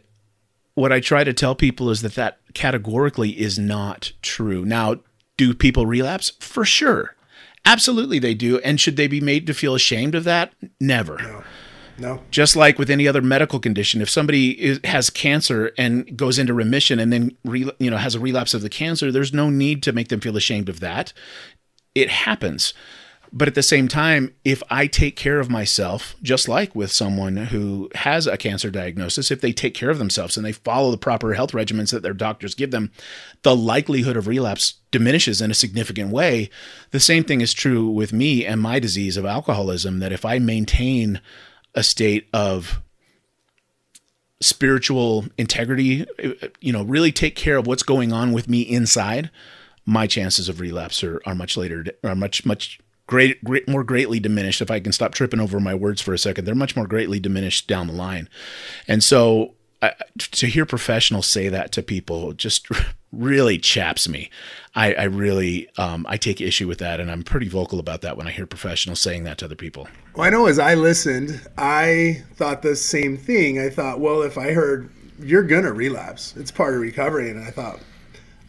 what 0.75 0.91
I 0.91 0.99
try 0.99 1.23
to 1.23 1.33
tell 1.33 1.55
people 1.55 1.89
is 1.89 2.01
that 2.01 2.15
that 2.15 2.39
categorically 2.53 3.31
is 3.39 3.57
not 3.57 4.11
true. 4.21 4.65
Now, 4.65 4.97
do 5.37 5.53
people 5.53 5.85
relapse? 5.85 6.33
For 6.41 6.65
sure. 6.65 7.15
Absolutely, 7.65 8.19
they 8.19 8.33
do. 8.33 8.59
And 8.59 8.79
should 8.79 8.97
they 8.97 9.07
be 9.07 9.21
made 9.21 9.47
to 9.47 9.53
feel 9.53 9.73
ashamed 9.73 10.15
of 10.15 10.25
that? 10.25 10.53
Never. 10.81 11.17
No. 11.17 11.43
No. 11.99 12.21
Just 12.31 12.55
like 12.55 12.79
with 12.79 12.89
any 12.89 13.07
other 13.07 13.21
medical 13.21 13.59
condition, 13.59 14.01
if 14.01 14.09
somebody 14.09 14.51
is, 14.51 14.79
has 14.83 15.09
cancer 15.09 15.71
and 15.77 16.17
goes 16.17 16.39
into 16.39 16.53
remission 16.53 16.99
and 16.99 17.11
then 17.11 17.35
re, 17.43 17.69
you 17.79 17.89
know 17.89 17.97
has 17.97 18.15
a 18.15 18.19
relapse 18.19 18.53
of 18.53 18.61
the 18.61 18.69
cancer, 18.69 19.11
there's 19.11 19.33
no 19.33 19.49
need 19.49 19.83
to 19.83 19.91
make 19.91 20.09
them 20.09 20.19
feel 20.19 20.37
ashamed 20.37 20.69
of 20.69 20.79
that. 20.79 21.13
It 21.95 22.09
happens. 22.09 22.73
But 23.31 23.47
at 23.47 23.55
the 23.55 23.61
same 23.61 23.87
time, 23.87 24.33
if 24.43 24.63
I 24.71 24.87
take 24.87 25.15
care 25.15 25.39
of 25.39 25.51
myself, 25.51 26.15
just 26.23 26.47
like 26.47 26.73
with 26.73 26.91
someone 26.91 27.37
who 27.37 27.89
has 27.93 28.25
a 28.25 28.37
cancer 28.37 28.71
diagnosis, 28.71 29.29
if 29.29 29.39
they 29.39 29.51
take 29.51 29.75
care 29.75 29.91
of 29.91 29.99
themselves 29.99 30.35
and 30.35 30.43
they 30.43 30.51
follow 30.51 30.89
the 30.89 30.97
proper 30.97 31.33
health 31.35 31.51
regimens 31.51 31.91
that 31.91 32.01
their 32.01 32.13
doctors 32.13 32.55
give 32.55 32.71
them, 32.71 32.91
the 33.43 33.55
likelihood 33.55 34.17
of 34.17 34.25
relapse 34.25 34.75
diminishes 34.89 35.41
in 35.41 35.51
a 35.51 35.55
significant 35.55 36.11
way. 36.11 36.49
The 36.89 36.99
same 36.99 37.23
thing 37.23 37.41
is 37.41 37.53
true 37.53 37.87
with 37.87 38.11
me 38.11 38.45
and 38.45 38.59
my 38.61 38.79
disease 38.79 39.15
of 39.15 39.25
alcoholism 39.25 39.99
that 39.99 40.11
if 40.11 40.25
I 40.25 40.39
maintain 40.39 41.21
a 41.75 41.83
state 41.83 42.27
of 42.33 42.81
spiritual 44.41 45.25
integrity, 45.37 46.05
you 46.61 46.71
know, 46.71 46.83
really 46.83 47.11
take 47.11 47.35
care 47.35 47.57
of 47.57 47.67
what's 47.67 47.83
going 47.83 48.13
on 48.13 48.31
with 48.31 48.47
me 48.47 48.61
inside, 48.61 49.29
my 49.85 50.07
chances 50.07 50.47
of 50.47 50.59
relapse 50.59 51.03
are, 51.03 51.21
are 51.25 51.35
much 51.35 51.57
later, 51.57 51.85
are 52.03 52.15
much, 52.15 52.45
much 52.45 52.79
great, 53.07 53.43
great, 53.43 53.67
more 53.67 53.83
greatly 53.83 54.19
diminished. 54.19 54.61
If 54.61 54.71
I 54.71 54.79
can 54.79 54.91
stop 54.91 55.13
tripping 55.13 55.39
over 55.39 55.59
my 55.59 55.73
words 55.73 56.01
for 56.01 56.13
a 56.13 56.17
second, 56.17 56.45
they're 56.45 56.55
much 56.55 56.75
more 56.75 56.87
greatly 56.87 57.19
diminished 57.19 57.67
down 57.67 57.87
the 57.87 57.93
line. 57.93 58.29
And 58.87 59.03
so 59.03 59.55
I, 59.81 59.93
to 60.17 60.47
hear 60.47 60.65
professionals 60.65 61.27
say 61.27 61.49
that 61.49 61.71
to 61.73 61.81
people 61.81 62.33
just 62.33 62.67
really 63.11 63.57
chaps 63.57 64.07
me. 64.07 64.29
I, 64.75 64.93
I 64.93 65.03
really 65.05 65.69
um, 65.77 66.05
I 66.09 66.17
take 66.17 66.41
issue 66.41 66.67
with 66.67 66.79
that, 66.79 66.99
and 66.99 67.11
I'm 67.11 67.23
pretty 67.23 67.47
vocal 67.47 67.79
about 67.79 68.01
that 68.01 68.17
when 68.17 68.27
I 68.27 68.31
hear 68.31 68.45
professionals 68.45 68.99
saying 68.99 69.23
that 69.23 69.39
to 69.39 69.45
other 69.45 69.55
people. 69.55 69.87
Well, 70.15 70.25
I 70.25 70.29
know 70.29 70.45
as 70.45 70.59
I 70.59 70.75
listened, 70.75 71.41
I 71.57 72.23
thought 72.35 72.61
the 72.61 72.75
same 72.75 73.17
thing. 73.17 73.59
I 73.59 73.69
thought, 73.69 73.99
well, 73.99 74.21
if 74.21 74.37
I 74.37 74.51
heard 74.51 74.89
you're 75.19 75.43
gonna 75.43 75.73
relapse, 75.73 76.35
it's 76.37 76.51
part 76.51 76.73
of 76.73 76.81
recovery, 76.81 77.29
and 77.29 77.43
I 77.43 77.51
thought, 77.51 77.79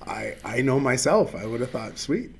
I 0.06 0.36
I 0.44 0.62
know 0.62 0.78
myself. 0.78 1.34
I 1.34 1.46
would 1.46 1.60
have 1.60 1.70
thought, 1.70 1.98
sweet, 1.98 2.30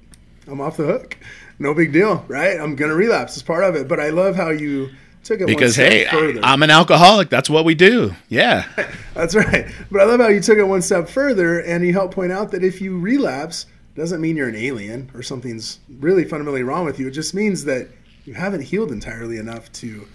I'm 0.46 0.60
off 0.60 0.76
the 0.76 0.84
hook 0.84 1.16
no 1.60 1.74
big 1.74 1.92
deal, 1.92 2.24
right? 2.26 2.58
I'm 2.58 2.74
gonna 2.74 2.94
relapse. 2.94 3.34
It's 3.34 3.42
part 3.42 3.62
of 3.62 3.76
it. 3.76 3.86
But 3.86 4.00
I 4.00 4.08
love 4.08 4.34
how 4.34 4.48
you 4.48 4.88
took 5.24 5.40
it 5.40 5.46
because 5.46 5.76
hey, 5.76 6.06
further. 6.06 6.40
I'm 6.42 6.62
an 6.62 6.70
alcoholic. 6.70 7.30
That's 7.30 7.50
what 7.50 7.64
we 7.64 7.74
do. 7.74 8.14
Yeah, 8.28 8.66
that's 9.14 9.34
right. 9.34 9.66
But 9.90 10.00
I 10.00 10.04
love 10.04 10.20
how 10.20 10.28
you 10.28 10.40
took 10.40 10.58
it 10.58 10.64
one 10.64 10.82
step 10.82 11.08
further 11.08 11.60
and 11.60 11.84
you 11.86 11.92
helped 11.92 12.14
point 12.14 12.32
out 12.32 12.50
that 12.52 12.64
if 12.64 12.80
you 12.80 12.98
relapse, 12.98 13.66
doesn't 13.94 14.20
mean 14.20 14.36
you're 14.36 14.48
an 14.48 14.56
alien 14.56 15.10
or 15.14 15.22
something's 15.22 15.80
really 15.98 16.24
fundamentally 16.24 16.62
wrong 16.62 16.84
with 16.84 16.98
you. 16.98 17.08
It 17.08 17.12
just 17.12 17.34
means 17.34 17.64
that 17.64 17.88
you 18.24 18.34
haven't 18.34 18.62
healed 18.62 18.92
entirely 18.92 19.38
enough 19.38 19.70
to 19.72 20.06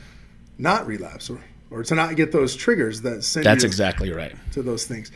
not 0.58 0.88
relapse 0.88 1.30
or, 1.30 1.39
or 1.70 1.84
to 1.84 1.96
not 1.96 2.15
get 2.15 2.32
those 2.32 2.56
triggers 2.56 3.02
that 3.02 3.24
send 3.24 3.46
That's 3.46 3.63
exactly 3.63 4.12
right. 4.12 4.36
To 4.54 4.62
those 4.62 4.86
things. 4.86 5.12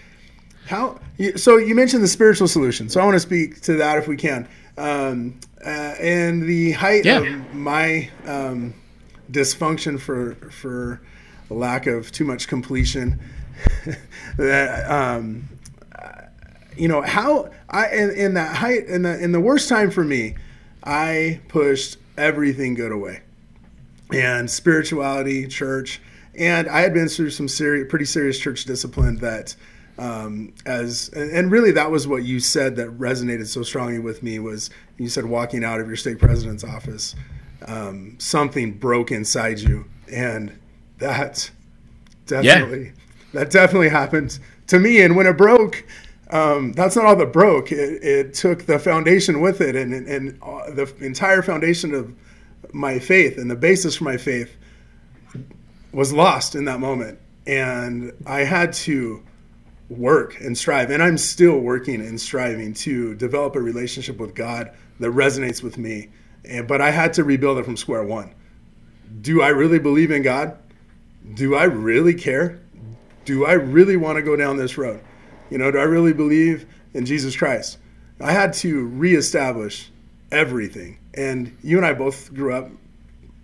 How 0.68 1.00
so 1.36 1.58
you 1.58 1.74
mentioned 1.74 2.04
the 2.04 2.08
spiritual 2.08 2.48
solution. 2.48 2.90
So 2.90 3.02
I 3.02 3.06
want 3.06 3.16
to 3.16 3.22
speak 3.22 3.62
to 3.62 3.74
that 3.78 3.98
if 3.98 4.08
we 4.08 4.18
can. 4.18 4.48
Um, 4.78 5.40
uh, 5.66 5.96
and 6.00 6.44
the 6.44 6.72
height 6.74 7.06
yeah. 7.06 7.20
of 7.20 7.54
my 7.54 8.10
um, 8.26 8.74
dysfunction 9.32 10.00
for 10.00 10.36
for 10.52 11.02
lack 11.50 11.88
of 11.88 12.12
too 12.12 12.26
much 12.26 12.48
completion. 12.48 13.20
that 14.38 14.90
um, 14.90 15.48
you 16.78 16.88
know 16.88 17.02
how 17.02 17.50
I 17.70 17.90
in, 17.90 18.12
in 18.12 18.34
that 18.36 18.56
height 18.56 18.86
in 18.86 19.04
the 19.04 19.22
in 19.22 19.32
the 19.32 19.40
worst 19.40 19.70
time 19.70 19.92
for 19.92 20.04
me, 20.04 20.36
I 20.84 21.42
pushed 21.48 21.98
everything 22.18 22.74
good 22.74 22.92
away, 22.92 23.22
and 24.14 24.50
spirituality, 24.50 25.48
church, 25.48 26.02
and 26.38 26.68
I 26.70 26.82
had 26.82 26.94
been 26.94 27.10
through 27.10 27.32
some 27.32 27.48
serious, 27.48 27.88
pretty 27.90 28.06
serious 28.06 28.40
church 28.40 28.66
discipline 28.66 29.18
that. 29.18 29.56
Um, 29.98 30.54
as 30.66 31.10
and 31.10 31.52
really 31.52 31.72
that 31.72 31.92
was 31.92 32.08
what 32.08 32.24
you 32.24 32.40
said 32.40 32.78
that 32.78 32.88
resonated 32.98 33.48
so 33.48 33.64
strongly 33.64 34.00
with 34.00 34.24
me 34.24 34.40
was 34.40 34.70
you 34.98 35.10
said 35.10 35.26
walking 35.26 35.66
out 35.66 35.82
of 35.82 35.88
your 35.88 35.98
stake 35.98 36.20
president's 36.20 36.64
office 36.64 37.16
um, 37.66 38.16
something 38.20 38.74
broke 38.78 39.12
inside 39.12 39.60
you. 39.60 39.86
And 40.12 40.58
that 40.98 41.52
definitely 42.26 42.86
yeah. 42.86 42.92
that 43.34 43.52
definitely 43.52 43.90
happened 43.90 44.40
to 44.68 44.80
me. 44.80 45.02
And 45.02 45.16
when 45.16 45.28
it 45.28 45.38
broke 45.38 45.86
um, 46.32 46.74
that's 46.74 46.96
not 46.96 47.06
all 47.06 47.16
that 47.16 47.34
broke. 47.34 47.72
It, 47.72 48.04
it, 48.04 48.34
took 48.34 48.66
the 48.66 48.78
foundation 48.78 49.42
with 49.42 49.62
it 49.62 49.76
and, 49.76 49.94
and 49.94 50.40
uh, 50.42 50.70
the 50.72 50.94
entire 51.00 51.42
foundation 51.42 51.94
of 51.94 52.14
my 52.72 53.00
faith 53.00 53.38
and 53.38 53.50
the 53.50 53.56
basis 53.56 53.96
for 53.96 54.04
my 54.04 54.18
faith 54.18 54.56
was 55.92 56.14
lost 56.14 56.54
in 56.54 56.66
that 56.66 56.80
moment. 56.80 57.20
And 57.48 58.14
i 58.28 58.44
had 58.44 58.74
to 58.74 59.24
work 59.90 60.40
and 60.40 60.56
strive. 60.56 60.92
And 60.92 61.02
i'm 61.02 61.18
still 61.18 61.58
working 61.58 62.02
and 62.02 62.22
striving 62.22 62.76
to 62.76 63.16
develop 63.16 63.56
a 63.56 63.62
relationship 63.62 64.18
with 64.18 64.36
god 64.36 64.72
that 65.00 65.12
resonates 65.12 65.64
with 65.64 65.80
me 65.80 66.10
and 66.50 66.68
but 66.68 66.82
i 66.82 66.92
had 66.92 67.14
to 67.14 67.24
rebuild 67.24 67.58
it 67.58 67.66
from 67.66 67.78
square 67.78 68.04
one 68.04 68.34
do 69.22 69.42
i 69.42 69.50
really 69.50 69.80
believe 69.80 70.12
in 70.12 70.22
god 70.22 70.58
do 71.34 71.56
I 71.56 71.64
really 71.64 72.14
care? 72.14 72.60
Do 73.26 73.46
I 73.46 73.54
really 73.54 73.98
want 73.98 74.18
to 74.18 74.22
go 74.22 74.36
down 74.36 74.58
this 74.58 74.78
road? 74.78 75.02
You 75.50 75.58
know, 75.58 75.72
do 75.72 75.78
I 75.78 75.84
really 75.84 76.14
believe 76.14 76.66
in 76.94 77.06
Jesus 77.06 77.36
Christ? 77.36 77.78
I 78.20 78.32
had 78.32 78.54
to 78.54 78.86
reestablish 78.88 79.92
everything. 80.32 81.00
And 81.14 81.56
you 81.64 81.78
and 81.78 81.86
I 81.86 81.94
both 81.94 82.34
grew 82.34 82.54
up, 82.54 82.70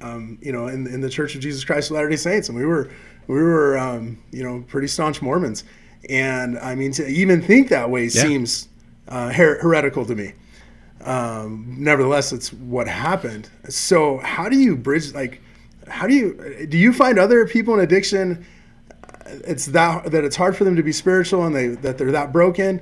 um, 0.02 0.38
you 0.41 0.52
know, 0.52 0.68
in, 0.68 0.88
in 0.88 1.02
the 1.02 1.10
Church 1.10 1.36
of 1.36 1.41
Jesus 1.41 1.63
Christ 1.63 1.89
of 1.89 1.96
Latter-day 1.96 2.15
Saints, 2.15 2.50
and 2.50 2.58
we 2.58 2.65
were 2.65 2.91
we 3.28 3.41
were 3.41 3.78
um, 3.78 4.22
you 4.32 4.44
know 4.44 4.63
pretty 4.68 4.88
staunch 4.88 5.22
Mormons. 5.22 5.63
And 6.10 6.60
I 6.60 6.76
mean, 6.76 6.91
to 6.94 7.08
even 7.08 7.41
think 7.41 7.70
that 7.70 7.89
way 7.89 8.04
yeah. 8.04 8.22
seems 8.22 8.68
uh, 9.08 9.32
her- 9.32 9.60
heretical 9.62 10.06
to 10.06 10.15
me. 10.15 10.34
Um, 11.06 11.76
nevertheless, 11.78 12.34
it's 12.34 12.52
what 12.52 12.88
happened. 12.88 13.50
So, 13.70 14.18
how 14.18 14.50
do 14.50 14.58
you 14.58 14.76
bridge 14.76 15.13
like? 15.13 15.41
how 15.88 16.08
do 16.08 16.13
you 16.13 16.68
do 16.68 16.78
you 16.78 16.94
find 16.94 17.20
other 17.20 17.46
people 17.48 17.74
in 17.74 17.80
addiction 17.80 18.46
it's 19.26 19.68
that 19.68 20.12
that 20.12 20.24
it's 20.24 20.36
hard 20.36 20.56
for 20.56 20.63
them 20.63 20.76
to 20.76 20.84
be 20.84 20.91
spiritual 20.91 21.46
and 21.46 21.56
they 21.56 21.68
that 21.68 21.98
they're 21.98 22.12
that 22.12 22.32
broken 22.32 22.82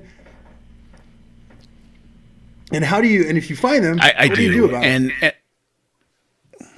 and 2.71 2.83
how 2.83 3.01
do 3.01 3.07
you 3.07 3.27
and 3.27 3.37
if 3.37 3.49
you 3.49 3.55
find 3.55 3.83
them 3.83 3.99
i, 4.01 4.13
I 4.17 4.27
do, 4.27 4.35
do, 4.35 4.43
you 4.43 4.51
do 4.51 4.65
about 4.65 4.83
and, 4.83 5.11
it? 5.21 5.35
and 6.59 6.69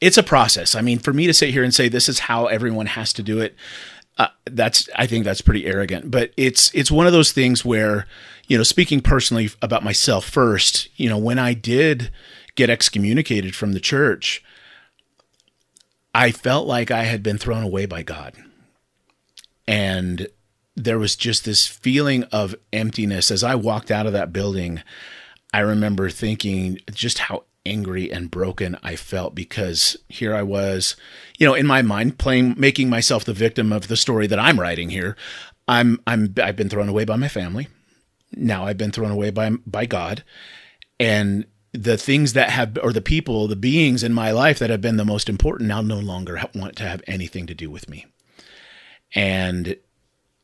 it's 0.00 0.18
a 0.18 0.22
process 0.22 0.74
i 0.74 0.80
mean 0.80 0.98
for 0.98 1.12
me 1.12 1.26
to 1.26 1.34
sit 1.34 1.50
here 1.50 1.64
and 1.64 1.74
say 1.74 1.88
this 1.88 2.08
is 2.08 2.20
how 2.20 2.46
everyone 2.46 2.86
has 2.86 3.12
to 3.14 3.22
do 3.22 3.40
it 3.40 3.54
uh, 4.18 4.28
that's 4.44 4.88
i 4.96 5.06
think 5.06 5.24
that's 5.24 5.40
pretty 5.40 5.66
arrogant 5.66 6.10
but 6.10 6.32
it's 6.36 6.70
it's 6.74 6.90
one 6.90 7.06
of 7.06 7.12
those 7.12 7.32
things 7.32 7.64
where 7.64 8.06
you 8.46 8.56
know 8.56 8.62
speaking 8.62 9.00
personally 9.00 9.50
about 9.62 9.84
myself 9.84 10.24
first 10.24 10.88
you 10.98 11.08
know 11.08 11.18
when 11.18 11.38
i 11.38 11.54
did 11.54 12.10
get 12.54 12.70
excommunicated 12.70 13.54
from 13.54 13.72
the 13.72 13.80
church 13.80 14.42
I 16.16 16.32
felt 16.32 16.66
like 16.66 16.90
I 16.90 17.02
had 17.02 17.22
been 17.22 17.36
thrown 17.36 17.62
away 17.62 17.84
by 17.84 18.02
God. 18.02 18.32
And 19.68 20.28
there 20.74 20.98
was 20.98 21.14
just 21.14 21.44
this 21.44 21.66
feeling 21.66 22.24
of 22.32 22.54
emptiness. 22.72 23.30
As 23.30 23.44
I 23.44 23.54
walked 23.54 23.90
out 23.90 24.06
of 24.06 24.14
that 24.14 24.32
building, 24.32 24.82
I 25.52 25.58
remember 25.58 26.08
thinking 26.08 26.78
just 26.90 27.18
how 27.18 27.44
angry 27.66 28.10
and 28.10 28.30
broken 28.30 28.78
I 28.82 28.96
felt 28.96 29.34
because 29.34 29.98
here 30.08 30.34
I 30.34 30.42
was, 30.42 30.96
you 31.36 31.46
know, 31.46 31.52
in 31.52 31.66
my 31.66 31.82
mind 31.82 32.16
playing 32.16 32.54
making 32.56 32.88
myself 32.88 33.26
the 33.26 33.34
victim 33.34 33.70
of 33.70 33.88
the 33.88 33.96
story 33.96 34.26
that 34.26 34.38
I'm 34.38 34.58
writing 34.58 34.88
here. 34.88 35.18
I'm 35.68 36.00
I'm 36.06 36.32
I've 36.42 36.56
been 36.56 36.70
thrown 36.70 36.88
away 36.88 37.04
by 37.04 37.16
my 37.16 37.28
family. 37.28 37.68
Now 38.36 38.66
I've 38.66 38.78
been 38.78 38.92
thrown 38.92 39.10
away 39.10 39.30
by 39.30 39.50
by 39.50 39.86
God. 39.86 40.22
And 41.00 41.46
the 41.72 41.96
things 41.96 42.32
that 42.32 42.50
have 42.50 42.78
or 42.82 42.92
the 42.92 43.00
people 43.00 43.48
the 43.48 43.56
beings 43.56 44.02
in 44.02 44.12
my 44.12 44.30
life 44.30 44.58
that 44.58 44.70
have 44.70 44.80
been 44.80 44.96
the 44.96 45.04
most 45.04 45.28
important 45.28 45.68
now 45.68 45.80
no 45.80 45.98
longer 45.98 46.42
want 46.54 46.76
to 46.76 46.84
have 46.84 47.02
anything 47.06 47.46
to 47.46 47.54
do 47.54 47.70
with 47.70 47.88
me. 47.88 48.06
And 49.14 49.76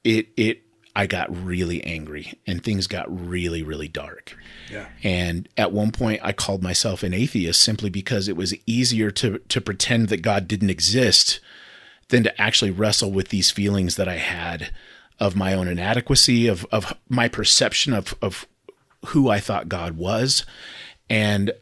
it 0.05 0.29
it 0.37 0.63
i 0.95 1.07
got 1.07 1.35
really 1.45 1.83
angry 1.85 2.39
and 2.47 2.63
things 2.63 2.87
got 2.87 3.07
really 3.09 3.63
really 3.63 3.89
dark. 3.89 4.37
Yeah. 4.71 4.89
And 5.03 5.49
at 5.57 5.73
one 5.73 5.91
point 5.91 6.21
i 6.23 6.33
called 6.33 6.63
myself 6.63 7.03
an 7.03 7.15
atheist 7.15 7.63
simply 7.63 7.91
because 7.91 8.29
it 8.29 8.37
was 8.37 8.55
easier 8.67 9.11
to 9.13 9.39
to 9.39 9.61
pretend 9.61 10.09
that 10.09 10.23
god 10.23 10.47
didn't 10.49 10.71
exist 10.71 11.41
than 12.09 12.25
to 12.25 12.41
actually 12.41 12.71
wrestle 12.71 13.11
with 13.11 13.29
these 13.29 13.51
feelings 13.51 13.97
that 13.97 14.09
i 14.09 14.17
had 14.17 14.71
of 15.23 15.35
my 15.37 15.55
own 15.55 15.69
inadequacy 15.69 16.49
of 16.49 16.67
of 16.71 16.93
my 17.09 17.29
perception 17.29 17.95
of 17.95 18.15
of 18.21 18.47
who 19.07 19.29
i 19.29 19.41
thought 19.41 19.69
god 19.69 19.97
was 19.97 20.45
and 21.09 21.53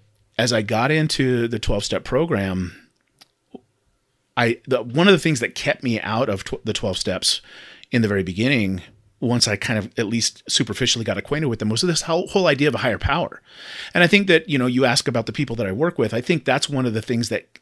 as 0.41 0.55
I 0.55 0.63
got 0.63 0.91
into 0.91 1.49
the 1.49 1.59
12 1.59 1.85
step 1.85 2.03
program, 2.03 2.89
I 4.39 4.59
the, 4.67 4.83
one 4.83 5.07
of 5.07 5.13
the 5.13 5.19
things 5.19 5.41
that 5.41 5.55
kept 5.55 5.83
me 5.83 6.01
out 6.01 6.31
of 6.31 6.45
tw- 6.45 6.65
the 6.65 6.73
12 6.73 6.97
steps 6.97 7.43
in 7.91 8.01
the 8.01 8.09
very 8.09 8.23
beginning 8.23 8.81
once 9.21 9.47
I 9.47 9.57
kind 9.57 9.79
of 9.79 9.91
at 9.99 10.07
least 10.07 10.43
superficially 10.49 11.05
got 11.05 11.19
acquainted 11.19 11.49
with 11.49 11.59
them 11.59 11.69
was 11.69 11.83
this 11.83 12.03
whole, 12.03 12.27
whole 12.29 12.47
idea 12.47 12.69
of 12.69 12.75
a 12.75 12.79
higher 12.79 12.97
power. 12.97 13.43
And 13.93 14.03
I 14.03 14.07
think 14.07 14.29
that, 14.29 14.49
you 14.49 14.57
know, 14.57 14.65
you 14.65 14.87
ask 14.87 15.07
about 15.07 15.27
the 15.27 15.33
people 15.33 15.57
that 15.57 15.67
I 15.67 15.73
work 15.73 15.99
with, 15.99 16.15
I 16.15 16.23
think 16.23 16.47
that's 16.47 16.71
one 16.71 16.87
of 16.87 16.95
the 16.95 17.03
things 17.03 17.29
that 17.29 17.59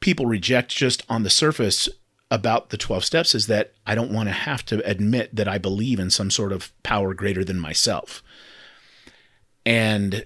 people 0.00 0.24
reject 0.24 0.70
just 0.70 1.02
on 1.10 1.24
the 1.24 1.28
surface 1.28 1.86
about 2.32 2.70
the 2.70 2.78
12 2.78 3.04
steps 3.04 3.34
is 3.34 3.46
that 3.46 3.74
I 3.86 3.94
don't 3.94 4.10
want 4.10 4.30
to 4.30 4.32
have 4.32 4.64
to 4.66 4.84
admit 4.88 5.36
that 5.36 5.46
I 5.46 5.58
believe 5.58 6.00
in 6.00 6.08
some 6.08 6.30
sort 6.30 6.50
of 6.50 6.72
power 6.82 7.12
greater 7.12 7.44
than 7.44 7.60
myself. 7.60 8.22
And 9.66 10.24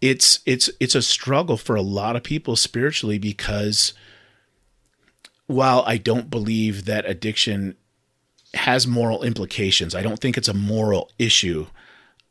it's 0.00 0.38
it's 0.46 0.70
it's 0.78 0.94
a 0.94 1.02
struggle 1.02 1.56
for 1.56 1.74
a 1.74 1.82
lot 1.82 2.14
of 2.14 2.22
people 2.22 2.54
spiritually 2.54 3.18
because 3.18 3.92
while 5.48 5.82
I 5.84 5.96
don't 5.96 6.30
believe 6.30 6.84
that 6.84 7.04
addiction 7.06 7.76
has 8.54 8.86
moral 8.86 9.24
implications, 9.24 9.96
I 9.96 10.02
don't 10.02 10.20
think 10.20 10.38
it's 10.38 10.48
a 10.48 10.54
moral 10.54 11.10
issue. 11.18 11.66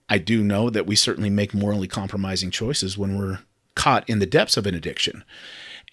I 0.07 0.19
do 0.19 0.41
know 0.41 0.69
that 0.69 0.87
we 0.87 0.95
certainly 0.95 1.29
make 1.29 1.53
morally 1.53 1.87
compromising 1.89 2.49
choices 2.49 2.97
when 2.97 3.17
we're 3.17 3.39
caught 3.75 4.09
in 4.09 4.19
the 4.19 4.25
depths 4.25 4.55
of 4.55 4.65
an 4.65 4.73
addiction. 4.73 5.25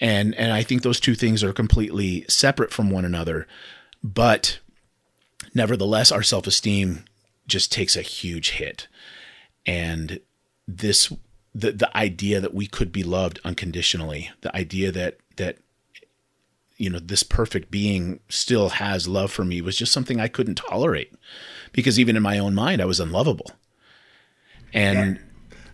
And 0.01 0.35
and 0.35 0.53
I 0.53 0.63
think 0.63 0.83
those 0.83 1.01
two 1.01 1.15
things 1.15 1.43
are 1.43 1.53
completely 1.53 2.25
separate 2.29 2.73
from 2.73 2.91
one 2.91 3.05
another. 3.05 3.47
But 4.03 4.59
nevertheless, 5.55 6.13
our 6.13 6.23
self-esteem 6.23 7.05
just 7.47 7.73
takes 7.73 7.97
a 7.97 8.03
huge 8.03 8.51
hit. 8.51 8.89
And 9.65 10.21
this 10.69 11.13
the 11.55 11.73
the 11.73 11.97
idea 11.97 12.41
that 12.41 12.55
we 12.55 12.67
could 12.67 12.93
be 12.93 13.03
loved 13.03 13.41
unconditionally, 13.45 14.31
the 14.43 14.55
idea 14.55 14.93
that 14.93 15.19
that 15.37 15.59
you 16.77 16.91
know 16.91 16.99
this 16.99 17.23
perfect 17.23 17.71
being 17.71 18.21
still 18.29 18.69
has 18.71 19.09
love 19.09 19.31
for 19.31 19.45
me 19.45 19.61
was 19.61 19.77
just 19.77 19.93
something 19.93 20.21
I 20.21 20.29
couldn't 20.29 20.57
tolerate 20.57 21.15
because 21.73 21.99
even 21.99 22.17
in 22.17 22.23
my 22.23 22.39
own 22.39 22.55
mind 22.55 22.83
I 22.83 22.85
was 22.85 23.01
unlovable. 23.01 23.51
And 24.75 25.19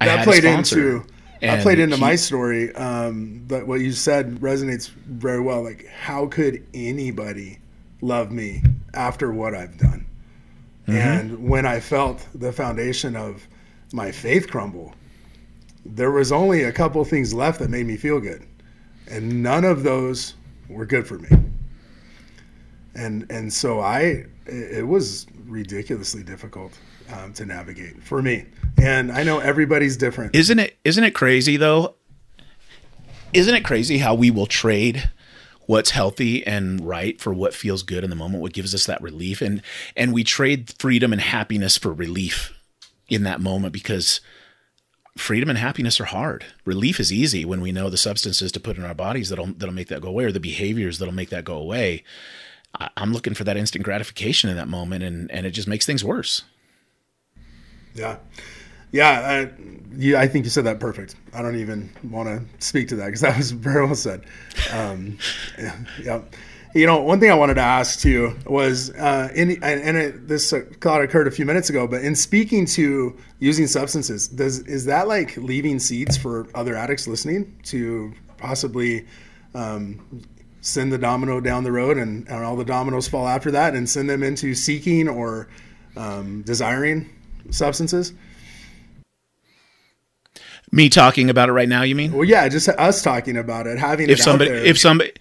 yeah. 0.00 0.16
that 0.16 0.24
played 0.24 0.44
into 0.44 1.04
I 1.50 1.62
played 1.62 1.78
into 1.78 1.96
he, 1.96 2.00
my 2.00 2.14
story. 2.14 2.74
Um, 2.74 3.44
but 3.48 3.66
what 3.66 3.80
you 3.80 3.92
said 3.92 4.36
resonates 4.40 4.88
very 4.88 5.40
well. 5.40 5.62
Like, 5.62 5.86
how 5.86 6.26
could 6.26 6.66
anybody 6.72 7.58
love 8.00 8.30
me 8.30 8.62
after 8.94 9.32
what 9.32 9.54
I've 9.54 9.76
done? 9.76 10.06
Mm-hmm. 10.86 10.92
And 10.92 11.48
when 11.48 11.66
I 11.66 11.80
felt 11.80 12.26
the 12.34 12.52
foundation 12.52 13.16
of 13.16 13.46
my 13.92 14.10
faith 14.10 14.48
crumble, 14.48 14.94
there 15.84 16.10
was 16.10 16.32
only 16.32 16.64
a 16.64 16.72
couple 16.72 17.04
things 17.04 17.34
left 17.34 17.58
that 17.58 17.70
made 17.70 17.86
me 17.86 17.96
feel 17.96 18.20
good, 18.20 18.46
and 19.08 19.42
none 19.42 19.64
of 19.64 19.82
those 19.82 20.34
were 20.68 20.86
good 20.86 21.06
for 21.06 21.18
me. 21.18 21.28
And 22.94 23.26
and 23.30 23.52
so 23.52 23.80
I, 23.80 24.26
it 24.46 24.86
was 24.86 25.26
ridiculously 25.46 26.22
difficult 26.22 26.78
um, 27.14 27.32
to 27.34 27.46
navigate 27.46 28.02
for 28.02 28.22
me. 28.22 28.46
And 28.80 29.12
I 29.12 29.22
know 29.22 29.38
everybody's 29.38 29.96
different. 29.96 30.34
Isn't 30.34 30.58
it? 30.58 30.78
Isn't 30.84 31.04
it 31.04 31.14
crazy 31.14 31.56
though? 31.56 31.94
Isn't 33.32 33.54
it 33.54 33.64
crazy 33.64 33.98
how 33.98 34.14
we 34.14 34.30
will 34.30 34.46
trade? 34.46 35.10
what's 35.66 35.90
healthy 35.90 36.44
and 36.44 36.84
right 36.84 37.20
for 37.20 37.32
what 37.32 37.54
feels 37.54 37.84
good 37.84 38.02
in 38.02 38.10
the 38.10 38.16
moment 38.16 38.42
what 38.42 38.52
gives 38.52 38.74
us 38.74 38.84
that 38.86 39.00
relief 39.00 39.40
and 39.40 39.62
and 39.96 40.12
we 40.12 40.24
trade 40.24 40.74
freedom 40.76 41.12
and 41.12 41.22
happiness 41.22 41.78
for 41.78 41.92
relief 41.92 42.52
in 43.08 43.22
that 43.22 43.40
moment 43.40 43.72
because 43.72 44.20
freedom 45.16 45.48
and 45.50 45.58
happiness 45.58 46.00
are 46.00 46.06
hard. 46.06 46.44
Relief 46.64 46.98
is 46.98 47.12
easy 47.12 47.44
when 47.44 47.60
we 47.60 47.72
know 47.72 47.90
the 47.90 47.96
substances 47.96 48.50
to 48.52 48.60
put 48.60 48.76
in 48.76 48.84
our 48.84 48.94
bodies 48.94 49.28
that'll 49.28 49.46
that'll 49.46 49.74
make 49.74 49.88
that 49.88 50.00
go 50.00 50.08
away, 50.08 50.24
or 50.24 50.32
the 50.32 50.40
behaviors 50.40 50.98
that'll 50.98 51.14
make 51.14 51.30
that 51.30 51.44
go 51.44 51.56
away. 51.56 52.04
I, 52.78 52.88
I'm 52.96 53.12
looking 53.12 53.34
for 53.34 53.44
that 53.44 53.56
instant 53.56 53.84
gratification 53.84 54.50
in 54.50 54.56
that 54.56 54.68
moment, 54.68 55.02
and 55.02 55.30
and 55.30 55.46
it 55.46 55.50
just 55.50 55.68
makes 55.68 55.86
things 55.86 56.04
worse. 56.04 56.42
Yeah, 57.94 58.16
yeah. 58.90 59.48
I, 59.48 60.16
I 60.16 60.26
think 60.26 60.44
you 60.44 60.50
said 60.50 60.64
that 60.64 60.80
perfect. 60.80 61.16
I 61.34 61.42
don't 61.42 61.56
even 61.56 61.90
want 62.10 62.28
to 62.28 62.64
speak 62.64 62.88
to 62.88 62.96
that 62.96 63.06
because 63.06 63.20
that 63.20 63.36
was 63.36 63.50
very 63.50 63.84
well 63.84 63.94
said. 63.94 64.24
Um, 64.72 65.18
yeah. 66.02 66.22
You 66.74 66.86
know, 66.86 67.02
one 67.02 67.20
thing 67.20 67.30
I 67.30 67.34
wanted 67.34 67.54
to 67.54 67.60
ask 67.60 68.00
too 68.00 68.34
was, 68.46 68.90
uh, 68.92 69.28
in, 69.34 69.62
and 69.62 69.94
it, 69.94 70.26
this 70.26 70.54
thought 70.80 71.02
occurred 71.02 71.26
a 71.26 71.30
few 71.30 71.44
minutes 71.44 71.68
ago, 71.68 71.86
but 71.86 72.02
in 72.02 72.16
speaking 72.16 72.64
to 72.64 73.14
using 73.40 73.66
substances, 73.66 74.26
does 74.26 74.60
is 74.60 74.86
that 74.86 75.06
like 75.06 75.36
leaving 75.36 75.78
seeds 75.78 76.16
for 76.16 76.48
other 76.54 76.74
addicts 76.74 77.06
listening 77.06 77.54
to 77.64 78.14
possibly 78.38 79.06
um, 79.54 80.00
send 80.62 80.92
the 80.92 80.98
domino 80.98 81.40
down 81.40 81.64
the 81.64 81.72
road 81.72 81.98
and, 81.98 82.26
and, 82.28 82.44
all 82.44 82.56
the 82.56 82.64
dominoes 82.64 83.08
fall 83.08 83.26
after 83.28 83.50
that 83.50 83.74
and 83.74 83.88
send 83.88 84.08
them 84.08 84.22
into 84.22 84.54
seeking 84.54 85.08
or 85.08 85.48
um, 85.96 86.42
desiring 86.42 87.10
substances? 87.50 88.14
Me 90.70 90.88
talking 90.88 91.28
about 91.28 91.50
it 91.50 91.52
right 91.52 91.68
now, 91.68 91.82
you 91.82 91.94
mean? 91.94 92.12
Well, 92.12 92.24
yeah, 92.24 92.48
just 92.48 92.68
us 92.68 93.02
talking 93.02 93.36
about 93.36 93.66
it, 93.66 93.78
having 93.78 94.08
if 94.08 94.20
it 94.20 94.22
somebody, 94.22 94.50
if 94.50 94.78
somebody, 94.78 95.12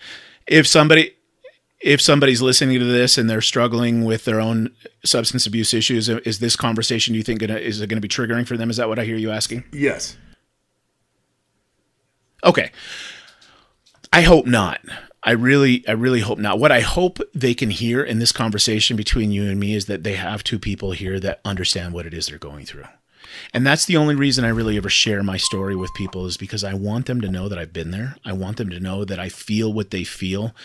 if 0.48 0.66
somebody, 0.66 1.14
if 1.82 2.00
somebody's 2.00 2.42
listening 2.42 2.80
to 2.80 2.86
this 2.86 3.18
and 3.18 3.30
they're 3.30 3.42
struggling 3.42 4.06
with 4.06 4.24
their 4.24 4.40
own 4.40 4.74
substance 5.04 5.46
abuse 5.46 5.74
issues, 5.74 6.08
is 6.08 6.40
this 6.40 6.56
conversation 6.56 7.14
do 7.14 7.18
you 7.18 7.24
think 7.24 7.40
gonna, 7.42 7.58
is 7.58 7.82
it 7.82 7.88
going 7.88 8.02
to 8.02 8.08
be 8.08 8.08
triggering 8.08 8.48
for 8.48 8.56
them? 8.56 8.70
Is 8.70 8.78
that 8.78 8.88
what 8.88 9.00
I 9.00 9.04
hear 9.04 9.18
you 9.18 9.32
asking? 9.32 9.66
Yes. 9.74 10.16
Okay. 12.44 12.72
I 14.14 14.22
hope 14.22 14.46
not. 14.46 14.80
I 15.24 15.32
really, 15.32 15.88
I 15.88 15.92
really 15.92 16.22
hope 16.22 16.40
not. 16.40 16.60
What 16.60 16.72
I 16.72 16.82
hope 16.82 17.20
they 17.34 17.54
can 17.54 17.70
hear 17.70 18.04
in 18.04 18.20
this 18.20 18.32
conversation 18.32 18.98
between 18.98 19.32
you 19.32 19.50
and 19.50 19.60
me 19.60 19.76
is 19.76 19.86
that 19.86 20.04
they 20.04 20.16
have 20.16 20.44
two 20.44 20.58
people 20.58 20.94
here 20.94 21.20
that 21.20 21.42
understand 21.46 21.94
what 21.94 22.08
it 22.08 22.14
is 22.14 22.28
they're 22.28 22.40
going 22.40 22.66
through. 22.66 22.86
And 23.54 23.66
that's 23.66 23.86
the 23.86 23.98
only 23.98 24.16
reason 24.16 24.44
I 24.44 24.50
really 24.50 24.78
ever 24.78 24.90
share 24.90 25.22
my 25.22 25.38
story 25.38 25.76
with 25.76 25.94
people 25.94 26.26
is 26.26 26.38
because 26.38 26.64
I 26.64 26.74
want 26.74 27.06
them 27.06 27.22
to 27.22 27.30
know 27.30 27.48
that 27.50 27.60
I've 27.60 27.74
been 27.74 27.92
there. 27.92 28.16
I 28.26 28.34
want 28.34 28.58
them 28.58 28.70
to 28.72 28.80
know 28.80 29.06
that 29.06 29.20
I 29.20 29.30
feel 29.30 29.72
what 29.72 29.92
they 29.92 30.04
feel. 30.04 30.56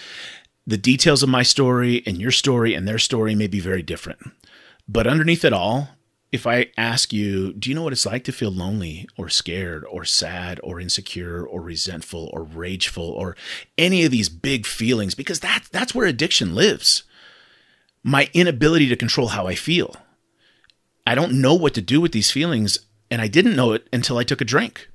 The 0.66 0.78
details 0.78 1.22
of 1.22 1.28
my 1.28 1.42
story 1.42 2.02
and 2.06 2.18
your 2.18 2.32
story 2.32 2.74
and 2.74 2.88
their 2.88 2.98
story 2.98 3.34
may 3.34 3.46
be 3.46 3.60
very 3.60 3.82
different. 3.82 4.18
But 4.88 5.06
underneath 5.06 5.44
it 5.44 5.52
all, 5.52 5.90
if 6.36 6.46
I 6.46 6.70
ask 6.76 7.12
you, 7.12 7.54
do 7.54 7.70
you 7.70 7.74
know 7.74 7.82
what 7.82 7.94
it's 7.94 8.06
like 8.06 8.22
to 8.24 8.32
feel 8.32 8.50
lonely 8.50 9.08
or 9.16 9.28
scared 9.30 9.84
or 9.86 10.04
sad 10.04 10.60
or 10.62 10.78
insecure 10.78 11.44
or 11.44 11.62
resentful 11.62 12.30
or 12.32 12.42
rageful 12.42 13.04
or 13.04 13.34
any 13.78 14.04
of 14.04 14.10
these 14.10 14.28
big 14.28 14.66
feelings? 14.66 15.14
Because 15.14 15.40
that, 15.40 15.64
that's 15.72 15.94
where 15.94 16.06
addiction 16.06 16.54
lives. 16.54 17.04
My 18.02 18.28
inability 18.34 18.88
to 18.90 18.96
control 18.96 19.28
how 19.28 19.46
I 19.46 19.54
feel. 19.54 19.96
I 21.06 21.14
don't 21.14 21.40
know 21.40 21.54
what 21.54 21.72
to 21.74 21.80
do 21.80 22.00
with 22.02 22.12
these 22.12 22.30
feelings. 22.30 22.78
And 23.10 23.22
I 23.22 23.28
didn't 23.28 23.56
know 23.56 23.72
it 23.72 23.88
until 23.92 24.18
I 24.18 24.24
took 24.24 24.40
a 24.40 24.44
drink. 24.44 24.90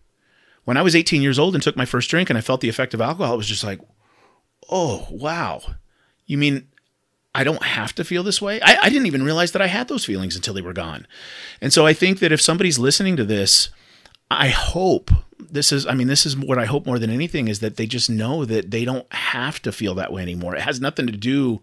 When 0.63 0.77
I 0.77 0.83
was 0.83 0.95
18 0.95 1.23
years 1.23 1.39
old 1.39 1.55
and 1.55 1.63
took 1.63 1.75
my 1.75 1.85
first 1.85 2.09
drink 2.09 2.29
and 2.29 2.37
I 2.37 2.41
felt 2.41 2.61
the 2.61 2.69
effect 2.69 2.93
of 2.93 3.01
alcohol, 3.01 3.33
it 3.33 3.37
was 3.37 3.47
just 3.47 3.63
like, 3.63 3.81
oh, 4.69 5.07
wow. 5.09 5.61
You 6.27 6.37
mean 6.37 6.67
I 7.33 7.43
don't 7.43 7.63
have 7.63 7.93
to 7.95 8.03
feel 8.03 8.23
this 8.23 8.41
way? 8.41 8.59
I, 8.61 8.77
I 8.83 8.89
didn't 8.89 9.07
even 9.07 9.23
realize 9.23 9.53
that 9.53 9.61
I 9.61 9.67
had 9.67 9.87
those 9.87 10.05
feelings 10.05 10.35
until 10.35 10.53
they 10.53 10.61
were 10.61 10.73
gone. 10.73 11.07
And 11.61 11.71
so 11.71 11.85
I 11.85 11.93
think 11.93 12.19
that 12.19 12.31
if 12.31 12.41
somebody's 12.41 12.77
listening 12.77 13.15
to 13.17 13.23
this, 13.23 13.69
I 14.29 14.49
hope 14.49 15.11
this 15.39 15.71
is, 15.71 15.85
I 15.87 15.93
mean, 15.93 16.07
this 16.07 16.25
is 16.25 16.37
what 16.37 16.59
I 16.59 16.65
hope 16.65 16.85
more 16.85 16.99
than 16.99 17.09
anything 17.09 17.47
is 17.47 17.59
that 17.59 17.77
they 17.77 17.85
just 17.85 18.09
know 18.09 18.45
that 18.45 18.71
they 18.71 18.85
don't 18.85 19.11
have 19.13 19.61
to 19.61 19.71
feel 19.71 19.95
that 19.95 20.11
way 20.11 20.21
anymore. 20.21 20.55
It 20.55 20.61
has 20.61 20.81
nothing 20.81 21.07
to 21.07 21.13
do 21.13 21.61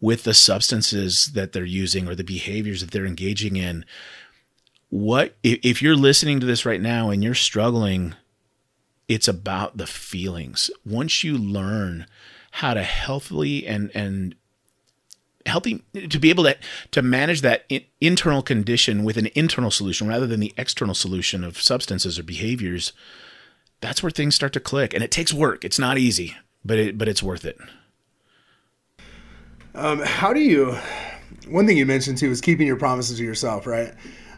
with 0.00 0.24
the 0.24 0.34
substances 0.34 1.32
that 1.34 1.52
they're 1.52 1.64
using 1.64 2.08
or 2.08 2.14
the 2.14 2.24
behaviors 2.24 2.80
that 2.80 2.90
they're 2.90 3.06
engaging 3.06 3.56
in. 3.56 3.84
What, 4.88 5.36
if 5.42 5.80
you're 5.82 5.96
listening 5.96 6.40
to 6.40 6.46
this 6.46 6.66
right 6.66 6.80
now 6.80 7.10
and 7.10 7.22
you're 7.22 7.34
struggling, 7.34 8.14
it's 9.06 9.28
about 9.28 9.76
the 9.76 9.86
feelings. 9.86 10.70
Once 10.84 11.22
you 11.22 11.38
learn 11.38 12.06
how 12.52 12.74
to 12.74 12.82
healthily 12.82 13.66
and, 13.66 13.90
and, 13.94 14.34
healthy 15.46 15.82
to 16.08 16.18
be 16.18 16.30
able 16.30 16.44
to 16.44 16.56
to 16.90 17.02
manage 17.02 17.40
that 17.40 17.64
in, 17.68 17.82
internal 18.00 18.42
condition 18.42 19.04
with 19.04 19.16
an 19.16 19.28
internal 19.34 19.70
solution 19.70 20.06
rather 20.06 20.26
than 20.26 20.40
the 20.40 20.52
external 20.58 20.94
solution 20.94 21.44
of 21.44 21.60
substances 21.60 22.18
or 22.18 22.22
behaviors 22.22 22.92
that's 23.80 24.02
where 24.02 24.10
things 24.10 24.34
start 24.34 24.52
to 24.52 24.60
click. 24.60 24.92
And 24.92 25.02
it 25.02 25.10
takes 25.10 25.32
work. 25.32 25.64
It's 25.64 25.78
not 25.78 25.98
easy 25.98 26.36
but 26.64 26.78
it 26.78 26.98
but 26.98 27.08
it's 27.08 27.22
worth 27.22 27.44
it. 27.44 27.58
Um, 29.74 30.00
how 30.00 30.32
do 30.32 30.40
you 30.40 30.76
one 31.48 31.66
thing 31.66 31.78
you 31.78 31.86
mentioned 31.86 32.18
too 32.18 32.30
is 32.30 32.40
keeping 32.40 32.66
your 32.66 32.76
promises 32.76 33.18
to 33.18 33.24
yourself 33.24 33.66
right? 33.66 33.94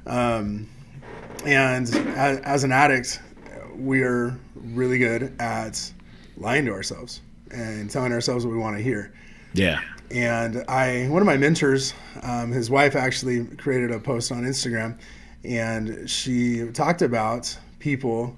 Um, 0.07 0.69
and 1.45 1.89
as, 2.17 2.39
as 2.39 2.65
an 2.65 2.73
addict 2.73 3.21
we 3.75 4.03
are 4.03 4.39
really 4.55 4.99
good 4.99 5.35
at 5.41 5.93
lying 6.37 6.65
to 6.67 6.73
ourselves 6.73 7.21
and 7.51 7.91
telling 7.91 8.13
ourselves 8.13 8.45
what 8.47 8.53
we 8.53 8.59
want 8.59 8.77
to 8.77 8.83
hear. 8.83 9.13
Yeah 9.55 9.81
and 10.13 10.65
I, 10.69 11.09
one 11.09 11.23
of 11.23 11.27
my 11.27 11.37
mentors, 11.37 11.95
um, 12.23 12.53
his 12.53 12.69
wife 12.71 12.95
actually 12.95 13.47
created 13.57 13.91
a 13.91 13.99
post 13.99 14.31
on 14.31 14.43
Instagram, 14.43 14.99
and 15.43 16.09
she 16.09 16.67
talked 16.73 17.03
about 17.03 17.57
people, 17.79 18.37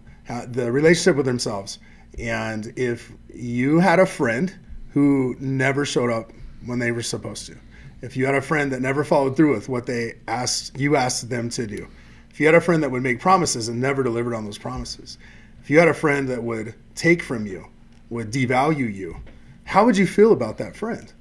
the 0.49 0.71
relationship 0.71 1.17
with 1.17 1.27
themselves. 1.27 1.79
And 2.19 2.73
if 2.77 3.13
you 3.35 3.81
had 3.81 3.99
a 3.99 4.07
friend 4.07 4.55
who 4.93 5.37
never 5.41 5.85
showed 5.85 6.11
up 6.11 6.31
when 6.65 6.79
they 6.79 6.93
were 6.93 7.03
supposed 7.03 7.47
to, 7.47 7.57
if 8.03 8.17
you 8.17 8.25
had 8.27 8.37
a 8.37 8.43
friend 8.43 8.71
that 8.73 8.81
never 8.81 9.03
followed 9.03 9.37
through 9.37 9.55
with 9.55 9.69
what 9.69 9.87
they 9.87 10.15
asked 10.29 10.79
you 10.79 10.95
asked 10.95 11.29
them 11.29 11.49
to 11.51 11.67
do, 11.67 11.89
if 12.31 12.39
you 12.39 12.47
had 12.47 12.55
a 12.55 12.61
friend 12.61 12.83
that 12.83 12.91
would 12.91 13.03
make 13.03 13.21
promises 13.21 13.69
and 13.69 13.81
never 13.81 14.03
delivered 14.03 14.35
on 14.35 14.45
those 14.45 14.59
promises, 14.59 15.19
if 15.63 15.71
you 15.71 15.79
had 15.79 15.89
a 15.89 15.95
friend 15.95 16.29
that 16.29 16.43
would 16.43 16.75
take 16.95 17.23
from 17.23 17.47
you, 17.47 17.67
would 18.11 18.31
devalue 18.31 18.93
you, 18.93 19.17
how 19.65 19.85
would 19.85 19.97
you 19.97 20.07
feel 20.07 20.33
about 20.33 20.59
that 20.59 20.77
friend? 20.77 21.13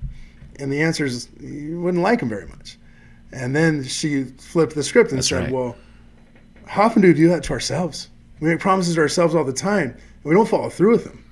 And 0.63 0.71
the 0.71 0.81
answer 0.81 1.03
is 1.03 1.27
you 1.41 1.81
wouldn't 1.81 2.01
like 2.01 2.21
him 2.21 2.29
very 2.29 2.47
much. 2.47 2.77
And 3.33 3.53
then 3.53 3.83
she 3.83 4.23
flipped 4.23 4.75
the 4.75 4.83
script 4.83 5.09
and 5.09 5.17
That's 5.17 5.27
said, 5.27 5.43
right. 5.43 5.51
Well, 5.51 5.75
how 6.65 6.83
often 6.83 7.01
do 7.01 7.09
we 7.09 7.13
do 7.13 7.27
that 7.27 7.43
to 7.43 7.51
ourselves? 7.51 8.09
We 8.39 8.47
make 8.47 8.61
promises 8.61 8.95
to 8.95 9.01
ourselves 9.01 9.35
all 9.35 9.43
the 9.43 9.51
time 9.51 9.89
and 9.89 10.23
we 10.23 10.33
don't 10.33 10.47
follow 10.47 10.69
through 10.69 10.91
with 10.91 11.03
them. 11.03 11.25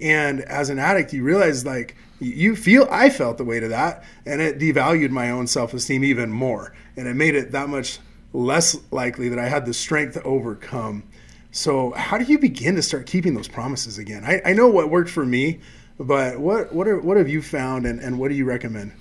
And 0.00 0.40
as 0.40 0.70
an 0.70 0.78
addict, 0.78 1.12
you 1.12 1.22
realize 1.22 1.66
like 1.66 1.96
you 2.18 2.56
feel 2.56 2.88
I 2.90 3.10
felt 3.10 3.36
the 3.36 3.44
weight 3.44 3.62
of 3.62 3.68
that 3.68 4.04
and 4.24 4.40
it 4.40 4.58
devalued 4.58 5.10
my 5.10 5.32
own 5.32 5.46
self-esteem 5.46 6.02
even 6.02 6.30
more. 6.30 6.74
And 6.96 7.06
it 7.06 7.14
made 7.14 7.34
it 7.34 7.52
that 7.52 7.68
much 7.68 7.98
less 8.32 8.74
likely 8.90 9.28
that 9.28 9.38
I 9.38 9.50
had 9.50 9.66
the 9.66 9.74
strength 9.74 10.14
to 10.14 10.22
overcome. 10.22 11.02
So 11.50 11.90
how 11.90 12.16
do 12.16 12.24
you 12.24 12.38
begin 12.38 12.74
to 12.76 12.82
start 12.82 13.04
keeping 13.04 13.34
those 13.34 13.48
promises 13.48 13.98
again? 13.98 14.24
I, 14.24 14.40
I 14.46 14.54
know 14.54 14.68
what 14.68 14.88
worked 14.88 15.10
for 15.10 15.26
me 15.26 15.60
but 15.98 16.38
what 16.38 16.72
what 16.72 16.86
are, 16.88 17.00
what 17.00 17.16
have 17.16 17.28
you 17.28 17.42
found, 17.42 17.86
and, 17.86 18.00
and 18.00 18.18
what 18.18 18.28
do 18.28 18.34
you 18.34 18.44
recommend? 18.44 18.92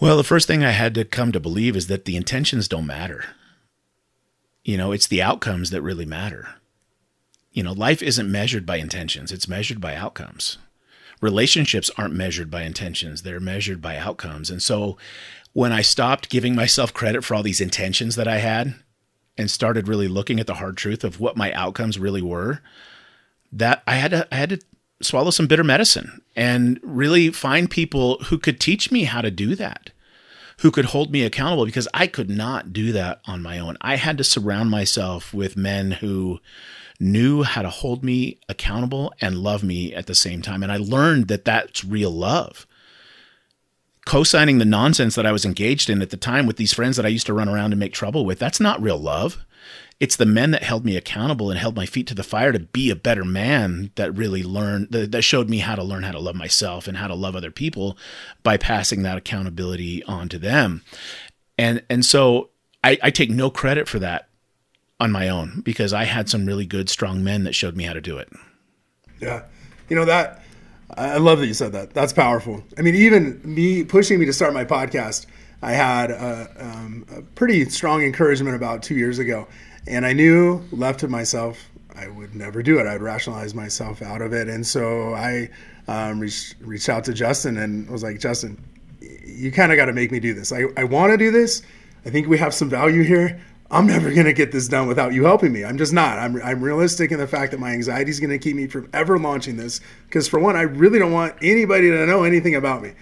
Well, 0.00 0.16
the 0.16 0.24
first 0.24 0.46
thing 0.46 0.64
I 0.64 0.70
had 0.70 0.94
to 0.94 1.04
come 1.04 1.30
to 1.32 1.40
believe 1.40 1.76
is 1.76 1.86
that 1.88 2.06
the 2.06 2.16
intentions 2.16 2.68
don't 2.68 2.86
matter. 2.86 3.24
You 4.64 4.78
know, 4.78 4.92
it's 4.92 5.06
the 5.06 5.20
outcomes 5.20 5.70
that 5.70 5.82
really 5.82 6.06
matter. 6.06 6.48
You 7.52 7.62
know, 7.62 7.72
life 7.72 8.02
isn't 8.02 8.30
measured 8.30 8.64
by 8.64 8.76
intentions, 8.76 9.30
it's 9.30 9.48
measured 9.48 9.80
by 9.80 9.94
outcomes. 9.94 10.58
Relationships 11.20 11.90
aren't 11.98 12.14
measured 12.14 12.50
by 12.50 12.62
intentions, 12.62 13.22
they're 13.22 13.40
measured 13.40 13.82
by 13.82 13.98
outcomes. 13.98 14.48
And 14.48 14.62
so 14.62 14.96
when 15.52 15.72
I 15.72 15.82
stopped 15.82 16.30
giving 16.30 16.54
myself 16.54 16.94
credit 16.94 17.22
for 17.22 17.34
all 17.34 17.42
these 17.42 17.60
intentions 17.60 18.16
that 18.16 18.28
I 18.28 18.38
had 18.38 18.74
and 19.36 19.50
started 19.50 19.88
really 19.88 20.08
looking 20.08 20.40
at 20.40 20.46
the 20.46 20.54
hard 20.54 20.76
truth 20.76 21.04
of 21.04 21.20
what 21.20 21.36
my 21.36 21.52
outcomes 21.52 21.98
really 21.98 22.22
were, 22.22 22.60
that 23.52 23.82
I 23.86 23.96
had 23.96 24.10
to 24.12 24.28
I 24.32 24.36
had 24.36 24.50
to 24.50 24.60
swallow 25.02 25.30
some 25.30 25.46
bitter 25.46 25.64
medicine 25.64 26.22
and 26.36 26.78
really 26.82 27.30
find 27.30 27.70
people 27.70 28.18
who 28.24 28.38
could 28.38 28.60
teach 28.60 28.92
me 28.92 29.04
how 29.04 29.20
to 29.20 29.30
do 29.30 29.54
that, 29.54 29.90
who 30.58 30.70
could 30.70 30.86
hold 30.86 31.10
me 31.10 31.24
accountable 31.24 31.64
because 31.64 31.88
I 31.94 32.06
could 32.06 32.30
not 32.30 32.72
do 32.72 32.92
that 32.92 33.20
on 33.26 33.42
my 33.42 33.58
own. 33.58 33.76
I 33.80 33.96
had 33.96 34.18
to 34.18 34.24
surround 34.24 34.70
myself 34.70 35.32
with 35.32 35.56
men 35.56 35.92
who 35.92 36.40
knew 36.98 37.42
how 37.42 37.62
to 37.62 37.70
hold 37.70 38.04
me 38.04 38.38
accountable 38.48 39.12
and 39.20 39.38
love 39.38 39.62
me 39.62 39.94
at 39.94 40.06
the 40.06 40.14
same 40.14 40.42
time. 40.42 40.62
And 40.62 40.70
I 40.70 40.76
learned 40.76 41.28
that 41.28 41.46
that's 41.46 41.82
real 41.82 42.10
love. 42.10 42.66
Co 44.04 44.22
signing 44.22 44.58
the 44.58 44.64
nonsense 44.64 45.14
that 45.14 45.26
I 45.26 45.32
was 45.32 45.44
engaged 45.44 45.88
in 45.88 46.02
at 46.02 46.10
the 46.10 46.16
time 46.16 46.46
with 46.46 46.56
these 46.56 46.74
friends 46.74 46.96
that 46.96 47.06
I 47.06 47.10
used 47.10 47.26
to 47.26 47.34
run 47.34 47.48
around 47.48 47.72
and 47.72 47.80
make 47.80 47.92
trouble 47.92 48.24
with, 48.26 48.38
that's 48.38 48.60
not 48.60 48.82
real 48.82 48.98
love 48.98 49.44
it's 50.00 50.16
the 50.16 50.26
men 50.26 50.50
that 50.50 50.62
held 50.62 50.84
me 50.84 50.96
accountable 50.96 51.50
and 51.50 51.58
held 51.58 51.76
my 51.76 51.86
feet 51.86 52.06
to 52.06 52.14
the 52.14 52.22
fire 52.22 52.52
to 52.52 52.58
be 52.58 52.90
a 52.90 52.96
better 52.96 53.24
man 53.24 53.90
that 53.96 54.16
really 54.16 54.42
learned 54.42 54.88
that 54.90 55.22
showed 55.22 55.48
me 55.48 55.58
how 55.58 55.74
to 55.74 55.84
learn 55.84 56.02
how 56.02 56.12
to 56.12 56.18
love 56.18 56.34
myself 56.34 56.88
and 56.88 56.96
how 56.96 57.06
to 57.06 57.14
love 57.14 57.36
other 57.36 57.50
people 57.50 57.96
by 58.42 58.56
passing 58.56 59.02
that 59.02 59.18
accountability 59.18 60.02
on 60.04 60.28
to 60.28 60.38
them 60.38 60.82
and 61.58 61.82
and 61.90 62.04
so 62.04 62.50
I, 62.82 62.98
I 63.02 63.10
take 63.10 63.30
no 63.30 63.50
credit 63.50 63.88
for 63.88 63.98
that 63.98 64.28
on 64.98 65.10
my 65.10 65.28
own 65.28 65.62
because 65.64 65.92
I 65.92 66.04
had 66.04 66.28
some 66.28 66.46
really 66.46 66.66
good, 66.66 66.88
strong 66.88 67.24
men 67.24 67.44
that 67.44 67.54
showed 67.54 67.76
me 67.76 67.84
how 67.84 67.92
to 67.92 68.00
do 68.00 68.18
it. 68.18 68.30
Yeah. 69.20 69.44
You 69.88 69.96
know, 69.96 70.04
that, 70.04 70.42
I 70.96 71.18
love 71.18 71.38
that 71.40 71.46
you 71.46 71.54
said 71.54 71.72
that. 71.72 71.94
That's 71.94 72.12
powerful. 72.12 72.62
I 72.78 72.82
mean, 72.82 72.94
even 72.94 73.40
me 73.44 73.84
pushing 73.84 74.18
me 74.18 74.26
to 74.26 74.32
start 74.32 74.52
my 74.52 74.64
podcast, 74.64 75.26
I 75.62 75.72
had 75.72 76.10
a, 76.10 76.50
um, 76.58 77.04
a 77.14 77.22
pretty 77.22 77.64
strong 77.66 78.02
encouragement 78.02 78.56
about 78.56 78.82
two 78.82 78.94
years 78.94 79.18
ago. 79.18 79.46
And 79.90 80.06
I 80.06 80.12
knew 80.12 80.62
left 80.70 81.00
to 81.00 81.08
myself, 81.08 81.68
I 81.96 82.06
would 82.06 82.34
never 82.34 82.62
do 82.62 82.78
it. 82.78 82.86
I'd 82.86 83.02
rationalize 83.02 83.54
myself 83.54 84.02
out 84.02 84.22
of 84.22 84.32
it. 84.32 84.48
And 84.48 84.64
so 84.64 85.14
I 85.14 85.50
um, 85.88 86.20
reached, 86.20 86.54
reached 86.60 86.88
out 86.88 87.02
to 87.04 87.12
Justin 87.12 87.58
and 87.58 87.90
was 87.90 88.04
like, 88.04 88.20
Justin, 88.20 88.56
you 89.00 89.50
kind 89.50 89.72
of 89.72 89.76
got 89.76 89.86
to 89.86 89.92
make 89.92 90.12
me 90.12 90.20
do 90.20 90.32
this. 90.32 90.52
I, 90.52 90.66
I 90.76 90.84
want 90.84 91.10
to 91.10 91.16
do 91.16 91.32
this. 91.32 91.62
I 92.06 92.10
think 92.10 92.28
we 92.28 92.38
have 92.38 92.54
some 92.54 92.70
value 92.70 93.02
here. 93.02 93.40
I'm 93.72 93.86
never 93.86 94.12
going 94.12 94.26
to 94.26 94.32
get 94.32 94.52
this 94.52 94.68
done 94.68 94.86
without 94.86 95.12
you 95.12 95.24
helping 95.24 95.52
me. 95.52 95.64
I'm 95.64 95.76
just 95.76 95.92
not. 95.92 96.18
I'm, 96.18 96.40
I'm 96.42 96.62
realistic 96.62 97.10
in 97.10 97.18
the 97.18 97.26
fact 97.26 97.50
that 97.50 97.58
my 97.58 97.72
anxiety 97.72 98.10
is 98.10 98.20
going 98.20 98.30
to 98.30 98.38
keep 98.38 98.54
me 98.54 98.68
from 98.68 98.88
ever 98.92 99.18
launching 99.18 99.56
this. 99.56 99.80
Because, 100.06 100.28
for 100.28 100.38
one, 100.38 100.54
I 100.56 100.62
really 100.62 100.98
don't 101.00 101.12
want 101.12 101.34
anybody 101.42 101.90
to 101.90 102.06
know 102.06 102.22
anything 102.22 102.54
about 102.54 102.82
me. 102.82 102.92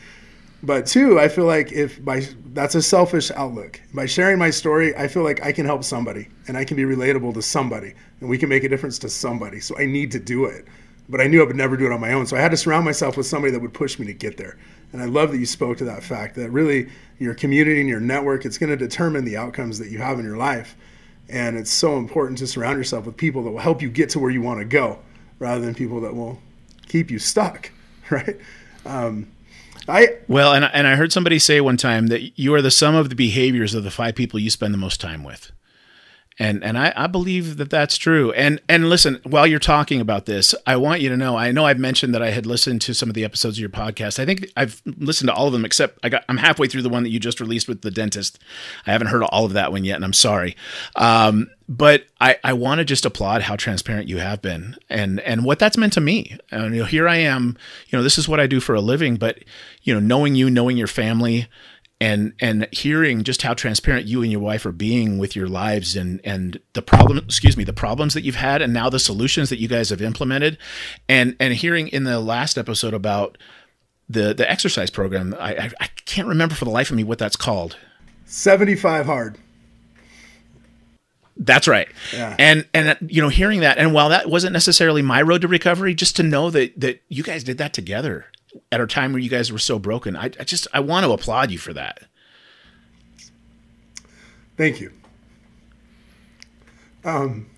But 0.63 0.87
two, 0.87 1.21
I 1.21 1.29
feel 1.29 1.45
like 1.45 1.73
if 1.73 2.05
by 2.05 2.27
that's 2.53 2.75
a 2.75 2.83
selfish 2.83 3.31
outlook. 3.31 3.81
By 3.95 4.07
sharing 4.07 4.39
my 4.39 4.51
story, 4.51 4.97
I 4.97 5.07
feel 5.07 5.23
like 5.23 5.45
I 5.45 5.53
can 5.53 5.65
help 5.65 5.85
somebody 5.85 6.29
and 6.49 6.57
I 6.57 6.65
can 6.65 6.77
be 6.77 6.83
relatable 6.83 7.35
to 7.35 7.43
somebody 7.43 7.95
and 8.21 8.29
we 8.29 8.39
can 8.39 8.49
make 8.49 8.65
a 8.65 8.69
difference 8.69 8.99
to 9.01 9.09
somebody. 9.09 9.61
So 9.61 9.79
I 9.79 9.87
need 9.87 10.11
to 10.13 10.19
do 10.19 10.47
it. 10.47 10.67
But 11.09 11.21
I 11.21 11.29
knew 11.29 11.41
I 11.41 11.47
would 11.47 11.57
never 11.57 11.77
do 11.77 11.87
it 11.87 11.93
on 11.93 12.01
my 12.01 12.13
own. 12.13 12.27
So 12.27 12.37
I 12.37 12.41
had 12.41 12.51
to 12.51 12.57
surround 12.57 12.85
myself 12.85 13.17
with 13.17 13.27
somebody 13.27 13.53
that 13.53 13.61
would 13.61 13.73
push 13.73 13.99
me 13.99 14.07
to 14.07 14.13
get 14.13 14.37
there. 14.37 14.59
And 14.93 15.01
I 15.01 15.05
love 15.05 15.31
that 15.31 15.39
you 15.39 15.47
spoke 15.47 15.79
to 15.79 15.85
that 15.85 16.03
fact 16.03 16.35
that 16.35 16.51
really 16.51 16.91
your 17.19 17.35
community 17.35 17.81
and 17.81 17.89
your 17.89 18.01
network, 18.01 18.45
it's 18.45 18.59
going 18.59 18.71
to 18.71 18.77
determine 18.77 19.25
the 19.25 19.37
outcomes 19.37 19.79
that 19.79 19.91
you 19.91 19.99
have 19.99 20.19
in 20.19 20.25
your 20.25 20.37
life. 20.37 20.77
And 21.29 21.57
it's 21.57 21.71
so 21.71 21.97
important 21.97 22.39
to 22.39 22.47
surround 22.47 22.77
yourself 22.77 23.07
with 23.07 23.17
people 23.17 23.43
that 23.45 23.51
will 23.51 23.59
help 23.59 23.81
you 23.81 23.89
get 23.89 24.11
to 24.11 24.19
where 24.19 24.31
you 24.31 24.43
want 24.43 24.59
to 24.59 24.65
go 24.65 24.99
rather 25.39 25.65
than 25.65 25.75
people 25.75 26.01
that 26.01 26.15
will 26.15 26.41
keep 26.89 27.11
you 27.11 27.19
stuck, 27.19 27.71
right? 28.11 28.37
Um, 28.85 29.29
I 29.89 30.09
well, 30.28 30.53
and 30.53 30.64
and 30.64 30.86
I 30.86 30.97
heard 30.97 31.12
somebody 31.12 31.39
say 31.39 31.61
one 31.61 31.76
time 31.76 32.09
that 32.09 32.39
you 32.39 32.55
are 32.55 32.62
the 32.62 32.70
sum 32.70 32.95
of 32.95 33.09
the 33.09 33.14
behaviors 33.14 33.74
of 33.74 33.84
the 33.84 33.91
five 33.91 34.14
people 34.14 34.39
you 34.39 34.51
spend 34.51 34.74
the 34.74 34.78
most 34.78 35.01
time 35.01 35.24
with 35.24 35.51
and 36.39 36.62
and 36.62 36.78
I, 36.78 36.93
I 36.95 37.07
believe 37.07 37.57
that 37.57 37.70
that's 37.70 37.97
true. 37.97 38.32
And 38.32 38.61
and 38.68 38.89
listen, 38.89 39.20
while 39.24 39.47
you're 39.47 39.59
talking 39.59 40.01
about 40.01 40.26
this, 40.26 40.55
I 40.66 40.76
want 40.76 41.01
you 41.01 41.09
to 41.09 41.16
know. 41.16 41.36
I 41.36 41.51
know 41.51 41.66
I've 41.66 41.78
mentioned 41.78 42.14
that 42.14 42.22
I 42.22 42.30
had 42.30 42.47
listened 42.47 42.80
to 42.82 42.95
some 42.95 43.09
of 43.09 43.14
the 43.14 43.24
episodes 43.24 43.57
of 43.57 43.61
your 43.61 43.70
podcast. 43.70 44.18
I 44.18 44.24
think 44.24 44.51
I've 44.57 44.80
listened 44.84 45.28
to 45.28 45.34
all 45.34 45.49
of 45.49 45.53
them 45.53 45.64
except 45.64 45.99
I 46.03 46.09
got 46.09 46.24
I'm 46.28 46.36
halfway 46.36 46.68
through 46.68 46.82
the 46.82 46.89
one 46.89 47.03
that 47.03 47.11
you 47.11 47.18
just 47.18 47.41
released 47.41 47.66
with 47.66 47.82
the 47.82 47.91
dentist. 47.91 48.39
I 48.86 48.93
haven't 48.93 49.09
heard 49.09 49.22
all 49.24 49.45
of 49.45 49.53
that 49.55 49.72
one 49.72 49.84
yet, 49.84 49.97
and 49.97 50.05
I'm 50.05 50.12
sorry. 50.12 50.57
Um, 50.95 51.51
but 51.68 52.07
I, 52.20 52.36
I 52.43 52.55
want 52.55 52.78
to 52.78 52.84
just 52.84 53.05
applaud 53.05 53.43
how 53.43 53.55
transparent 53.57 54.09
you 54.09 54.18
have 54.18 54.41
been 54.41 54.76
and 54.89 55.20
and 55.20 55.45
what 55.45 55.59
that's 55.59 55.76
meant 55.76 55.93
to 55.95 56.01
me. 56.01 56.39
And 56.51 56.74
you 56.74 56.82
know, 56.82 56.86
here 56.86 57.09
I 57.09 57.16
am. 57.16 57.59
You 57.89 57.99
know, 57.99 58.03
this 58.03 58.16
is 58.16 58.28
what 58.28 58.41
I 58.41 58.47
do 58.47 58.61
for 58.61 58.74
a 58.74 58.80
living. 58.80 59.16
But 59.16 59.45
you 59.82 59.93
know, 59.93 60.01
knowing 60.01 60.34
you, 60.34 60.51
knowing 60.51 60.76
your 60.76 60.86
family 60.86 61.49
and 62.01 62.33
and 62.41 62.69
hearing 62.73 63.25
just 63.25 63.43
how 63.43 63.55
transparent 63.55 64.07
you 64.07 64.23
and 64.23 64.31
your 64.31 64.41
wife 64.41 64.65
are 64.65 64.73
being 64.73 65.19
with 65.19 65.35
your 65.35 65.49
lives 65.49 65.97
and 65.97 66.21
and 66.25 66.61
the 66.73 66.83
problem 66.83 67.19
excuse 67.19 67.57
me 67.57 67.65
the 67.65 67.73
problems 67.73 68.15
that 68.15 68.23
you've 68.23 68.37
had 68.37 68.63
and 68.63 68.73
now 68.73 68.89
the 68.89 68.99
solutions 68.99 69.51
that 69.51 69.59
you 69.59 69.69
guys 69.69 69.91
have 69.91 70.01
implemented 70.01 70.59
and 71.09 71.35
and 71.41 71.55
hearing 71.55 71.89
in 71.89 72.05
the 72.05 72.21
last 72.21 72.57
episode 72.57 72.95
about 72.95 73.37
the 74.09 74.33
the 74.33 74.49
exercise 74.49 74.91
program 74.91 75.35
I 75.39 75.57
I, 75.57 75.71
I 75.81 75.87
can't 76.05 76.29
remember 76.29 76.55
for 76.55 76.65
the 76.65 76.71
life 76.71 76.91
of 76.91 76.97
me 76.97 77.05
what 77.05 77.19
that's 77.19 77.37
called 77.37 77.77
75 78.27 79.07
hard 79.07 79.39
that's 81.41 81.69
right. 81.69 81.87
Yeah. 82.13 82.35
And 82.37 82.67
and 82.75 82.89
uh, 82.89 82.95
you 83.07 83.23
know 83.23 83.29
hearing 83.29 83.61
that 83.61 83.79
and 83.79 83.95
while 83.95 84.09
that 84.09 84.29
wasn't 84.29 84.53
necessarily 84.53 85.03
my 85.03 85.23
road 85.23 85.43
to 85.43 85.49
recovery 85.49 85.95
just 85.95 86.17
to 86.17 86.25
know 86.25 86.51
that 86.51 86.79
that 86.81 87.01
you 87.09 87.23
guys 87.23 87.45
did 87.45 87.59
that 87.59 87.73
together 87.73 88.27
at 88.71 88.81
a 88.81 88.87
time 88.87 89.13
where 89.13 89.21
you 89.21 89.31
guys 89.31 89.53
were 89.53 89.59
so 89.59 89.79
broken. 89.79 90.17
I, 90.17 90.25
I 90.25 90.45
just 90.45 90.67
I 90.73 90.81
want 90.81 91.05
to 91.07 91.13
applaud 91.13 91.51
you 91.51 91.59
for 91.59 91.73
that. 91.73 92.03
Thank 94.57 94.81
you. 94.81 94.93
Um, 97.05 97.49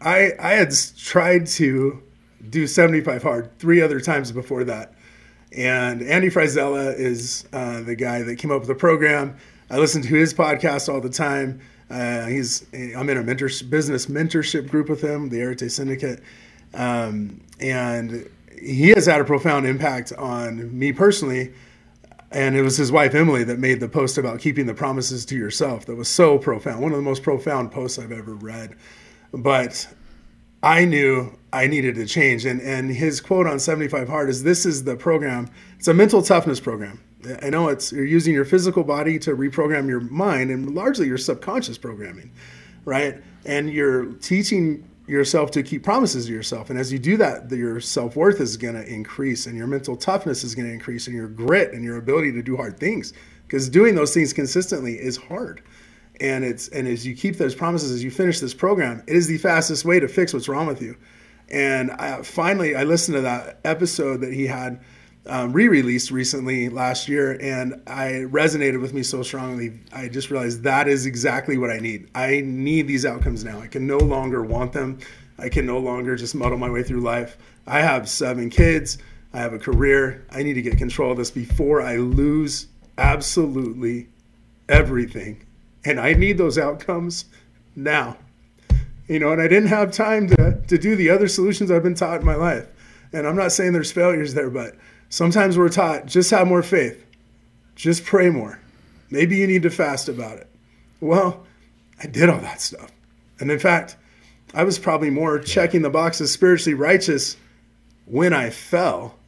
I 0.00 0.32
I 0.38 0.52
had 0.52 0.72
tried 0.96 1.46
to 1.48 2.02
do 2.48 2.66
75 2.66 3.22
hard 3.22 3.58
three 3.58 3.82
other 3.82 4.00
times 4.00 4.30
before 4.30 4.64
that, 4.64 4.94
and 5.56 6.02
Andy 6.02 6.28
Frisella 6.28 6.96
is 6.96 7.46
uh, 7.52 7.80
the 7.80 7.96
guy 7.96 8.22
that 8.22 8.36
came 8.36 8.50
up 8.50 8.60
with 8.60 8.68
the 8.68 8.74
program. 8.74 9.36
I 9.70 9.78
listen 9.78 10.02
to 10.02 10.08
his 10.08 10.32
podcast 10.32 10.92
all 10.92 11.00
the 11.00 11.10
time. 11.10 11.60
Uh, 11.90 12.26
he's 12.26 12.66
I'm 12.72 13.08
in 13.08 13.16
a 13.16 13.22
mentor 13.22 13.50
business 13.68 14.06
mentorship 14.06 14.70
group 14.70 14.88
with 14.88 15.02
him, 15.02 15.30
the 15.30 15.42
Arete 15.42 15.70
Syndicate, 15.70 16.22
um, 16.74 17.40
and 17.60 18.28
he 18.62 18.90
has 18.90 19.06
had 19.06 19.20
a 19.20 19.24
profound 19.24 19.66
impact 19.66 20.12
on 20.12 20.76
me 20.78 20.92
personally. 20.92 21.52
And 22.30 22.56
it 22.56 22.62
was 22.62 22.76
his 22.76 22.92
wife 22.92 23.14
Emily 23.14 23.42
that 23.44 23.58
made 23.58 23.80
the 23.80 23.88
post 23.88 24.18
about 24.18 24.40
keeping 24.40 24.66
the 24.66 24.74
promises 24.74 25.24
to 25.26 25.36
yourself. 25.36 25.86
That 25.86 25.96
was 25.96 26.08
so 26.08 26.38
profound. 26.38 26.82
One 26.82 26.92
of 26.92 26.98
the 26.98 27.02
most 27.02 27.22
profound 27.22 27.72
posts 27.72 27.98
I've 27.98 28.12
ever 28.12 28.34
read. 28.34 28.76
But 29.32 29.88
I 30.62 30.84
knew 30.84 31.38
I 31.52 31.66
needed 31.66 31.94
to 31.96 32.06
change. 32.06 32.44
And 32.44 32.60
and 32.60 32.90
his 32.90 33.20
quote 33.20 33.46
on 33.46 33.58
75 33.58 34.08
Hard 34.08 34.28
is 34.28 34.42
this 34.42 34.66
is 34.66 34.84
the 34.84 34.96
program. 34.96 35.48
It's 35.78 35.88
a 35.88 35.94
mental 35.94 36.22
toughness 36.22 36.60
program. 36.60 37.00
I 37.42 37.50
know 37.50 37.68
it's 37.68 37.92
you're 37.92 38.04
using 38.04 38.34
your 38.34 38.44
physical 38.44 38.84
body 38.84 39.18
to 39.20 39.34
reprogram 39.34 39.88
your 39.88 40.00
mind 40.00 40.50
and 40.50 40.74
largely 40.74 41.06
your 41.06 41.18
subconscious 41.18 41.78
programming, 41.78 42.30
right? 42.84 43.22
And 43.44 43.72
you're 43.72 44.12
teaching 44.14 44.87
yourself 45.08 45.50
to 45.52 45.62
keep 45.62 45.82
promises 45.82 46.26
to 46.26 46.32
yourself. 46.32 46.70
And 46.70 46.78
as 46.78 46.92
you 46.92 46.98
do 46.98 47.16
that, 47.16 47.50
your 47.50 47.80
self 47.80 48.14
worth 48.14 48.40
is 48.40 48.56
going 48.56 48.74
to 48.74 48.86
increase 48.86 49.46
and 49.46 49.56
your 49.56 49.66
mental 49.66 49.96
toughness 49.96 50.44
is 50.44 50.54
going 50.54 50.68
to 50.68 50.72
increase 50.72 51.06
and 51.06 51.16
your 51.16 51.28
grit 51.28 51.72
and 51.72 51.82
your 51.82 51.96
ability 51.96 52.32
to 52.32 52.42
do 52.42 52.56
hard 52.56 52.78
things. 52.78 53.12
Because 53.46 53.68
doing 53.68 53.94
those 53.94 54.12
things 54.12 54.32
consistently 54.32 54.94
is 54.94 55.16
hard. 55.16 55.62
And 56.20 56.44
it's 56.44 56.68
and 56.68 56.86
as 56.86 57.06
you 57.06 57.14
keep 57.14 57.36
those 57.36 57.54
promises, 57.54 57.90
as 57.90 58.04
you 58.04 58.10
finish 58.10 58.40
this 58.40 58.54
program, 58.54 59.02
it 59.06 59.16
is 59.16 59.26
the 59.26 59.38
fastest 59.38 59.84
way 59.84 60.00
to 60.00 60.08
fix 60.08 60.34
what's 60.34 60.48
wrong 60.48 60.66
with 60.66 60.82
you. 60.82 60.96
And 61.48 61.90
I, 61.92 62.22
finally, 62.22 62.76
I 62.76 62.84
listened 62.84 63.16
to 63.16 63.22
that 63.22 63.60
episode 63.64 64.20
that 64.20 64.34
he 64.34 64.46
had 64.46 64.80
um, 65.28 65.52
re-released 65.52 66.10
recently 66.10 66.68
last 66.68 67.08
year, 67.08 67.38
and 67.40 67.80
I 67.86 68.24
resonated 68.30 68.80
with 68.80 68.94
me 68.94 69.02
so 69.02 69.22
strongly. 69.22 69.80
I 69.92 70.08
just 70.08 70.30
realized 70.30 70.62
that 70.62 70.88
is 70.88 71.06
exactly 71.06 71.58
what 71.58 71.70
I 71.70 71.78
need. 71.78 72.08
I 72.14 72.42
need 72.44 72.88
these 72.88 73.04
outcomes 73.04 73.44
now. 73.44 73.60
I 73.60 73.66
can 73.66 73.86
no 73.86 73.98
longer 73.98 74.42
want 74.42 74.72
them. 74.72 74.98
I 75.38 75.48
can 75.48 75.66
no 75.66 75.78
longer 75.78 76.16
just 76.16 76.34
muddle 76.34 76.58
my 76.58 76.70
way 76.70 76.82
through 76.82 77.00
life. 77.00 77.36
I 77.66 77.80
have 77.80 78.08
seven 78.08 78.50
kids. 78.50 78.98
I 79.32 79.38
have 79.38 79.52
a 79.52 79.58
career. 79.58 80.24
I 80.30 80.42
need 80.42 80.54
to 80.54 80.62
get 80.62 80.78
control 80.78 81.12
of 81.12 81.18
this 81.18 81.30
before 81.30 81.82
I 81.82 81.96
lose 81.96 82.66
absolutely 82.96 84.08
everything. 84.68 85.44
And 85.84 86.00
I 86.00 86.14
need 86.14 86.38
those 86.38 86.58
outcomes 86.58 87.26
now. 87.76 88.16
You 89.06 89.18
know, 89.18 89.32
and 89.32 89.40
I 89.40 89.48
didn't 89.48 89.68
have 89.68 89.92
time 89.92 90.28
to, 90.28 90.60
to 90.66 90.78
do 90.78 90.96
the 90.96 91.10
other 91.10 91.28
solutions 91.28 91.70
I've 91.70 91.82
been 91.82 91.94
taught 91.94 92.20
in 92.20 92.26
my 92.26 92.34
life. 92.34 92.66
And 93.12 93.26
I'm 93.26 93.36
not 93.36 93.52
saying 93.52 93.72
there's 93.72 93.92
failures 93.92 94.34
there, 94.34 94.50
but 94.50 94.74
Sometimes 95.08 95.56
we're 95.56 95.68
taught 95.68 96.06
just 96.06 96.30
have 96.30 96.46
more 96.46 96.62
faith, 96.62 97.04
just 97.74 98.04
pray 98.04 98.30
more. 98.30 98.60
Maybe 99.10 99.36
you 99.36 99.46
need 99.46 99.62
to 99.62 99.70
fast 99.70 100.08
about 100.08 100.38
it. 100.38 100.48
Well, 101.00 101.46
I 102.02 102.06
did 102.06 102.28
all 102.28 102.40
that 102.40 102.60
stuff. 102.60 102.90
And 103.40 103.50
in 103.50 103.58
fact, 103.58 103.96
I 104.54 104.64
was 104.64 104.78
probably 104.78 105.10
more 105.10 105.38
checking 105.38 105.82
the 105.82 105.90
boxes 105.90 106.32
spiritually 106.32 106.74
righteous 106.74 107.36
when 108.06 108.32
I 108.32 108.50
fell 108.50 109.18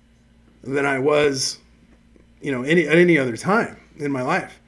than 0.62 0.84
I 0.84 0.98
was, 0.98 1.58
you 2.40 2.52
know, 2.52 2.62
any 2.62 2.86
at 2.86 2.98
any 2.98 3.18
other 3.18 3.36
time 3.36 3.76
in 3.98 4.10
my 4.10 4.22
life. 4.22 4.60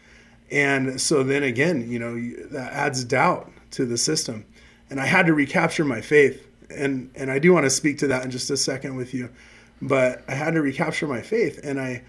And 0.51 1.01
so 1.01 1.23
then 1.23 1.43
again, 1.43 1.91
you 1.91 1.99
know, 1.99 2.15
that 2.51 2.73
adds 2.73 3.05
doubt 3.05 3.51
to 3.73 3.87
the 3.87 3.97
system. 3.97 4.45
And 4.91 5.01
I 5.01 5.07
had 5.07 5.27
to 5.27 5.35
recapture 5.35 5.85
my 5.85 6.01
faith. 6.01 6.47
And 6.71 7.11
and 7.15 7.31
I 7.31 7.39
do 7.39 7.53
want 7.53 7.65
to 7.65 7.71
speak 7.71 7.99
to 7.99 8.07
that 8.09 8.25
in 8.25 8.31
just 8.31 8.51
a 8.51 8.57
second 8.57 8.97
with 8.97 9.13
you 9.13 9.31
but 9.83 10.22
I 10.28 10.35
had 10.35 10.55
to 10.55 10.62
recapture 10.62 11.07
my 11.07 11.20
faith 11.20 11.61
and 11.62 11.78
I 11.78 12.03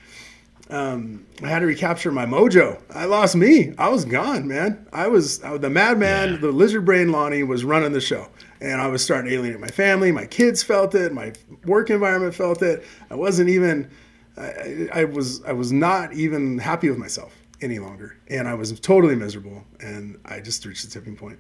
um, 0.69 1.26
I 1.43 1.47
had 1.47 1.59
to 1.59 1.65
recapture 1.65 2.11
my 2.11 2.26
mojo. 2.26 2.82
I 2.89 3.05
lost 3.05 3.36
me. 3.36 3.74
I 3.78 3.89
was 3.89 4.05
gone, 4.05 4.47
man. 4.47 4.88
I 4.93 5.07
was, 5.07 5.43
I 5.43 5.51
was 5.51 5.61
the 5.61 5.69
madman, 5.69 6.32
yeah. 6.32 6.38
the 6.38 6.51
lizard 6.51 6.86
brain 6.86 7.11
Lonny 7.11 7.43
was 7.43 7.65
running 7.65 7.91
the 7.91 8.01
show. 8.01 8.30
And 8.61 8.80
I 8.80 8.88
was 8.88 9.03
starting 9.03 9.30
to 9.30 9.36
alienate 9.36 9.59
my 9.59 9.67
family. 9.67 10.11
My 10.13 10.26
kids 10.26 10.63
felt 10.63 10.95
it. 10.95 11.13
My 11.13 11.34
work 11.65 11.89
environment 11.89 12.34
felt 12.34 12.61
it. 12.61 12.86
I 13.11 13.15
wasn't 13.15 13.49
even, 13.49 13.89
I, 14.38 14.88
I 14.93 15.03
was, 15.03 15.43
I 15.43 15.51
was 15.51 15.74
not 15.74 16.13
even 16.13 16.59
happy 16.59 16.89
with 16.89 16.97
myself 16.97 17.36
any 17.61 17.80
longer. 17.80 18.17
And 18.30 18.47
I 18.47 18.53
was 18.53 18.80
totally 18.80 19.15
miserable. 19.15 19.65
And 19.82 20.17
I 20.24 20.39
just 20.39 20.65
reached 20.65 20.86
the 20.86 20.89
tipping 20.89 21.17
point. 21.17 21.39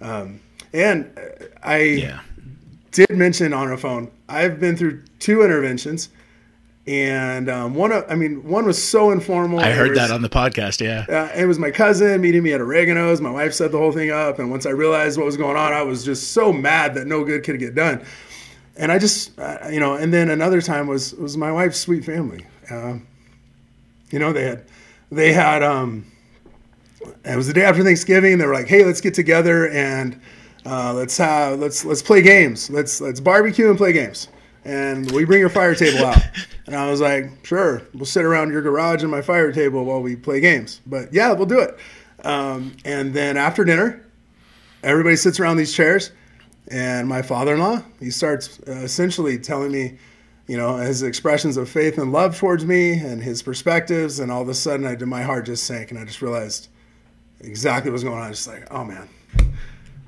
Um, 0.00 0.40
and 0.72 1.12
I, 1.62 1.76
yeah 1.82 2.20
did 2.92 3.10
mention 3.10 3.52
on 3.52 3.72
a 3.72 3.76
phone, 3.76 4.10
I've 4.32 4.58
been 4.58 4.76
through 4.76 5.02
two 5.18 5.42
interventions 5.42 6.08
And 6.86 7.48
um, 7.48 7.74
one 7.76 7.92
of, 7.92 8.04
I 8.10 8.16
mean, 8.16 8.42
one 8.42 8.64
was 8.66 8.82
so 8.82 9.12
informal. 9.12 9.60
I 9.60 9.70
heard 9.70 9.90
was- 9.90 9.98
that 9.98 10.10
on 10.10 10.20
the 10.22 10.28
podcast. 10.28 10.80
Yeah. 10.80 11.06
uh, 11.08 11.32
it 11.40 11.46
was 11.46 11.56
my 11.58 11.70
cousin 11.70 12.20
meeting 12.20 12.42
me 12.42 12.52
at 12.54 12.60
Oregano's. 12.60 13.20
My 13.20 13.30
wife 13.30 13.54
set 13.54 13.70
the 13.70 13.78
whole 13.78 13.92
thing 13.92 14.10
up, 14.10 14.40
and 14.40 14.50
once 14.50 14.66
I 14.66 14.70
realized 14.70 15.16
what 15.16 15.24
was 15.26 15.36
going 15.36 15.56
on, 15.56 15.72
I 15.72 15.82
was 15.82 16.04
just 16.04 16.32
so 16.32 16.52
mad 16.52 16.94
that 16.94 17.06
no 17.06 17.24
good 17.24 17.44
could 17.44 17.60
get 17.60 17.76
done. 17.76 18.04
And 18.76 18.90
I 18.90 18.98
just, 18.98 19.38
uh, 19.38 19.68
you 19.70 19.78
know, 19.78 19.94
and 19.94 20.12
then 20.12 20.28
another 20.30 20.60
time 20.60 20.88
was 20.88 21.14
was 21.14 21.36
my 21.36 21.52
wife's 21.52 21.78
sweet 21.78 22.04
family. 22.04 22.44
Um, 22.70 23.06
you 24.10 24.18
know, 24.18 24.32
they 24.32 24.44
had 24.44 24.64
they 25.12 25.32
had 25.32 25.62
um, 25.62 26.06
it 27.24 27.36
was 27.36 27.46
the 27.46 27.52
day 27.52 27.62
after 27.64 27.84
Thanksgiving. 27.84 28.38
They 28.38 28.46
were 28.46 28.54
like, 28.54 28.66
"Hey, 28.66 28.84
let's 28.84 29.00
get 29.00 29.14
together 29.14 29.68
and 29.68 30.20
uh, 30.64 30.92
let's 30.94 31.16
have 31.16 31.58
let's 31.58 31.84
let's 31.84 32.02
play 32.02 32.22
games. 32.22 32.70
Let's 32.70 33.00
let's 33.00 33.20
barbecue 33.20 33.68
and 33.68 33.78
play 33.78 33.92
games." 33.92 34.28
And 34.64 35.10
we 35.10 35.24
bring 35.24 35.40
your 35.40 35.48
fire 35.48 35.74
table 35.74 36.06
out. 36.06 36.22
And 36.64 36.76
I 36.76 36.88
was 36.88 37.00
like, 37.00 37.44
"Sure, 37.44 37.82
we'll 37.92 38.04
sit 38.04 38.24
around 38.24 38.52
your 38.52 38.62
garage 38.62 39.02
and 39.02 39.10
my 39.10 39.20
fire 39.20 39.50
table 39.50 39.84
while 39.84 40.00
we 40.00 40.14
play 40.14 40.38
games." 40.38 40.80
But 40.86 41.12
yeah, 41.12 41.32
we'll 41.32 41.46
do 41.46 41.58
it. 41.58 41.76
Um, 42.24 42.76
and 42.84 43.12
then 43.12 43.36
after 43.36 43.64
dinner, 43.64 44.06
everybody 44.84 45.16
sits 45.16 45.40
around 45.40 45.56
these 45.56 45.74
chairs, 45.74 46.12
and 46.68 47.08
my 47.08 47.20
father-in-law 47.22 47.82
he 47.98 48.10
starts 48.10 48.60
uh, 48.68 48.72
essentially 48.72 49.38
telling 49.38 49.72
me 49.72 49.98
you 50.46 50.56
know 50.56 50.76
his 50.76 51.02
expressions 51.02 51.56
of 51.56 51.68
faith 51.68 51.98
and 51.98 52.12
love 52.12 52.36
towards 52.38 52.64
me 52.64 52.92
and 52.92 53.22
his 53.22 53.42
perspectives 53.42 54.20
and 54.20 54.30
all 54.30 54.42
of 54.42 54.48
a 54.48 54.54
sudden 54.54 54.86
I 54.86 54.94
did 54.94 55.08
my 55.08 55.22
heart 55.22 55.46
just 55.46 55.64
sank 55.64 55.90
and 55.90 55.98
I 55.98 56.04
just 56.04 56.22
realized 56.22 56.68
exactly 57.40 57.90
what 57.90 57.94
was 57.94 58.04
going 58.04 58.18
on. 58.18 58.22
I 58.22 58.28
was 58.28 58.38
just 58.44 58.48
like, 58.48 58.68
oh 58.70 58.84
man, 58.84 59.08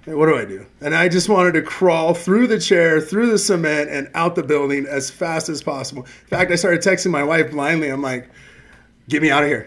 Hey, 0.05 0.13
what 0.15 0.27
do 0.27 0.37
I 0.37 0.45
do? 0.45 0.67
And 0.83 0.95
I 0.95 1.09
just 1.09 1.29
wanted 1.31 1.53
to 1.53 1.63
crawl 1.63 2.13
through 2.13 2.47
the 2.49 2.59
chair, 2.61 3.01
through 3.01 3.31
the 3.31 3.39
cement, 3.39 3.89
and 3.89 4.11
out 4.15 4.35
the 4.35 4.43
building 4.43 4.87
as 4.87 5.11
fast 5.11 5.49
as 5.49 5.63
possible. 5.63 6.03
In 6.03 6.29
fact, 6.29 6.51
I 6.51 6.57
started 6.57 6.83
texting 6.83 7.11
my 7.11 7.23
wife 7.25 7.51
blindly. 7.51 7.89
I'm 7.89 8.03
like, 8.03 8.29
get 9.09 9.23
me 9.23 9.31
out 9.31 9.43
of 9.45 9.49
here. 9.49 9.67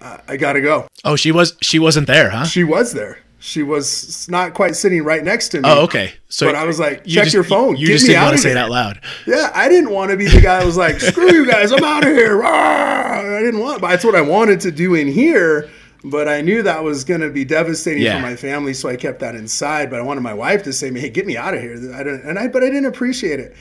I, 0.00 0.20
I 0.28 0.36
got 0.36 0.52
to 0.52 0.60
go. 0.60 0.86
Oh, 1.04 1.16
she 1.16 1.32
was 1.32 1.56
she 1.62 1.78
wasn't 1.80 2.06
there, 2.06 2.30
huh? 2.30 2.44
She 2.44 2.62
was 2.64 2.92
there. 2.92 3.18
She 3.40 3.64
was 3.64 4.28
not 4.28 4.54
quite 4.54 4.76
sitting 4.76 5.02
right 5.02 5.24
next 5.24 5.48
to 5.48 5.60
me. 5.60 5.68
Oh, 5.68 5.82
okay. 5.82 6.12
So 6.28 6.46
But 6.46 6.54
I 6.54 6.64
was 6.64 6.78
like, 6.78 7.02
you 7.04 7.14
check 7.16 7.24
just- 7.24 7.34
your 7.34 7.42
phone. 7.42 7.76
You 7.76 7.88
Get 7.88 7.94
just 7.94 8.04
me 8.06 8.12
didn't 8.14 8.22
want 8.26 8.36
to 8.36 8.42
say 8.42 8.50
it 8.52 8.56
out 8.56 8.70
loud. 8.70 9.00
Yeah, 9.26 9.50
I 9.52 9.68
didn't 9.68 9.90
want 9.90 10.12
to 10.12 10.16
be 10.16 10.26
the 10.28 10.40
guy 10.40 10.60
that 10.60 10.64
was 10.66 10.76
like, 10.76 11.00
screw 11.00 11.32
you 11.32 11.44
guys, 11.44 11.72
I'm 11.72 11.82
out 11.82 12.06
of 12.06 12.10
here. 12.12 12.36
Rah! 12.36 13.36
I 13.36 13.40
didn't 13.40 13.58
want, 13.58 13.80
but 13.80 13.88
that's 13.88 14.04
what 14.04 14.14
I 14.14 14.20
wanted 14.20 14.60
to 14.60 14.70
do 14.70 14.94
in 14.94 15.08
here. 15.08 15.68
But 16.04 16.26
I 16.28 16.40
knew 16.40 16.62
that 16.62 16.82
was 16.82 17.04
going 17.04 17.20
to 17.20 17.30
be 17.30 17.44
devastating 17.44 18.02
Yeah. 18.02 18.16
for 18.16 18.22
my 18.22 18.34
family, 18.36 18.74
so 18.74 18.88
I 18.88 18.96
kept 18.96 19.20
that 19.20 19.34
inside. 19.36 19.88
But 19.88 20.00
I 20.00 20.02
wanted 20.02 20.22
my 20.22 20.34
wife 20.34 20.64
to 20.64 20.72
say, 20.72 20.92
"Hey, 20.92 21.10
get 21.10 21.26
me 21.26 21.36
out 21.36 21.54
of 21.54 21.60
here." 21.60 21.74
I 21.94 22.02
don't, 22.02 22.22
and 22.24 22.38
I, 22.38 22.48
but 22.48 22.62
I 22.62 22.66
didn't 22.66 22.86
appreciate 22.86 23.38
it, 23.38 23.54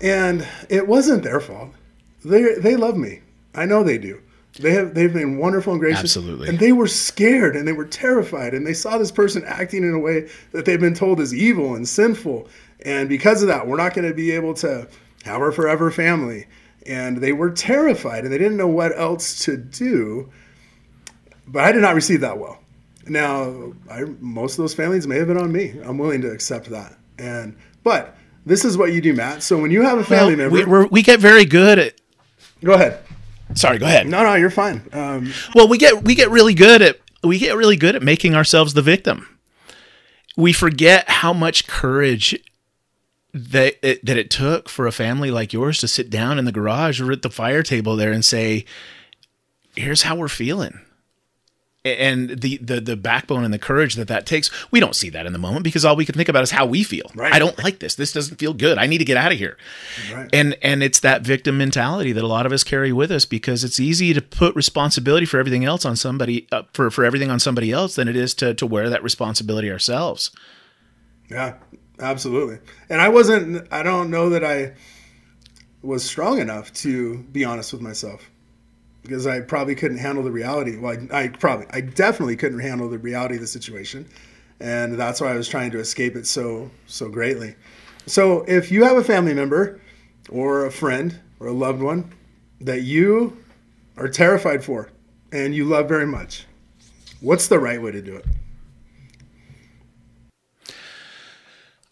and 0.00 0.46
it 0.68 0.86
wasn't 0.86 1.22
their 1.24 1.40
fault. 1.40 1.70
They 2.24 2.54
they 2.54 2.76
love 2.76 2.96
me. 2.96 3.20
I 3.54 3.66
know 3.66 3.82
they 3.82 3.98
do. 3.98 4.20
They 4.60 4.72
have 4.72 4.94
they've 4.94 5.12
been 5.12 5.38
wonderful 5.38 5.72
and 5.72 5.80
gracious. 5.80 6.16
Absolutely. 6.16 6.48
And 6.48 6.58
they 6.58 6.72
were 6.72 6.86
scared 6.86 7.56
and 7.56 7.66
they 7.66 7.72
were 7.72 7.86
terrified 7.86 8.52
and 8.54 8.66
they 8.66 8.74
saw 8.74 8.98
this 8.98 9.10
person 9.10 9.42
acting 9.46 9.82
in 9.82 9.94
a 9.94 9.98
way 9.98 10.28
that 10.52 10.66
they've 10.66 10.80
been 10.80 10.94
told 10.94 11.20
is 11.20 11.34
evil 11.34 11.74
and 11.74 11.88
sinful. 11.88 12.48
And 12.84 13.08
because 13.08 13.42
of 13.42 13.48
that, 13.48 13.66
we're 13.66 13.76
not 13.78 13.94
going 13.94 14.06
to 14.06 14.14
be 14.14 14.30
able 14.32 14.52
to 14.54 14.86
have 15.24 15.40
our 15.40 15.52
forever 15.52 15.90
family. 15.90 16.46
And 16.86 17.18
they 17.18 17.32
were 17.32 17.50
terrified 17.50 18.24
and 18.24 18.32
they 18.32 18.38
didn't 18.38 18.56
know 18.58 18.68
what 18.68 18.96
else 18.98 19.42
to 19.46 19.56
do. 19.56 20.28
But 21.46 21.64
I 21.64 21.72
did 21.72 21.82
not 21.82 21.94
receive 21.94 22.20
that 22.20 22.38
well. 22.38 22.58
Now, 23.06 23.72
I, 23.90 24.04
most 24.20 24.52
of 24.52 24.58
those 24.58 24.74
families 24.74 25.06
may 25.06 25.16
have 25.18 25.26
been 25.26 25.38
on 25.38 25.50
me. 25.52 25.74
I'm 25.84 25.98
willing 25.98 26.20
to 26.22 26.30
accept 26.30 26.70
that. 26.70 26.96
And 27.18 27.56
but 27.82 28.16
this 28.46 28.64
is 28.64 28.78
what 28.78 28.92
you 28.92 29.00
do, 29.00 29.12
Matt. 29.12 29.42
So 29.42 29.60
when 29.60 29.70
you 29.70 29.82
have 29.82 29.98
a 29.98 30.04
family 30.04 30.36
Well, 30.36 30.50
member, 30.50 30.82
we, 30.82 30.86
we 30.88 31.02
get 31.02 31.20
very 31.20 31.44
good 31.44 31.78
at. 31.78 31.94
go 32.62 32.74
ahead. 32.74 33.00
Sorry, 33.54 33.78
go 33.78 33.86
ahead. 33.86 34.06
No, 34.06 34.22
no, 34.22 34.34
you're 34.34 34.50
fine. 34.50 34.82
Um, 34.92 35.32
Well, 35.54 35.68
we 35.68 35.78
get 35.78 36.04
we 36.04 36.14
get 36.14 36.30
really 36.30 36.54
good 36.54 36.80
at 36.80 37.00
we 37.22 37.38
get 37.38 37.56
really 37.56 37.76
good 37.76 37.94
at 37.96 38.02
making 38.02 38.34
ourselves 38.34 38.74
the 38.74 38.82
victim. 38.82 39.28
We 40.36 40.52
forget 40.52 41.08
how 41.10 41.32
much 41.32 41.66
courage 41.66 42.38
that 43.34 43.76
it, 43.82 44.04
that 44.06 44.16
it 44.16 44.30
took 44.30 44.68
for 44.68 44.86
a 44.86 44.92
family 44.92 45.30
like 45.30 45.52
yours 45.52 45.80
to 45.80 45.88
sit 45.88 46.08
down 46.08 46.38
in 46.38 46.44
the 46.44 46.52
garage 46.52 47.00
or 47.00 47.12
at 47.12 47.22
the 47.22 47.30
fire 47.30 47.62
table 47.62 47.96
there 47.96 48.12
and 48.12 48.24
say, 48.24 48.64
"Here's 49.76 50.02
how 50.02 50.16
we're 50.16 50.28
feeling." 50.28 50.80
And 51.84 52.40
the, 52.40 52.58
the 52.58 52.80
the 52.80 52.96
backbone 52.96 53.42
and 53.42 53.52
the 53.52 53.58
courage 53.58 53.96
that 53.96 54.06
that 54.06 54.24
takes, 54.24 54.50
we 54.70 54.78
don't 54.78 54.94
see 54.94 55.10
that 55.10 55.26
in 55.26 55.32
the 55.32 55.38
moment 55.38 55.64
because 55.64 55.84
all 55.84 55.96
we 55.96 56.04
can 56.04 56.14
think 56.14 56.28
about 56.28 56.44
is 56.44 56.52
how 56.52 56.64
we 56.64 56.84
feel. 56.84 57.10
Right. 57.12 57.32
I 57.32 57.40
don't 57.40 57.58
like 57.58 57.80
this. 57.80 57.96
This 57.96 58.12
doesn't 58.12 58.36
feel 58.36 58.54
good. 58.54 58.78
I 58.78 58.86
need 58.86 58.98
to 58.98 59.04
get 59.04 59.16
out 59.16 59.32
of 59.32 59.38
here. 59.38 59.56
Right. 60.12 60.28
And 60.32 60.56
and 60.62 60.84
it's 60.84 61.00
that 61.00 61.22
victim 61.22 61.58
mentality 61.58 62.12
that 62.12 62.22
a 62.22 62.28
lot 62.28 62.46
of 62.46 62.52
us 62.52 62.62
carry 62.62 62.92
with 62.92 63.10
us 63.10 63.24
because 63.24 63.64
it's 63.64 63.80
easy 63.80 64.14
to 64.14 64.22
put 64.22 64.54
responsibility 64.54 65.26
for 65.26 65.38
everything 65.38 65.64
else 65.64 65.84
on 65.84 65.96
somebody 65.96 66.46
uh, 66.52 66.62
for 66.72 66.88
for 66.88 67.04
everything 67.04 67.30
on 67.32 67.40
somebody 67.40 67.72
else 67.72 67.96
than 67.96 68.06
it 68.06 68.14
is 68.14 68.32
to 68.34 68.54
to 68.54 68.64
wear 68.64 68.88
that 68.88 69.02
responsibility 69.02 69.68
ourselves. 69.68 70.30
Yeah, 71.32 71.54
absolutely. 71.98 72.58
And 72.90 73.00
I 73.00 73.08
wasn't, 73.08 73.66
I 73.72 73.82
don't 73.82 74.10
know 74.10 74.30
that 74.30 74.44
I 74.44 74.74
was 75.80 76.04
strong 76.04 76.38
enough 76.38 76.72
to 76.74 77.18
be 77.32 77.44
honest 77.44 77.72
with 77.72 77.82
myself 77.82 78.30
because 79.02 79.26
I 79.26 79.40
probably 79.40 79.74
couldn't 79.74 79.98
handle 79.98 80.22
the 80.22 80.30
reality. 80.30 80.78
Well, 80.78 80.96
I, 81.12 81.24
I 81.24 81.28
probably, 81.28 81.66
I 81.70 81.80
definitely 81.80 82.36
couldn't 82.36 82.60
handle 82.60 82.88
the 82.88 82.98
reality 82.98 83.34
of 83.34 83.40
the 83.40 83.46
situation. 83.46 84.08
And 84.60 84.94
that's 84.94 85.20
why 85.20 85.32
I 85.32 85.34
was 85.34 85.48
trying 85.48 85.72
to 85.72 85.78
escape 85.78 86.14
it 86.14 86.26
so, 86.26 86.70
so 86.86 87.08
greatly. 87.08 87.56
So 88.06 88.42
if 88.46 88.70
you 88.70 88.84
have 88.84 88.96
a 88.96 89.04
family 89.04 89.34
member 89.34 89.80
or 90.28 90.66
a 90.66 90.70
friend 90.70 91.20
or 91.40 91.48
a 91.48 91.52
loved 91.52 91.82
one 91.82 92.12
that 92.60 92.82
you 92.82 93.36
are 93.96 94.08
terrified 94.08 94.64
for 94.64 94.90
and 95.32 95.54
you 95.54 95.64
love 95.64 95.88
very 95.88 96.06
much, 96.06 96.46
what's 97.20 97.48
the 97.48 97.58
right 97.58 97.82
way 97.82 97.90
to 97.90 98.02
do 98.02 98.16
it? 98.16 98.24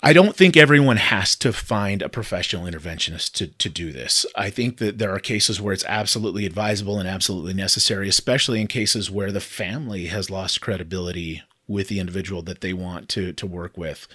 I 0.03 0.14
don't 0.14 0.34
think 0.34 0.57
everyone 0.57 0.96
has 0.96 1.36
to 1.36 1.53
find 1.53 2.01
a 2.01 2.09
professional 2.09 2.64
interventionist 2.64 3.32
to, 3.32 3.48
to 3.48 3.68
do 3.68 3.92
this. 3.92 4.24
I 4.34 4.48
think 4.48 4.78
that 4.78 4.96
there 4.96 5.14
are 5.14 5.18
cases 5.18 5.61
where 5.61 5.74
it's 5.74 5.84
absolutely 5.84 6.46
advisable 6.46 6.98
and 6.98 7.07
absolutely 7.09 7.53
necessary, 7.53 8.09
especially 8.09 8.62
in 8.62 8.66
cases 8.66 9.11
where 9.11 9.30
the 9.30 9.40
family 9.40 10.07
has 10.07 10.30
lost 10.30 10.62
credibility 10.62 11.42
with 11.68 11.88
the 11.88 12.01
individual 12.01 12.40
that 12.42 12.62
they 12.62 12.72
want 12.72 13.09
to 13.11 13.32
to 13.34 13.46
work 13.46 13.76
with. 13.76 14.09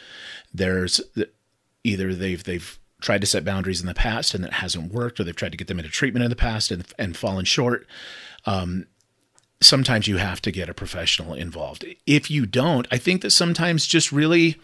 There's 0.54 1.02
either 1.84 2.16
they've 2.16 2.44
they've 2.44 2.80
tried 3.00 3.22
to 3.22 3.28
set 3.28 3.46
boundaries 3.46 3.82
in 3.82 3.88
the 3.88 3.94
past 3.94 4.34
and 4.34 4.44
it 4.44 4.54
hasn't 4.54 4.92
worked, 4.92 5.20
or 5.20 5.24
they've 5.24 5.36
tried 5.36 5.52
to 5.52 5.58
get 5.58 5.68
them 5.68 5.80
into 5.80 5.92
treatment 5.92 6.24
in 6.24 6.30
the 6.30 6.36
past 6.36 6.72
and 6.72 6.86
and 6.98 7.16
fallen 7.16 7.46
short. 7.46 7.86
Um, 8.48 8.88
sometimes 9.62 10.08
you 10.08 10.18
have 10.18 10.42
to 10.42 10.52
get 10.52 10.68
a 10.68 10.74
professional 10.74 11.34
involved. 11.34 11.86
If 12.08 12.32
you 12.32 12.48
don't, 12.48 12.88
I 12.92 12.98
think 12.98 13.22
that 13.22 13.32
sometimes 13.32 13.86
just 13.86 14.12
really 14.12 14.60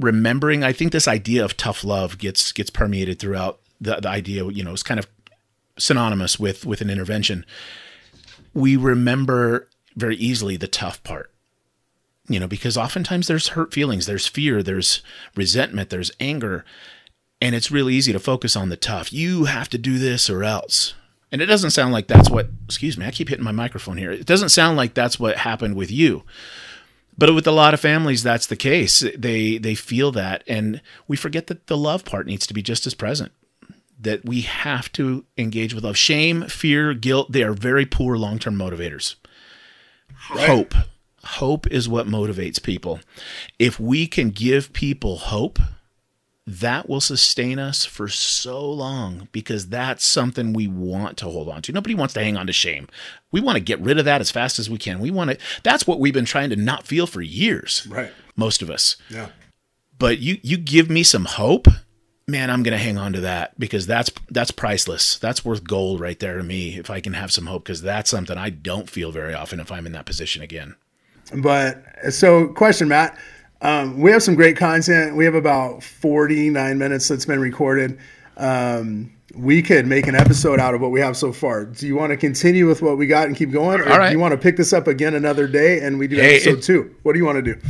remembering 0.00 0.64
i 0.64 0.72
think 0.72 0.90
this 0.92 1.06
idea 1.06 1.44
of 1.44 1.56
tough 1.56 1.84
love 1.84 2.18
gets 2.18 2.52
gets 2.52 2.70
permeated 2.70 3.18
throughout 3.18 3.60
the, 3.80 3.96
the 3.96 4.08
idea 4.08 4.44
you 4.46 4.64
know 4.64 4.72
it's 4.72 4.82
kind 4.82 4.98
of 4.98 5.06
synonymous 5.78 6.38
with 6.38 6.64
with 6.64 6.80
an 6.80 6.90
intervention. 6.90 7.44
We 8.52 8.76
remember 8.76 9.68
very 9.96 10.16
easily 10.16 10.56
the 10.56 10.68
tough 10.68 11.02
part 11.04 11.30
you 12.28 12.40
know 12.40 12.48
because 12.48 12.76
oftentimes 12.76 13.26
there's 13.26 13.48
hurt 13.48 13.72
feelings 13.72 14.06
there's 14.06 14.26
fear 14.26 14.60
there's 14.60 15.02
resentment 15.36 15.90
there's 15.90 16.10
anger 16.18 16.64
and 17.40 17.54
it's 17.54 17.70
really 17.70 17.94
easy 17.94 18.12
to 18.12 18.18
focus 18.18 18.56
on 18.56 18.70
the 18.70 18.76
tough. 18.76 19.12
You 19.12 19.44
have 19.44 19.68
to 19.68 19.78
do 19.78 19.98
this 19.98 20.30
or 20.30 20.42
else. 20.42 20.94
And 21.30 21.42
it 21.42 21.46
doesn't 21.46 21.72
sound 21.72 21.92
like 21.92 22.06
that's 22.06 22.30
what 22.30 22.48
excuse 22.64 22.96
me 22.96 23.06
i 23.06 23.10
keep 23.10 23.28
hitting 23.28 23.44
my 23.44 23.52
microphone 23.52 23.98
here. 23.98 24.12
It 24.12 24.26
doesn't 24.26 24.50
sound 24.50 24.76
like 24.76 24.94
that's 24.94 25.18
what 25.18 25.38
happened 25.38 25.76
with 25.76 25.90
you 25.90 26.22
but 27.16 27.34
with 27.34 27.46
a 27.46 27.52
lot 27.52 27.74
of 27.74 27.80
families 27.80 28.22
that's 28.22 28.46
the 28.46 28.56
case. 28.56 29.04
They 29.16 29.58
they 29.58 29.74
feel 29.74 30.12
that. 30.12 30.44
And 30.46 30.80
we 31.06 31.16
forget 31.16 31.46
that 31.48 31.66
the 31.66 31.76
love 31.76 32.04
part 32.04 32.26
needs 32.26 32.46
to 32.46 32.54
be 32.54 32.62
just 32.62 32.86
as 32.86 32.94
present 32.94 33.32
that 34.00 34.24
we 34.24 34.42
have 34.42 34.92
to 34.92 35.24
engage 35.36 35.74
with 35.74 35.84
love. 35.84 35.96
Shame 35.96 36.42
fear 36.42 36.94
guilt 36.94 37.32
they 37.32 37.42
are 37.42 37.54
very 37.54 37.86
poor 37.86 38.16
long-term 38.16 38.56
motivators. 38.56 39.16
Hope. 40.14 40.74
Hope 41.24 41.66
is 41.68 41.88
what 41.88 42.06
motivates 42.06 42.62
people. 42.62 43.00
If 43.58 43.80
we 43.80 44.06
can 44.06 44.30
give 44.30 44.72
people 44.72 45.16
hope 45.16 45.58
that 46.46 46.88
will 46.88 47.00
sustain 47.00 47.58
us 47.58 47.84
for 47.84 48.08
so 48.08 48.70
long 48.70 49.28
because 49.32 49.68
that's 49.68 50.04
something 50.04 50.52
we 50.52 50.66
want 50.66 51.16
to 51.18 51.24
hold 51.24 51.48
on 51.48 51.62
to. 51.62 51.72
Nobody 51.72 51.94
wants 51.94 52.12
to 52.14 52.22
hang 52.22 52.36
on 52.36 52.46
to 52.46 52.52
shame. 52.52 52.88
We 53.32 53.40
want 53.40 53.56
to 53.56 53.64
get 53.64 53.80
rid 53.80 53.98
of 53.98 54.04
that 54.04 54.20
as 54.20 54.30
fast 54.30 54.58
as 54.58 54.68
we 54.68 54.76
can. 54.76 54.98
We 54.98 55.10
want 55.10 55.30
to 55.30 55.38
that's 55.62 55.86
what 55.86 56.00
we've 56.00 56.12
been 56.12 56.26
trying 56.26 56.50
to 56.50 56.56
not 56.56 56.86
feel 56.86 57.06
for 57.06 57.22
years. 57.22 57.86
Right. 57.90 58.12
Most 58.36 58.60
of 58.60 58.70
us. 58.70 58.96
Yeah. 59.08 59.28
But 59.98 60.18
you 60.18 60.38
you 60.42 60.58
give 60.58 60.90
me 60.90 61.02
some 61.02 61.24
hope, 61.24 61.66
man, 62.26 62.50
I'm 62.50 62.62
going 62.62 62.76
to 62.76 62.84
hang 62.84 62.98
on 62.98 63.14
to 63.14 63.20
that 63.20 63.58
because 63.58 63.86
that's 63.86 64.10
that's 64.30 64.50
priceless. 64.50 65.18
That's 65.18 65.44
worth 65.44 65.64
gold 65.64 66.00
right 66.00 66.18
there 66.18 66.36
to 66.36 66.44
me 66.44 66.76
if 66.78 66.90
I 66.90 67.00
can 67.00 67.14
have 67.14 67.32
some 67.32 67.46
hope 67.46 67.64
because 67.64 67.80
that's 67.80 68.10
something 68.10 68.36
I 68.36 68.50
don't 68.50 68.90
feel 68.90 69.12
very 69.12 69.32
often 69.32 69.60
if 69.60 69.72
I'm 69.72 69.86
in 69.86 69.92
that 69.92 70.06
position 70.06 70.42
again. 70.42 70.76
But 71.34 71.82
so, 72.10 72.48
question, 72.48 72.88
Matt. 72.88 73.18
Um, 73.64 73.98
we 74.00 74.10
have 74.10 74.22
some 74.22 74.34
great 74.34 74.56
content. 74.56 75.16
We 75.16 75.24
have 75.24 75.34
about 75.34 75.82
49 75.82 76.78
minutes 76.78 77.08
that's 77.08 77.24
been 77.24 77.40
recorded. 77.40 77.98
Um, 78.36 79.10
we 79.34 79.62
could 79.62 79.86
make 79.86 80.06
an 80.06 80.14
episode 80.14 80.60
out 80.60 80.74
of 80.74 80.80
what 80.80 80.90
we 80.90 81.00
have 81.00 81.16
so 81.16 81.32
far. 81.32 81.64
Do 81.64 81.86
you 81.86 81.96
want 81.96 82.10
to 82.10 82.16
continue 82.16 82.68
with 82.68 82.82
what 82.82 82.98
we 82.98 83.06
got 83.06 83.26
and 83.26 83.34
keep 83.36 83.50
going, 83.50 83.80
or 83.80 83.90
All 83.90 83.98
right. 83.98 84.08
do 84.10 84.12
you 84.14 84.20
want 84.20 84.32
to 84.32 84.38
pick 84.38 84.56
this 84.56 84.72
up 84.72 84.86
again 84.86 85.14
another 85.14 85.48
day 85.48 85.80
and 85.80 85.98
we 85.98 86.06
do 86.06 86.16
Hey, 86.16 86.36
episode 86.36 86.58
it- 86.58 86.62
two? 86.62 86.94
What 87.02 87.14
do 87.14 87.18
you 87.18 87.24
want 87.24 87.44
to 87.44 87.54
do? 87.54 87.60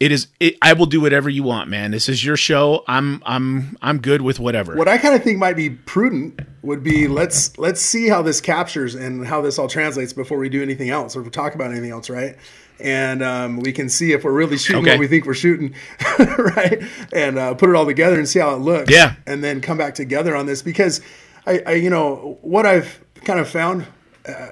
It 0.00 0.10
is. 0.10 0.26
It, 0.40 0.56
I 0.60 0.72
will 0.72 0.86
do 0.86 1.00
whatever 1.00 1.30
you 1.30 1.44
want, 1.44 1.70
man. 1.70 1.92
This 1.92 2.08
is 2.08 2.24
your 2.24 2.36
show. 2.36 2.82
I'm. 2.88 3.22
I'm. 3.24 3.76
I'm 3.80 4.00
good 4.00 4.22
with 4.22 4.40
whatever. 4.40 4.74
What 4.74 4.88
I 4.88 4.98
kind 4.98 5.14
of 5.14 5.22
think 5.22 5.38
might 5.38 5.54
be 5.56 5.70
prudent 5.70 6.40
would 6.62 6.82
be 6.82 7.06
let's 7.06 7.56
let's 7.58 7.80
see 7.80 8.08
how 8.08 8.20
this 8.20 8.40
captures 8.40 8.96
and 8.96 9.24
how 9.26 9.40
this 9.40 9.58
all 9.58 9.68
translates 9.68 10.12
before 10.12 10.38
we 10.38 10.48
do 10.48 10.62
anything 10.62 10.90
else 10.90 11.14
or 11.14 11.22
we 11.22 11.30
talk 11.30 11.54
about 11.54 11.70
anything 11.70 11.90
else, 11.90 12.10
right? 12.10 12.36
And 12.80 13.22
um, 13.22 13.60
we 13.60 13.70
can 13.70 13.88
see 13.88 14.10
if 14.12 14.24
we're 14.24 14.32
really 14.32 14.58
shooting 14.58 14.82
Okay. 14.82 14.90
what 14.94 14.98
we 14.98 15.06
think 15.06 15.26
we're 15.26 15.34
shooting, 15.34 15.76
right? 16.18 16.82
And 17.12 17.38
uh, 17.38 17.54
put 17.54 17.70
it 17.70 17.76
all 17.76 17.86
together 17.86 18.18
and 18.18 18.28
see 18.28 18.40
how 18.40 18.52
it 18.56 18.58
looks. 18.58 18.90
Yeah. 18.90 19.14
And 19.26 19.44
then 19.44 19.60
come 19.60 19.78
back 19.78 19.94
together 19.94 20.34
on 20.34 20.46
this 20.46 20.60
because 20.60 21.00
I, 21.46 21.62
I 21.64 21.72
you 21.74 21.88
know, 21.88 22.36
what 22.42 22.66
I've 22.66 23.00
kind 23.22 23.38
of 23.38 23.48
found 23.48 23.86
uh, 24.26 24.48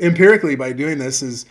empirically 0.00 0.56
by 0.56 0.72
doing 0.72 0.98
this 0.98 1.22
is 1.22 1.46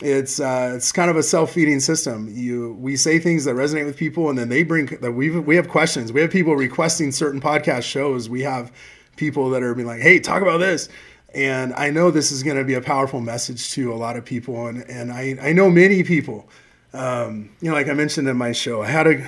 it's 0.00 0.40
uh, 0.40 0.72
it's 0.74 0.90
kind 0.92 1.10
of 1.10 1.16
a 1.16 1.22
self-feeding 1.22 1.80
system. 1.80 2.28
You 2.30 2.74
we 2.80 2.96
say 2.96 3.18
things 3.18 3.44
that 3.44 3.54
resonate 3.54 3.84
with 3.84 3.96
people, 3.96 4.28
and 4.28 4.38
then 4.38 4.48
they 4.48 4.62
bring 4.62 4.86
that 4.86 5.12
we 5.12 5.30
we 5.30 5.56
have 5.56 5.68
questions. 5.68 6.12
We 6.12 6.20
have 6.20 6.30
people 6.30 6.56
requesting 6.56 7.12
certain 7.12 7.40
podcast 7.40 7.82
shows. 7.82 8.28
We 8.28 8.42
have 8.42 8.72
people 9.16 9.50
that 9.50 9.62
are 9.62 9.74
being 9.74 9.86
like, 9.86 10.00
"Hey, 10.00 10.18
talk 10.18 10.42
about 10.42 10.58
this." 10.58 10.88
And 11.34 11.74
I 11.74 11.90
know 11.90 12.10
this 12.10 12.30
is 12.30 12.44
going 12.44 12.56
to 12.56 12.64
be 12.64 12.74
a 12.74 12.80
powerful 12.80 13.20
message 13.20 13.72
to 13.72 13.92
a 13.92 13.96
lot 13.96 14.16
of 14.16 14.24
people, 14.24 14.66
and 14.66 14.82
and 14.90 15.12
I 15.12 15.36
I 15.40 15.52
know 15.52 15.70
many 15.70 16.02
people. 16.02 16.48
Um, 16.92 17.50
you 17.60 17.68
know, 17.68 17.74
like 17.74 17.88
I 17.88 17.92
mentioned 17.92 18.28
in 18.28 18.36
my 18.36 18.52
show, 18.52 18.82
I 18.82 18.86
had 18.86 19.06
a 19.06 19.18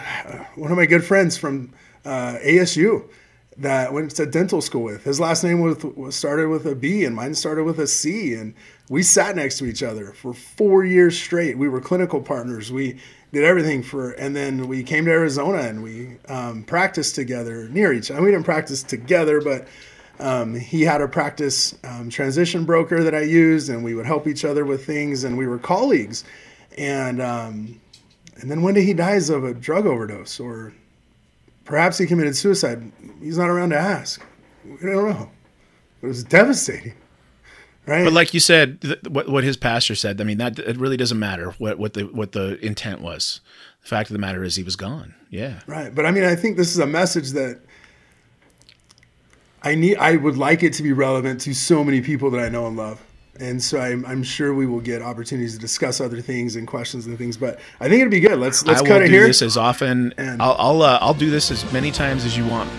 one 0.57 0.71
of 0.71 0.77
my 0.77 0.87
good 0.87 1.05
friends 1.05 1.37
from 1.37 1.73
uh, 2.05 2.39
ASU 2.45 3.09
that 3.59 3.93
went 3.93 4.11
to 4.13 4.27
dental 4.27 4.61
school 4.61 4.83
with. 4.83 5.05
His 5.05 5.19
last 5.19 5.43
name 5.43 5.61
was, 5.61 5.83
was 5.83 6.15
started 6.15 6.49
with 6.49 6.67
a 6.67 6.75
B, 6.75 7.05
and 7.05 7.17
mine 7.17 7.35
started 7.35 7.65
with 7.65 7.79
a 7.79 7.87
C. 7.87 8.35
And 8.35 8.55
we 8.89 9.03
sat 9.03 9.37
next 9.37 9.59
to 9.59 9.67
each 9.67 9.83
other 9.83 10.13
for 10.13 10.35
four 10.35 10.85
years 10.85 11.19
straight. 11.19 11.57
We 11.57 11.69
were 11.69 11.81
clinical 11.81 12.21
partners. 12.21 12.71
We 12.71 12.99
did 13.33 13.45
everything 13.45 13.83
for, 13.83 14.13
and 14.13 14.37
then 14.37 14.69
we 14.69 14.83
came 14.83 15.07
to 15.07 15.11
Arizona 15.11 15.59
and 15.59 15.83
we 15.83 16.19
um, 16.29 16.65
practiced 16.65 17.15
together 17.15 17.69
near 17.69 17.93
each. 17.93 18.11
other. 18.11 18.23
we 18.23 18.31
didn't 18.31 18.45
practice 18.45 18.83
together, 18.83 19.41
but 19.41 19.67
um, 20.19 20.55
he 20.55 20.83
had 20.83 21.01
a 21.01 21.09
practice 21.09 21.77
um, 21.85 22.09
transition 22.09 22.65
broker 22.65 23.03
that 23.03 23.15
I 23.15 23.23
used, 23.23 23.69
and 23.69 23.85
we 23.85 23.95
would 23.95 24.07
help 24.07 24.27
each 24.27 24.45
other 24.45 24.65
with 24.65 24.87
things, 24.87 25.25
and 25.25 25.37
we 25.37 25.47
were 25.47 25.59
colleagues. 25.59 26.25
And 26.79 27.21
um, 27.21 27.81
and 28.37 28.51
then 28.51 28.63
one 28.63 28.75
day 28.75 28.85
he 28.85 28.95
dies 28.95 29.31
of 29.31 29.45
a 29.45 29.55
drug 29.55 29.87
overdose, 29.87 30.41
or 30.41 30.73
perhaps 31.67 31.99
he 31.99 32.07
committed 32.07 32.35
suicide. 32.35 32.91
He's 33.21 33.37
not 33.37 33.51
around 33.51 33.71
to 33.71 33.79
ask. 33.79 34.25
We 34.65 34.77
don't 34.79 35.11
know. 35.11 35.31
It 36.03 36.07
was 36.07 36.25
devastating, 36.25 36.95
right? 37.87 38.05
But 38.05 38.13
like 38.13 38.33
you 38.33 38.41
said, 38.41 38.81
th- 38.81 39.03
what 39.09 39.29
what 39.29 39.45
his 39.45 39.57
pastor 39.57 39.95
said. 39.95 40.21
I 40.21 40.25
mean, 40.25 40.39
that 40.39 40.59
it 40.59 40.79
really 40.79 40.97
doesn't 40.97 41.19
matter 41.19 41.51
what 41.59 41.79
what 41.79 41.95
the 41.95 42.05
what 42.05 42.33
the 42.33 42.59
intent 42.65 43.01
was. 43.01 43.41
The 43.83 43.89
fact 43.89 44.11
of 44.11 44.15
the 44.15 44.19
matter 44.19 44.43
is, 44.43 44.57
he 44.57 44.63
was 44.63 44.77
gone. 44.77 45.15
Yeah. 45.31 45.61
Right. 45.67 45.95
But 45.95 46.07
I 46.07 46.11
mean, 46.11 46.25
I 46.25 46.35
think 46.35 46.57
this 46.57 46.71
is 46.71 46.79
a 46.79 46.87
message 46.87 47.31
that 47.31 47.61
I 49.63 49.75
need. 49.75 49.97
I 49.99 50.17
would 50.17 50.37
like 50.37 50.63
it 50.63 50.73
to 50.75 50.83
be 50.83 50.93
relevant 50.93 51.41
to 51.43 51.55
so 51.55 51.85
many 51.85 52.01
people 52.01 52.31
that 52.31 52.41
I 52.41 52.49
know 52.49 52.67
and 52.67 52.77
love. 52.77 53.03
And 53.41 53.63
so 53.63 53.79
I'm, 53.81 54.05
I'm 54.07 54.23
sure 54.23 54.55
we 54.55 54.67
will 54.67 54.81
get 54.81 55.03
opportunities 55.03 55.55
to 55.55 55.61
discuss 55.61 56.01
other 56.01 56.21
things 56.21 56.57
and 56.57 56.67
questions 56.67 57.07
and 57.07 57.17
things. 57.19 57.37
But 57.37 57.61
I 57.81 57.89
think 57.89 58.01
it'd 58.01 58.11
be 58.11 58.21
good. 58.21 58.39
Let's 58.39 58.65
let's 58.67 58.81
I 58.81 58.87
cut 58.87 58.95
will 58.99 59.03
it 59.03 59.07
do 59.09 59.13
here. 59.15 59.27
this 59.27 59.43
as 59.43 59.57
often. 59.57 60.15
And- 60.17 60.41
I'll 60.43 60.57
I'll, 60.59 60.83
uh, 60.83 60.99
I'll 61.01 61.15
do 61.15 61.31
this 61.31 61.51
as 61.51 61.71
many 61.73 61.91
times 61.91 62.25
as 62.25 62.37
you 62.37 62.47
want. 62.47 62.71